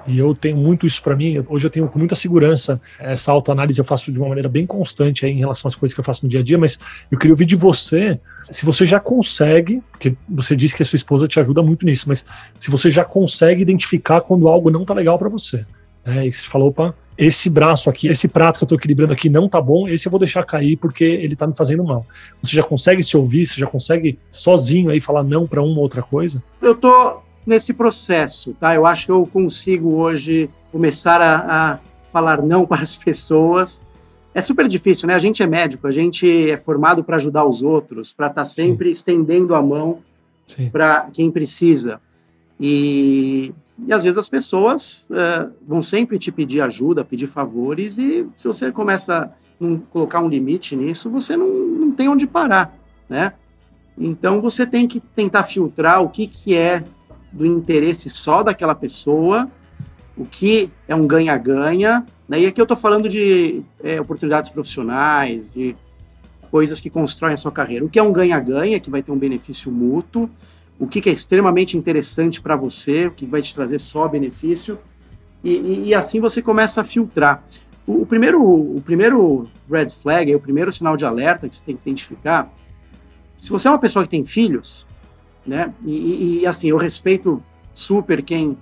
e 0.08 0.18
eu 0.18 0.34
tenho 0.34 0.56
muito 0.58 0.88
isso 0.88 1.04
para 1.04 1.16
mim, 1.16 1.44
hoje 1.48 1.66
eu 1.66 1.70
tenho 1.70 1.88
com 1.88 2.00
muita 2.00 2.16
segurança 2.16 2.82
essa 2.98 3.32
autoanálise, 3.32 3.78
eu 3.78 3.86
faço 3.86 4.12
de 4.12 4.18
uma 4.18 4.30
maneira 4.30 4.48
bem 4.48 4.66
constante 4.66 5.26
em 5.26 5.40
relação 5.40 5.68
às 5.68 5.76
coisas 5.76 5.94
que 5.94 6.00
eu 6.00 6.04
faço 6.04 6.26
no 6.26 6.30
dia 6.30 6.40
a 6.40 6.44
dia, 6.44 6.58
mas 6.58 6.80
eu 7.12 7.18
queria 7.18 7.34
ouvir 7.34 7.46
de 7.46 7.56
você, 7.56 8.20
se 8.50 8.66
você 8.66 8.86
já 8.86 9.00
consegue, 9.00 9.84
porque 9.92 10.16
você 10.30 10.56
disse 10.56 10.76
que 10.76 10.84
a 10.84 10.86
sua 10.86 10.96
esposa 10.96 11.28
te 11.28 11.40
ajuda 11.40 11.62
muito 11.62 11.86
nisso, 11.86 12.06
mas 12.08 12.26
se 12.58 12.72
você 12.72 12.90
já 12.90 13.04
consegue 13.04 13.62
identificar 13.62 14.22
quando 14.22 14.48
algo 14.48 14.70
não 14.70 14.86
tá 14.86 14.94
legal 14.94 15.20
para 15.20 15.30
você. 15.30 15.66
Né? 16.06 16.28
E 16.28 16.34
você 16.34 16.48
falou, 16.48 16.70
opa, 16.70 16.96
esse 17.18 17.50
braço 17.50 17.90
aqui, 17.90 18.08
esse 18.08 18.28
prato 18.28 18.60
que 18.60 18.64
eu 18.64 18.68
tô 18.68 18.76
equilibrando 18.76 19.12
aqui 19.12 19.28
não 19.28 19.50
tá 19.50 19.60
bom, 19.60 19.88
esse 19.88 20.08
eu 20.08 20.12
vou 20.12 20.20
deixar 20.20 20.44
cair 20.44 20.78
porque 20.78 21.04
ele 21.04 21.36
tá 21.36 21.48
me 21.48 21.56
fazendo 21.56 21.84
mal. 21.84 22.06
Você 22.42 22.56
já 22.56 22.64
consegue 22.64 23.04
se 23.04 23.18
ouvir, 23.18 23.46
você 23.46 23.60
já 23.60 23.68
consegue 23.68 24.20
sozinho 24.32 24.90
aí 24.90 25.02
falar 25.02 25.24
não 25.24 25.48
para 25.48 25.62
uma 25.62 25.76
ou 25.76 25.82
outra 25.82 26.02
coisa? 26.02 26.42
Eu 26.62 26.76
tô 26.76 27.22
nesse 27.48 27.74
processo, 27.74 28.54
tá? 28.60 28.76
Eu 28.76 28.86
acho 28.86 29.06
que 29.06 29.12
eu 29.12 29.26
consigo 29.26 29.96
hoje 29.96 30.50
começar 30.70 31.22
a, 31.22 31.74
a 31.74 31.80
falar 32.12 32.42
não 32.42 32.66
para 32.68 32.84
as 32.84 32.98
pessoas. 32.98 33.86
É 34.36 34.42
super 34.42 34.68
difícil, 34.68 35.08
né? 35.08 35.16
A 35.16 35.20
gente 35.20 35.42
é 35.42 35.48
médico, 35.48 35.88
a 35.88 35.92
gente 35.92 36.52
é 36.52 36.58
formado 36.58 37.04
para 37.04 37.16
ajudar 37.16 37.46
os 37.46 37.64
outros, 37.64 38.12
para 38.12 38.28
estar 38.28 38.42
tá 38.42 38.46
sempre 38.46 38.88
Sim. 38.88 38.92
estendendo 38.92 39.56
a 39.56 39.62
mão 39.62 40.00
para 40.72 41.10
quem 41.12 41.32
precisa. 41.32 42.00
E, 42.60 43.54
e 43.88 43.94
às 43.94 44.04
vezes 44.04 44.18
as 44.18 44.28
pessoas 44.28 45.10
uh, 45.10 45.52
vão 45.66 45.82
sempre 45.82 46.20
te 46.20 46.32
pedir 46.32 46.62
ajuda, 46.62 47.04
pedir 47.04 47.28
favores, 47.28 47.98
e 47.98 48.28
se 48.36 48.48
você 48.48 48.72
começa 48.72 49.24
a 49.24 49.30
colocar 49.90 50.20
um 50.20 50.28
limite 50.28 50.76
nisso, 50.76 51.10
você 51.10 51.36
não, 51.36 51.48
não 51.48 51.92
tem 51.92 52.08
onde 52.08 52.28
parar, 52.28 52.78
né? 53.10 53.34
Então 53.98 54.40
você 54.40 54.66
tem 54.66 54.88
que 54.88 55.00
tentar 55.00 55.44
filtrar 55.44 56.04
o 56.04 56.10
que, 56.10 56.28
que 56.28 56.56
é 56.56 56.84
do 57.38 57.46
interesse 57.46 58.10
só 58.10 58.42
daquela 58.42 58.74
pessoa, 58.74 59.48
o 60.18 60.26
que 60.26 60.72
é 60.88 60.96
um 60.96 61.06
ganha-ganha. 61.06 62.04
Né? 62.28 62.42
E 62.42 62.46
aqui 62.48 62.60
eu 62.60 62.64
estou 62.64 62.76
falando 62.76 63.08
de 63.08 63.62
é, 63.84 64.02
oportunidades 64.02 64.50
profissionais, 64.50 65.52
de 65.52 65.76
coisas 66.50 66.82
que 66.82 66.90
constroem 66.90 67.36
a 67.36 67.38
sua 67.38 67.52
carreira. 67.52 67.86
O 67.86 67.90
que 67.90 68.00
é 68.00 68.04
um 68.04 68.12
ganha-ganha, 68.12 68.80
que 68.80 68.90
vai 68.90 69.04
ter 69.04 69.12
um 69.12 69.18
benefício 69.18 69.72
mútuo, 69.72 70.28
o 70.80 70.88
que, 70.88 71.00
que 71.00 71.10
é 71.10 71.14
extremamente 71.14 71.78
interessante 71.78 72.42
para 72.42 72.56
você, 72.56 73.06
o 73.06 73.12
que 73.12 73.26
vai 73.26 73.42
te 73.42 73.54
trazer 73.54 73.80
só 73.80 74.08
benefício, 74.08 74.80
e, 75.44 75.52
e, 75.52 75.88
e 75.90 75.94
assim 75.94 76.20
você 76.20 76.42
começa 76.42 76.82
a 76.82 76.84
filtrar. 76.84 77.44
O, 77.86 78.02
o, 78.02 78.06
primeiro, 78.06 78.44
o 78.44 78.82
primeiro 78.82 79.48
red 79.70 79.90
flag, 79.90 80.34
o 80.34 80.40
primeiro 80.40 80.72
sinal 80.72 80.98
de 80.98 81.06
alerta 81.06 81.48
que 81.48 81.56
você 81.56 81.62
tem 81.64 81.76
que 81.76 81.82
identificar, 81.84 82.52
se 83.38 83.52
você 83.52 83.68
é 83.68 83.72
uma 83.72 83.78
pessoa 83.78 84.04
que 84.04 84.10
tem 84.10 84.26
filhos, 84.26 84.87
né, 85.48 85.74
e, 85.86 86.42
e 86.42 86.46
assim, 86.46 86.70
eu 86.70 86.78
respeito 86.78 87.42
super 87.74 88.22
quem, 88.22 88.58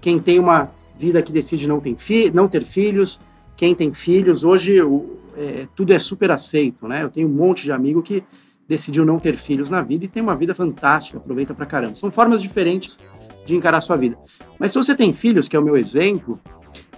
quem 0.00 0.18
tem 0.18 0.38
uma 0.38 0.70
vida 0.98 1.22
que 1.22 1.32
decide 1.32 1.68
não, 1.68 1.80
tem 1.80 1.96
fi, 1.96 2.30
não 2.30 2.48
ter 2.48 2.64
filhos, 2.64 3.20
quem 3.56 3.74
tem 3.74 3.92
filhos, 3.92 4.42
hoje 4.44 4.82
o, 4.82 5.18
é, 5.36 5.66
tudo 5.74 5.92
é 5.92 5.98
super 5.98 6.30
aceito, 6.30 6.88
né? 6.88 7.02
Eu 7.02 7.10
tenho 7.10 7.28
um 7.28 7.32
monte 7.32 7.64
de 7.64 7.72
amigo 7.72 8.02
que 8.02 8.22
decidiu 8.66 9.04
não 9.04 9.18
ter 9.18 9.36
filhos 9.36 9.68
na 9.68 9.82
vida 9.82 10.04
e 10.04 10.08
tem 10.08 10.22
uma 10.22 10.34
vida 10.34 10.54
fantástica, 10.54 11.18
aproveita 11.18 11.54
pra 11.54 11.66
caramba. 11.66 11.94
São 11.94 12.10
formas 12.10 12.40
diferentes 12.40 12.98
de 13.44 13.54
encarar 13.54 13.78
a 13.78 13.80
sua 13.80 13.96
vida. 13.96 14.16
Mas 14.58 14.72
se 14.72 14.78
você 14.78 14.94
tem 14.94 15.12
filhos, 15.12 15.48
que 15.48 15.56
é 15.56 15.58
o 15.58 15.62
meu 15.62 15.76
exemplo, 15.76 16.40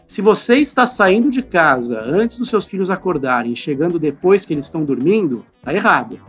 se 0.07 0.23
você 0.23 0.57
está 0.57 0.87
saindo 0.87 1.31
de 1.31 1.43
casa 1.43 2.01
antes 2.01 2.39
dos 2.39 2.49
seus 2.49 2.65
filhos 2.65 2.91
acordarem 2.91 3.57
chegando 3.57 3.99
depois 3.99 4.45
que 4.45 4.55
eles 4.55 4.67
estão 4.67 4.85
dormindo, 4.85 5.45
tá 5.63 5.75
errado. 5.75 6.21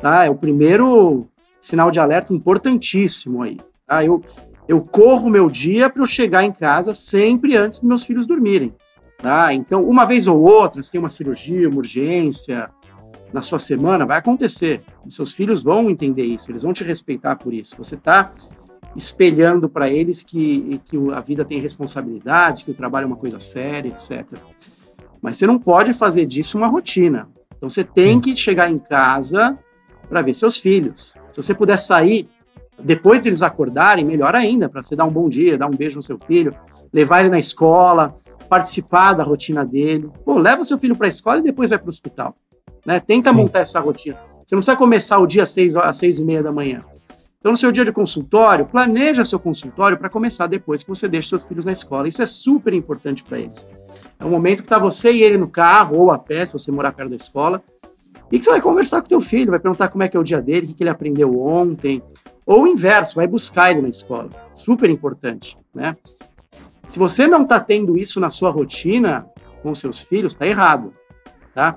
Tá? 0.00 0.24
É 0.24 0.30
o 0.30 0.34
primeiro 0.34 1.28
sinal 1.66 1.90
de 1.90 1.98
alerta 1.98 2.32
importantíssimo 2.32 3.42
aí. 3.42 3.58
Tá? 3.86 4.04
Eu, 4.04 4.22
eu 4.68 4.80
corro 4.80 5.28
meu 5.28 5.50
dia 5.50 5.90
para 5.90 6.02
eu 6.02 6.06
chegar 6.06 6.44
em 6.44 6.52
casa 6.52 6.94
sempre 6.94 7.56
antes 7.56 7.80
dos 7.80 7.88
meus 7.88 8.04
filhos 8.04 8.26
dormirem. 8.26 8.72
Tá? 9.18 9.52
Então, 9.52 9.82
uma 9.84 10.04
vez 10.04 10.28
ou 10.28 10.40
outra, 10.40 10.82
se 10.82 10.92
tem 10.92 10.98
uma 10.98 11.08
cirurgia, 11.08 11.68
uma 11.68 11.78
urgência 11.78 12.70
na 13.32 13.42
sua 13.42 13.58
semana, 13.58 14.06
vai 14.06 14.18
acontecer. 14.18 14.82
Os 15.04 15.14
seus 15.16 15.32
filhos 15.32 15.62
vão 15.62 15.90
entender 15.90 16.24
isso, 16.24 16.50
eles 16.50 16.62
vão 16.62 16.72
te 16.72 16.84
respeitar 16.84 17.36
por 17.36 17.52
isso. 17.52 17.76
Você 17.78 17.96
está 17.96 18.32
espelhando 18.94 19.68
para 19.68 19.90
eles 19.90 20.22
que, 20.22 20.80
que 20.84 20.96
a 21.12 21.20
vida 21.20 21.44
tem 21.44 21.60
responsabilidades, 21.60 22.62
que 22.62 22.70
o 22.70 22.74
trabalho 22.74 23.04
é 23.04 23.06
uma 23.08 23.16
coisa 23.16 23.40
séria, 23.40 23.88
etc. 23.88 24.24
Mas 25.20 25.36
você 25.36 25.46
não 25.46 25.58
pode 25.58 25.92
fazer 25.92 26.26
disso 26.26 26.56
uma 26.56 26.68
rotina. 26.68 27.28
Então, 27.56 27.68
você 27.68 27.82
tem 27.82 28.20
que 28.20 28.36
chegar 28.36 28.70
em 28.70 28.78
casa 28.78 29.58
para 30.08 30.22
ver 30.22 30.34
seus 30.34 30.58
filhos. 30.58 31.14
Se 31.32 31.42
você 31.42 31.54
puder 31.54 31.78
sair 31.78 32.28
depois 32.78 33.22
de 33.22 33.28
eles 33.28 33.42
acordarem, 33.42 34.04
melhor 34.04 34.34
ainda, 34.34 34.68
para 34.68 34.82
você 34.82 34.94
dar 34.94 35.04
um 35.04 35.10
bom 35.10 35.28
dia, 35.28 35.56
dar 35.56 35.66
um 35.66 35.76
beijo 35.76 35.96
no 35.96 36.02
seu 36.02 36.18
filho, 36.18 36.54
levar 36.92 37.20
ele 37.20 37.30
na 37.30 37.38
escola, 37.38 38.16
participar 38.48 39.14
da 39.14 39.22
rotina 39.22 39.64
dele. 39.64 40.10
Pô, 40.24 40.38
leva 40.38 40.62
seu 40.64 40.78
filho 40.78 40.96
para 40.96 41.06
a 41.06 41.08
escola 41.08 41.38
e 41.38 41.42
depois 41.42 41.70
vai 41.70 41.78
para 41.78 41.86
o 41.86 41.88
hospital. 41.88 42.36
Né? 42.84 43.00
Tenta 43.00 43.30
Sim. 43.30 43.36
montar 43.36 43.60
essa 43.60 43.80
rotina. 43.80 44.16
Você 44.44 44.54
não 44.54 44.60
precisa 44.60 44.76
começar 44.76 45.18
o 45.18 45.26
dia 45.26 45.42
às 45.42 45.50
seis, 45.50 45.74
às 45.76 45.96
seis 45.96 46.18
e 46.18 46.24
meia 46.24 46.42
da 46.42 46.52
manhã. 46.52 46.84
Então, 47.38 47.52
no 47.52 47.56
seu 47.56 47.70
dia 47.70 47.84
de 47.84 47.92
consultório, 47.92 48.66
planeja 48.66 49.24
seu 49.24 49.38
consultório 49.38 49.96
para 49.96 50.08
começar 50.08 50.46
depois 50.46 50.82
que 50.82 50.88
você 50.88 51.06
deixa 51.06 51.28
seus 51.28 51.44
filhos 51.44 51.64
na 51.64 51.72
escola. 51.72 52.08
Isso 52.08 52.22
é 52.22 52.26
super 52.26 52.72
importante 52.72 53.22
para 53.22 53.38
eles. 53.38 53.68
É 54.18 54.24
um 54.24 54.30
momento 54.30 54.62
que 54.62 54.66
está 54.66 54.78
você 54.78 55.12
e 55.12 55.22
ele 55.22 55.36
no 55.36 55.48
carro 55.48 55.96
ou 55.96 56.10
a 56.10 56.18
pé, 56.18 56.44
se 56.46 56.52
você 56.52 56.72
morar 56.72 56.92
perto 56.92 57.10
da 57.10 57.16
escola, 57.16 57.62
e 58.30 58.38
que 58.38 58.44
você 58.44 58.50
vai 58.50 58.60
conversar 58.60 59.02
com 59.02 59.08
teu 59.08 59.20
filho, 59.20 59.50
vai 59.50 59.60
perguntar 59.60 59.88
como 59.88 60.02
é 60.02 60.08
que 60.08 60.16
é 60.16 60.20
o 60.20 60.24
dia 60.24 60.40
dele, 60.40 60.66
o 60.66 60.74
que 60.74 60.82
ele 60.82 60.90
aprendeu 60.90 61.40
ontem, 61.40 62.02
ou 62.44 62.62
o 62.62 62.66
inverso, 62.66 63.16
vai 63.16 63.26
buscar 63.26 63.70
ele 63.70 63.82
na 63.82 63.88
escola. 63.88 64.30
Super 64.54 64.90
importante, 64.90 65.56
né? 65.74 65.96
Se 66.86 66.98
você 66.98 67.26
não 67.26 67.42
está 67.42 67.58
tendo 67.58 67.98
isso 67.98 68.20
na 68.20 68.30
sua 68.30 68.50
rotina 68.50 69.26
com 69.62 69.74
seus 69.74 70.00
filhos, 70.00 70.32
está 70.32 70.46
errado, 70.46 70.92
tá? 71.52 71.74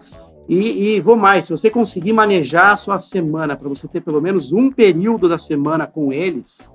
E, 0.47 0.95
e, 0.95 0.99
vou 0.99 1.15
mais, 1.15 1.45
se 1.45 1.51
você 1.51 1.69
conseguir 1.69 2.13
manejar 2.13 2.73
a 2.73 2.77
sua 2.77 2.99
semana 2.99 3.55
para 3.55 3.69
você 3.69 3.87
ter 3.87 4.01
pelo 4.01 4.19
menos 4.19 4.51
um 4.51 4.71
período 4.71 5.29
da 5.29 5.37
semana 5.37 5.85
com 5.85 6.11
eles, 6.11 6.71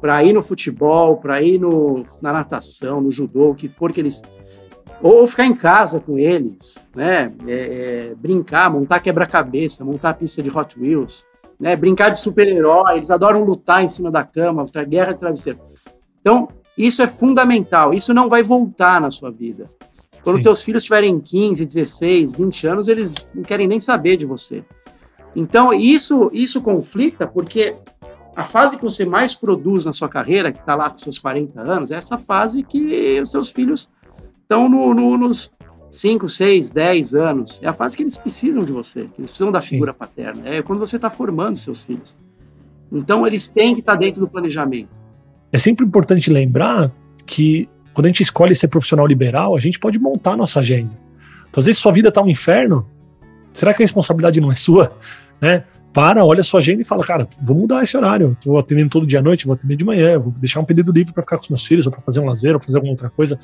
para 0.00 0.22
ir 0.24 0.32
no 0.32 0.42
futebol, 0.42 1.16
para 1.16 1.42
ir 1.42 1.58
no, 1.58 2.04
na 2.20 2.32
natação, 2.32 3.00
no 3.00 3.10
judô, 3.10 3.50
o 3.50 3.54
que 3.54 3.68
for 3.68 3.92
que 3.92 4.00
eles 4.00 4.22
ou 5.02 5.26
ficar 5.26 5.46
em 5.46 5.54
casa 5.54 6.00
com 6.00 6.18
eles, 6.18 6.88
né? 6.94 7.32
É, 7.46 7.52
é, 7.52 8.14
brincar, 8.14 8.70
montar 8.70 9.00
quebra-cabeça, 9.00 9.84
montar 9.84 10.14
pista 10.14 10.42
de 10.42 10.50
Hot 10.50 10.78
Wheels, 10.78 11.24
né? 11.58 11.74
Brincar 11.74 12.10
de 12.10 12.18
super-herói, 12.18 12.96
eles 12.96 13.10
adoram 13.10 13.42
lutar 13.42 13.82
em 13.82 13.88
cima 13.88 14.10
da 14.10 14.24
cama, 14.24 14.64
guerra 14.86 15.12
de 15.12 15.20
travesseiro. 15.20 15.58
Então, 16.20 16.48
isso 16.76 17.02
é 17.02 17.06
fundamental, 17.06 17.94
isso 17.94 18.12
não 18.12 18.28
vai 18.28 18.42
voltar 18.42 19.00
na 19.00 19.10
sua 19.10 19.30
vida. 19.30 19.70
Quando 20.22 20.36
Sim. 20.36 20.42
teus 20.42 20.62
filhos 20.62 20.82
tiverem 20.82 21.18
15, 21.18 21.64
16, 21.64 22.34
20 22.34 22.66
anos, 22.66 22.88
eles 22.88 23.30
não 23.34 23.42
querem 23.42 23.66
nem 23.66 23.80
saber 23.80 24.16
de 24.16 24.26
você. 24.26 24.62
Então, 25.34 25.72
isso, 25.72 26.30
isso 26.32 26.60
conflita 26.60 27.26
porque 27.26 27.74
a 28.36 28.44
fase 28.44 28.76
que 28.76 28.82
você 28.82 29.04
mais 29.04 29.34
produz 29.34 29.84
na 29.84 29.92
sua 29.92 30.08
carreira, 30.08 30.52
que 30.52 30.60
está 30.60 30.74
lá 30.74 30.90
com 30.90 30.98
seus 30.98 31.18
40 31.18 31.60
anos, 31.60 31.90
é 31.90 31.96
essa 31.96 32.18
fase 32.18 32.62
que 32.62 33.18
os 33.20 33.30
seus 33.30 33.50
filhos 33.50 33.90
estão 34.50 34.68
no, 34.68 34.92
no, 34.92 35.16
nos 35.16 35.52
5, 35.88 36.28
6, 36.28 36.72
10 36.72 37.14
anos. 37.14 37.60
É 37.62 37.68
a 37.68 37.72
fase 37.72 37.96
que 37.96 38.02
eles 38.02 38.16
precisam 38.16 38.64
de 38.64 38.72
você, 38.72 39.02
que 39.02 39.20
eles 39.20 39.30
precisam 39.30 39.52
da 39.52 39.60
Sim. 39.60 39.68
figura 39.68 39.94
paterna. 39.94 40.48
É 40.48 40.60
quando 40.60 40.80
você 40.80 40.96
está 40.96 41.08
formando 41.08 41.56
seus 41.56 41.84
filhos. 41.84 42.16
Então, 42.90 43.24
eles 43.24 43.48
têm 43.48 43.74
que 43.74 43.80
estar 43.80 43.92
tá 43.92 43.98
dentro 43.98 44.20
do 44.20 44.26
planejamento. 44.26 44.88
É 45.52 45.58
sempre 45.58 45.86
importante 45.86 46.32
lembrar 46.32 46.90
que 47.24 47.68
quando 47.94 48.06
a 48.06 48.08
gente 48.08 48.24
escolhe 48.24 48.54
ser 48.54 48.66
profissional 48.66 49.06
liberal, 49.06 49.54
a 49.54 49.60
gente 49.60 49.78
pode 49.78 50.00
montar 50.00 50.32
a 50.32 50.36
nossa 50.36 50.58
agenda. 50.58 50.90
Então, 51.48 51.60
às 51.60 51.66
vezes 51.66 51.80
sua 51.80 51.92
vida 51.92 52.08
está 52.08 52.20
um 52.20 52.28
inferno, 52.28 52.84
será 53.52 53.72
que 53.72 53.82
a 53.82 53.84
responsabilidade 53.84 54.40
não 54.40 54.50
é 54.50 54.56
sua? 54.56 54.92
Né? 55.40 55.64
Para, 55.92 56.24
olha 56.24 56.40
a 56.40 56.44
sua 56.44 56.60
agenda 56.60 56.82
e 56.82 56.84
fala, 56.84 57.04
cara, 57.04 57.28
vou 57.42 57.56
mudar 57.56 57.82
esse 57.82 57.96
horário. 57.96 58.36
Estou 58.38 58.58
atendendo 58.58 58.90
todo 58.90 59.06
dia 59.06 59.18
à 59.18 59.22
noite, 59.22 59.44
vou 59.44 59.54
atender 59.54 59.76
de 59.76 59.84
manhã, 59.84 60.18
vou 60.18 60.32
deixar 60.32 60.60
um 60.60 60.64
período 60.64 60.92
livre 60.92 61.12
para 61.12 61.22
ficar 61.22 61.36
com 61.36 61.42
os 61.42 61.48
meus 61.48 61.66
filhos, 61.66 61.86
ou 61.86 61.92
para 61.92 62.00
fazer 62.00 62.20
um 62.20 62.26
lazer, 62.26 62.54
ou 62.54 62.60
fazer 62.60 62.78
alguma 62.78 62.92
outra 62.92 63.10
coisa 63.10 63.38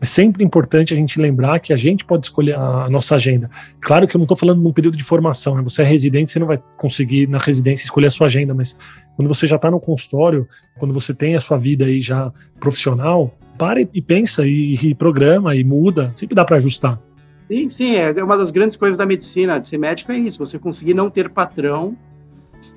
é 0.00 0.04
sempre 0.06 0.42
importante 0.42 0.94
a 0.94 0.96
gente 0.96 1.20
lembrar 1.20 1.60
que 1.60 1.72
a 1.74 1.76
gente 1.76 2.06
pode 2.06 2.24
escolher 2.24 2.56
a, 2.56 2.88
nossa 2.88 3.16
agenda. 3.16 3.50
Claro 3.80 4.08
que 4.08 4.16
eu 4.16 4.18
não 4.18 4.24
estou 4.24 4.36
falando 4.36 4.62
num 4.62 4.72
período 4.72 4.96
de 4.96 5.04
formação, 5.04 5.54
né? 5.54 5.62
Você 5.62 5.82
é 5.82 5.84
residente, 5.84 6.30
você 6.30 6.38
não 6.38 6.46
vai 6.46 6.60
conseguir 6.78 7.28
na 7.28 7.36
residência 7.36 7.84
escolher 7.84 8.06
a 8.06 8.10
sua 8.10 8.26
agenda, 8.26 8.54
mas 8.54 8.78
quando 9.14 9.28
você 9.28 9.46
já 9.46 9.56
está 9.56 9.70
no 9.70 9.78
consultório, 9.78 10.48
quando 10.78 10.94
você 10.94 11.12
tem 11.12 11.36
a 11.36 11.40
sua 11.40 11.58
vida 11.58 11.84
aí 11.84 12.00
já 12.00 12.32
profissional, 12.58 13.36
para 13.58 13.82
e 13.82 14.00
pensa 14.00 14.46
e, 14.46 14.74
e 14.74 14.94
programa 14.94 15.54
e 15.54 15.62
muda, 15.62 16.10
sempre 16.16 16.34
dá 16.34 16.46
para 16.46 16.56
ajustar. 16.56 16.98
Sim, 17.50 17.68
sim, 17.68 17.96
é 17.96 18.22
uma 18.22 18.38
das 18.38 18.52
grandes 18.52 18.76
coisas 18.76 18.96
da 18.96 19.04
medicina, 19.04 19.58
de 19.58 19.66
ser 19.66 19.76
médico 19.76 20.12
é 20.12 20.18
isso, 20.18 20.38
você 20.38 20.56
conseguir 20.56 20.94
não 20.94 21.10
ter 21.10 21.28
patrão 21.28 21.96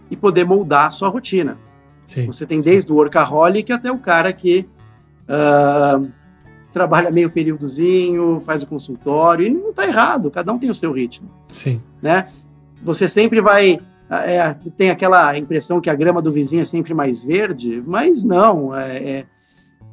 e 0.10 0.16
poder 0.16 0.46
moldar 0.46 0.88
a 0.88 0.90
sua 0.90 1.10
rotina. 1.10 1.60
Sim, 2.08 2.26
você 2.26 2.44
tem 2.44 2.60
sim. 2.60 2.72
desde 2.72 2.92
o 2.92 2.96
workaholic 2.96 3.72
até 3.72 3.92
o 3.92 4.00
cara 4.00 4.34
que 4.34 4.68
uh, 5.30 6.12
trabalha 6.72 7.12
meio 7.12 7.30
períodozinho, 7.30 8.40
faz 8.40 8.64
o 8.64 8.68
consultório, 8.68 9.46
e 9.46 9.50
não 9.52 9.70
está 9.70 9.86
errado, 9.86 10.32
cada 10.32 10.52
um 10.52 10.58
tem 10.58 10.72
o 10.72 10.74
seu 10.74 10.92
ritmo. 10.92 11.30
Sim. 11.50 11.80
Né? 12.02 12.28
Você 12.82 13.08
sempre 13.08 13.40
vai. 13.42 13.80
É, 14.10 14.54
tem 14.76 14.90
aquela 14.90 15.38
impressão 15.38 15.80
que 15.80 15.90
a 15.90 15.96
grama 15.96 16.20
do 16.20 16.32
vizinho 16.32 16.62
é 16.64 16.66
sempre 16.66 16.96
mais 16.96 17.24
verde, 17.24 17.82
mas 17.86 18.26
não. 18.26 18.76
É, 18.76 18.98
é, 18.98 19.26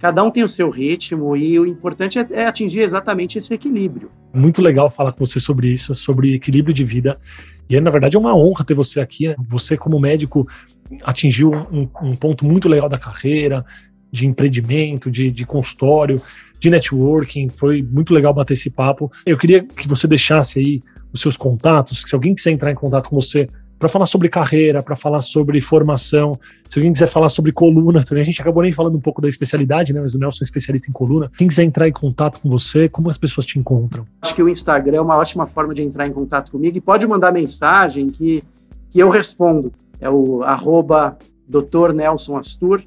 cada 0.00 0.24
um 0.24 0.30
tem 0.30 0.42
o 0.42 0.48
seu 0.48 0.70
ritmo 0.70 1.36
e 1.36 1.60
o 1.60 1.66
importante 1.66 2.18
é, 2.18 2.26
é, 2.30 2.46
atingir 2.46 2.80
exatamente 2.80 3.36
esse 3.36 3.52
equilíbrio. 3.52 4.10
Muito 4.32 4.62
legal 4.62 4.90
falar 4.90 5.12
com 5.12 5.26
você 5.26 5.38
sobre 5.38 5.68
isso, 5.68 5.94
sobre 5.94 6.34
equilíbrio 6.34 6.74
de 6.74 6.82
vida. 6.82 7.18
E 7.68 7.78
na 7.78 7.90
verdade 7.90 8.16
é 8.16 8.18
uma 8.18 8.34
honra 8.34 8.64
ter 8.64 8.74
você 8.74 8.98
aqui. 8.98 9.28
Né? 9.28 9.36
Você, 9.48 9.76
como 9.76 10.00
médico, 10.00 10.48
atingiu 11.04 11.52
um, 11.70 11.86
um 12.02 12.16
ponto 12.16 12.46
muito 12.46 12.68
legal 12.68 12.88
da 12.88 12.98
carreira, 12.98 13.64
de 14.10 14.26
empreendimento, 14.26 15.10
de, 15.10 15.30
de 15.30 15.44
consultório, 15.44 16.20
de 16.58 16.70
networking. 16.70 17.50
Foi 17.50 17.82
muito 17.82 18.14
legal 18.14 18.32
bater 18.32 18.54
esse 18.54 18.70
papo. 18.70 19.12
Eu 19.26 19.36
queria 19.36 19.62
que 19.62 19.86
você 19.86 20.08
deixasse 20.08 20.58
aí 20.58 20.80
os 21.12 21.20
seus 21.20 21.36
contatos, 21.36 22.04
se 22.06 22.14
alguém 22.14 22.34
quiser 22.34 22.52
entrar 22.52 22.70
em 22.70 22.74
contato 22.74 23.08
com 23.10 23.16
você 23.16 23.48
para 23.80 23.88
falar 23.88 24.04
sobre 24.04 24.28
carreira, 24.28 24.82
para 24.82 24.94
falar 24.94 25.22
sobre 25.22 25.58
formação, 25.62 26.38
se 26.68 26.78
alguém 26.78 26.92
quiser 26.92 27.08
falar 27.08 27.30
sobre 27.30 27.50
coluna 27.50 28.04
também, 28.04 28.20
a 28.20 28.26
gente 28.26 28.38
acabou 28.38 28.62
nem 28.62 28.72
falando 28.72 28.96
um 28.96 29.00
pouco 29.00 29.22
da 29.22 29.28
especialidade, 29.28 29.94
né? 29.94 30.02
Mas 30.02 30.14
o 30.14 30.18
Nelson 30.18 30.40
é 30.42 30.44
especialista 30.44 30.90
em 30.90 30.92
coluna. 30.92 31.32
Quem 31.34 31.48
quiser 31.48 31.64
entrar 31.64 31.88
em 31.88 31.92
contato 31.92 32.38
com 32.40 32.50
você, 32.50 32.90
como 32.90 33.08
as 33.08 33.16
pessoas 33.16 33.46
te 33.46 33.58
encontram? 33.58 34.04
Acho 34.20 34.34
que 34.34 34.42
o 34.42 34.50
Instagram 34.50 34.98
é 34.98 35.00
uma 35.00 35.16
ótima 35.16 35.46
forma 35.46 35.72
de 35.72 35.82
entrar 35.82 36.06
em 36.06 36.12
contato 36.12 36.52
comigo 36.52 36.76
e 36.76 36.80
pode 36.80 37.06
mandar 37.06 37.32
mensagem 37.32 38.08
que, 38.10 38.42
que 38.90 38.98
eu 38.98 39.08
respondo. 39.08 39.72
É 39.98 40.10
o 40.10 40.42
arroba 40.42 41.16
Dr. 41.48 41.94
Nelson 41.94 42.36
Astur. 42.36 42.82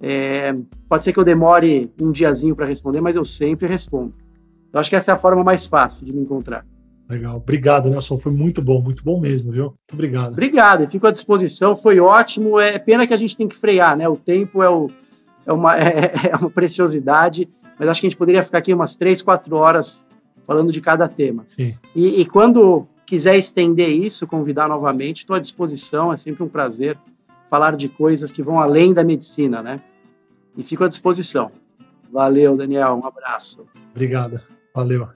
É, 0.00 0.56
pode 0.88 1.04
ser 1.04 1.12
que 1.12 1.18
eu 1.18 1.24
demore 1.24 1.92
um 2.00 2.10
diazinho 2.10 2.56
para 2.56 2.64
responder, 2.64 3.02
mas 3.02 3.16
eu 3.16 3.24
sempre 3.24 3.68
respondo. 3.68 4.14
Eu 4.72 4.80
acho 4.80 4.88
que 4.88 4.96
essa 4.96 5.12
é 5.12 5.14
a 5.14 5.18
forma 5.18 5.44
mais 5.44 5.66
fácil 5.66 6.06
de 6.06 6.16
me 6.16 6.22
encontrar. 6.22 6.64
Legal. 7.08 7.36
Obrigado, 7.36 7.88
Nelson. 7.88 8.18
Foi 8.18 8.32
muito 8.32 8.60
bom, 8.60 8.80
muito 8.80 9.02
bom 9.02 9.20
mesmo, 9.20 9.52
viu? 9.52 9.64
Muito 9.64 9.92
obrigado. 9.92 10.32
Obrigado, 10.32 10.84
e 10.84 10.86
fico 10.86 11.06
à 11.06 11.12
disposição. 11.12 11.76
Foi 11.76 12.00
ótimo. 12.00 12.58
É 12.58 12.78
pena 12.78 13.06
que 13.06 13.14
a 13.14 13.16
gente 13.16 13.36
tem 13.36 13.46
que 13.46 13.54
frear, 13.54 13.96
né? 13.96 14.08
O 14.08 14.16
tempo 14.16 14.62
é, 14.62 14.68
o, 14.68 14.90
é, 15.46 15.52
uma, 15.52 15.76
é, 15.78 16.30
é 16.32 16.36
uma 16.36 16.50
preciosidade, 16.50 17.48
mas 17.78 17.88
acho 17.88 18.00
que 18.00 18.06
a 18.06 18.10
gente 18.10 18.18
poderia 18.18 18.42
ficar 18.42 18.58
aqui 18.58 18.74
umas 18.74 18.96
três, 18.96 19.22
quatro 19.22 19.54
horas 19.56 20.06
falando 20.46 20.72
de 20.72 20.80
cada 20.80 21.08
tema. 21.08 21.44
Sim. 21.44 21.74
E, 21.94 22.20
e 22.20 22.24
quando 22.24 22.86
quiser 23.04 23.36
estender 23.36 23.90
isso, 23.90 24.26
convidar 24.26 24.68
novamente, 24.68 25.18
estou 25.18 25.36
à 25.36 25.38
disposição, 25.38 26.12
é 26.12 26.16
sempre 26.16 26.42
um 26.42 26.48
prazer 26.48 26.98
falar 27.48 27.76
de 27.76 27.88
coisas 27.88 28.32
que 28.32 28.42
vão 28.42 28.58
além 28.58 28.92
da 28.92 29.04
medicina, 29.04 29.62
né? 29.62 29.80
E 30.56 30.62
fico 30.62 30.82
à 30.82 30.88
disposição. 30.88 31.52
Valeu, 32.12 32.56
Daniel, 32.56 32.94
um 32.94 33.06
abraço. 33.06 33.64
Obrigado, 33.92 34.40
valeu. 34.74 35.15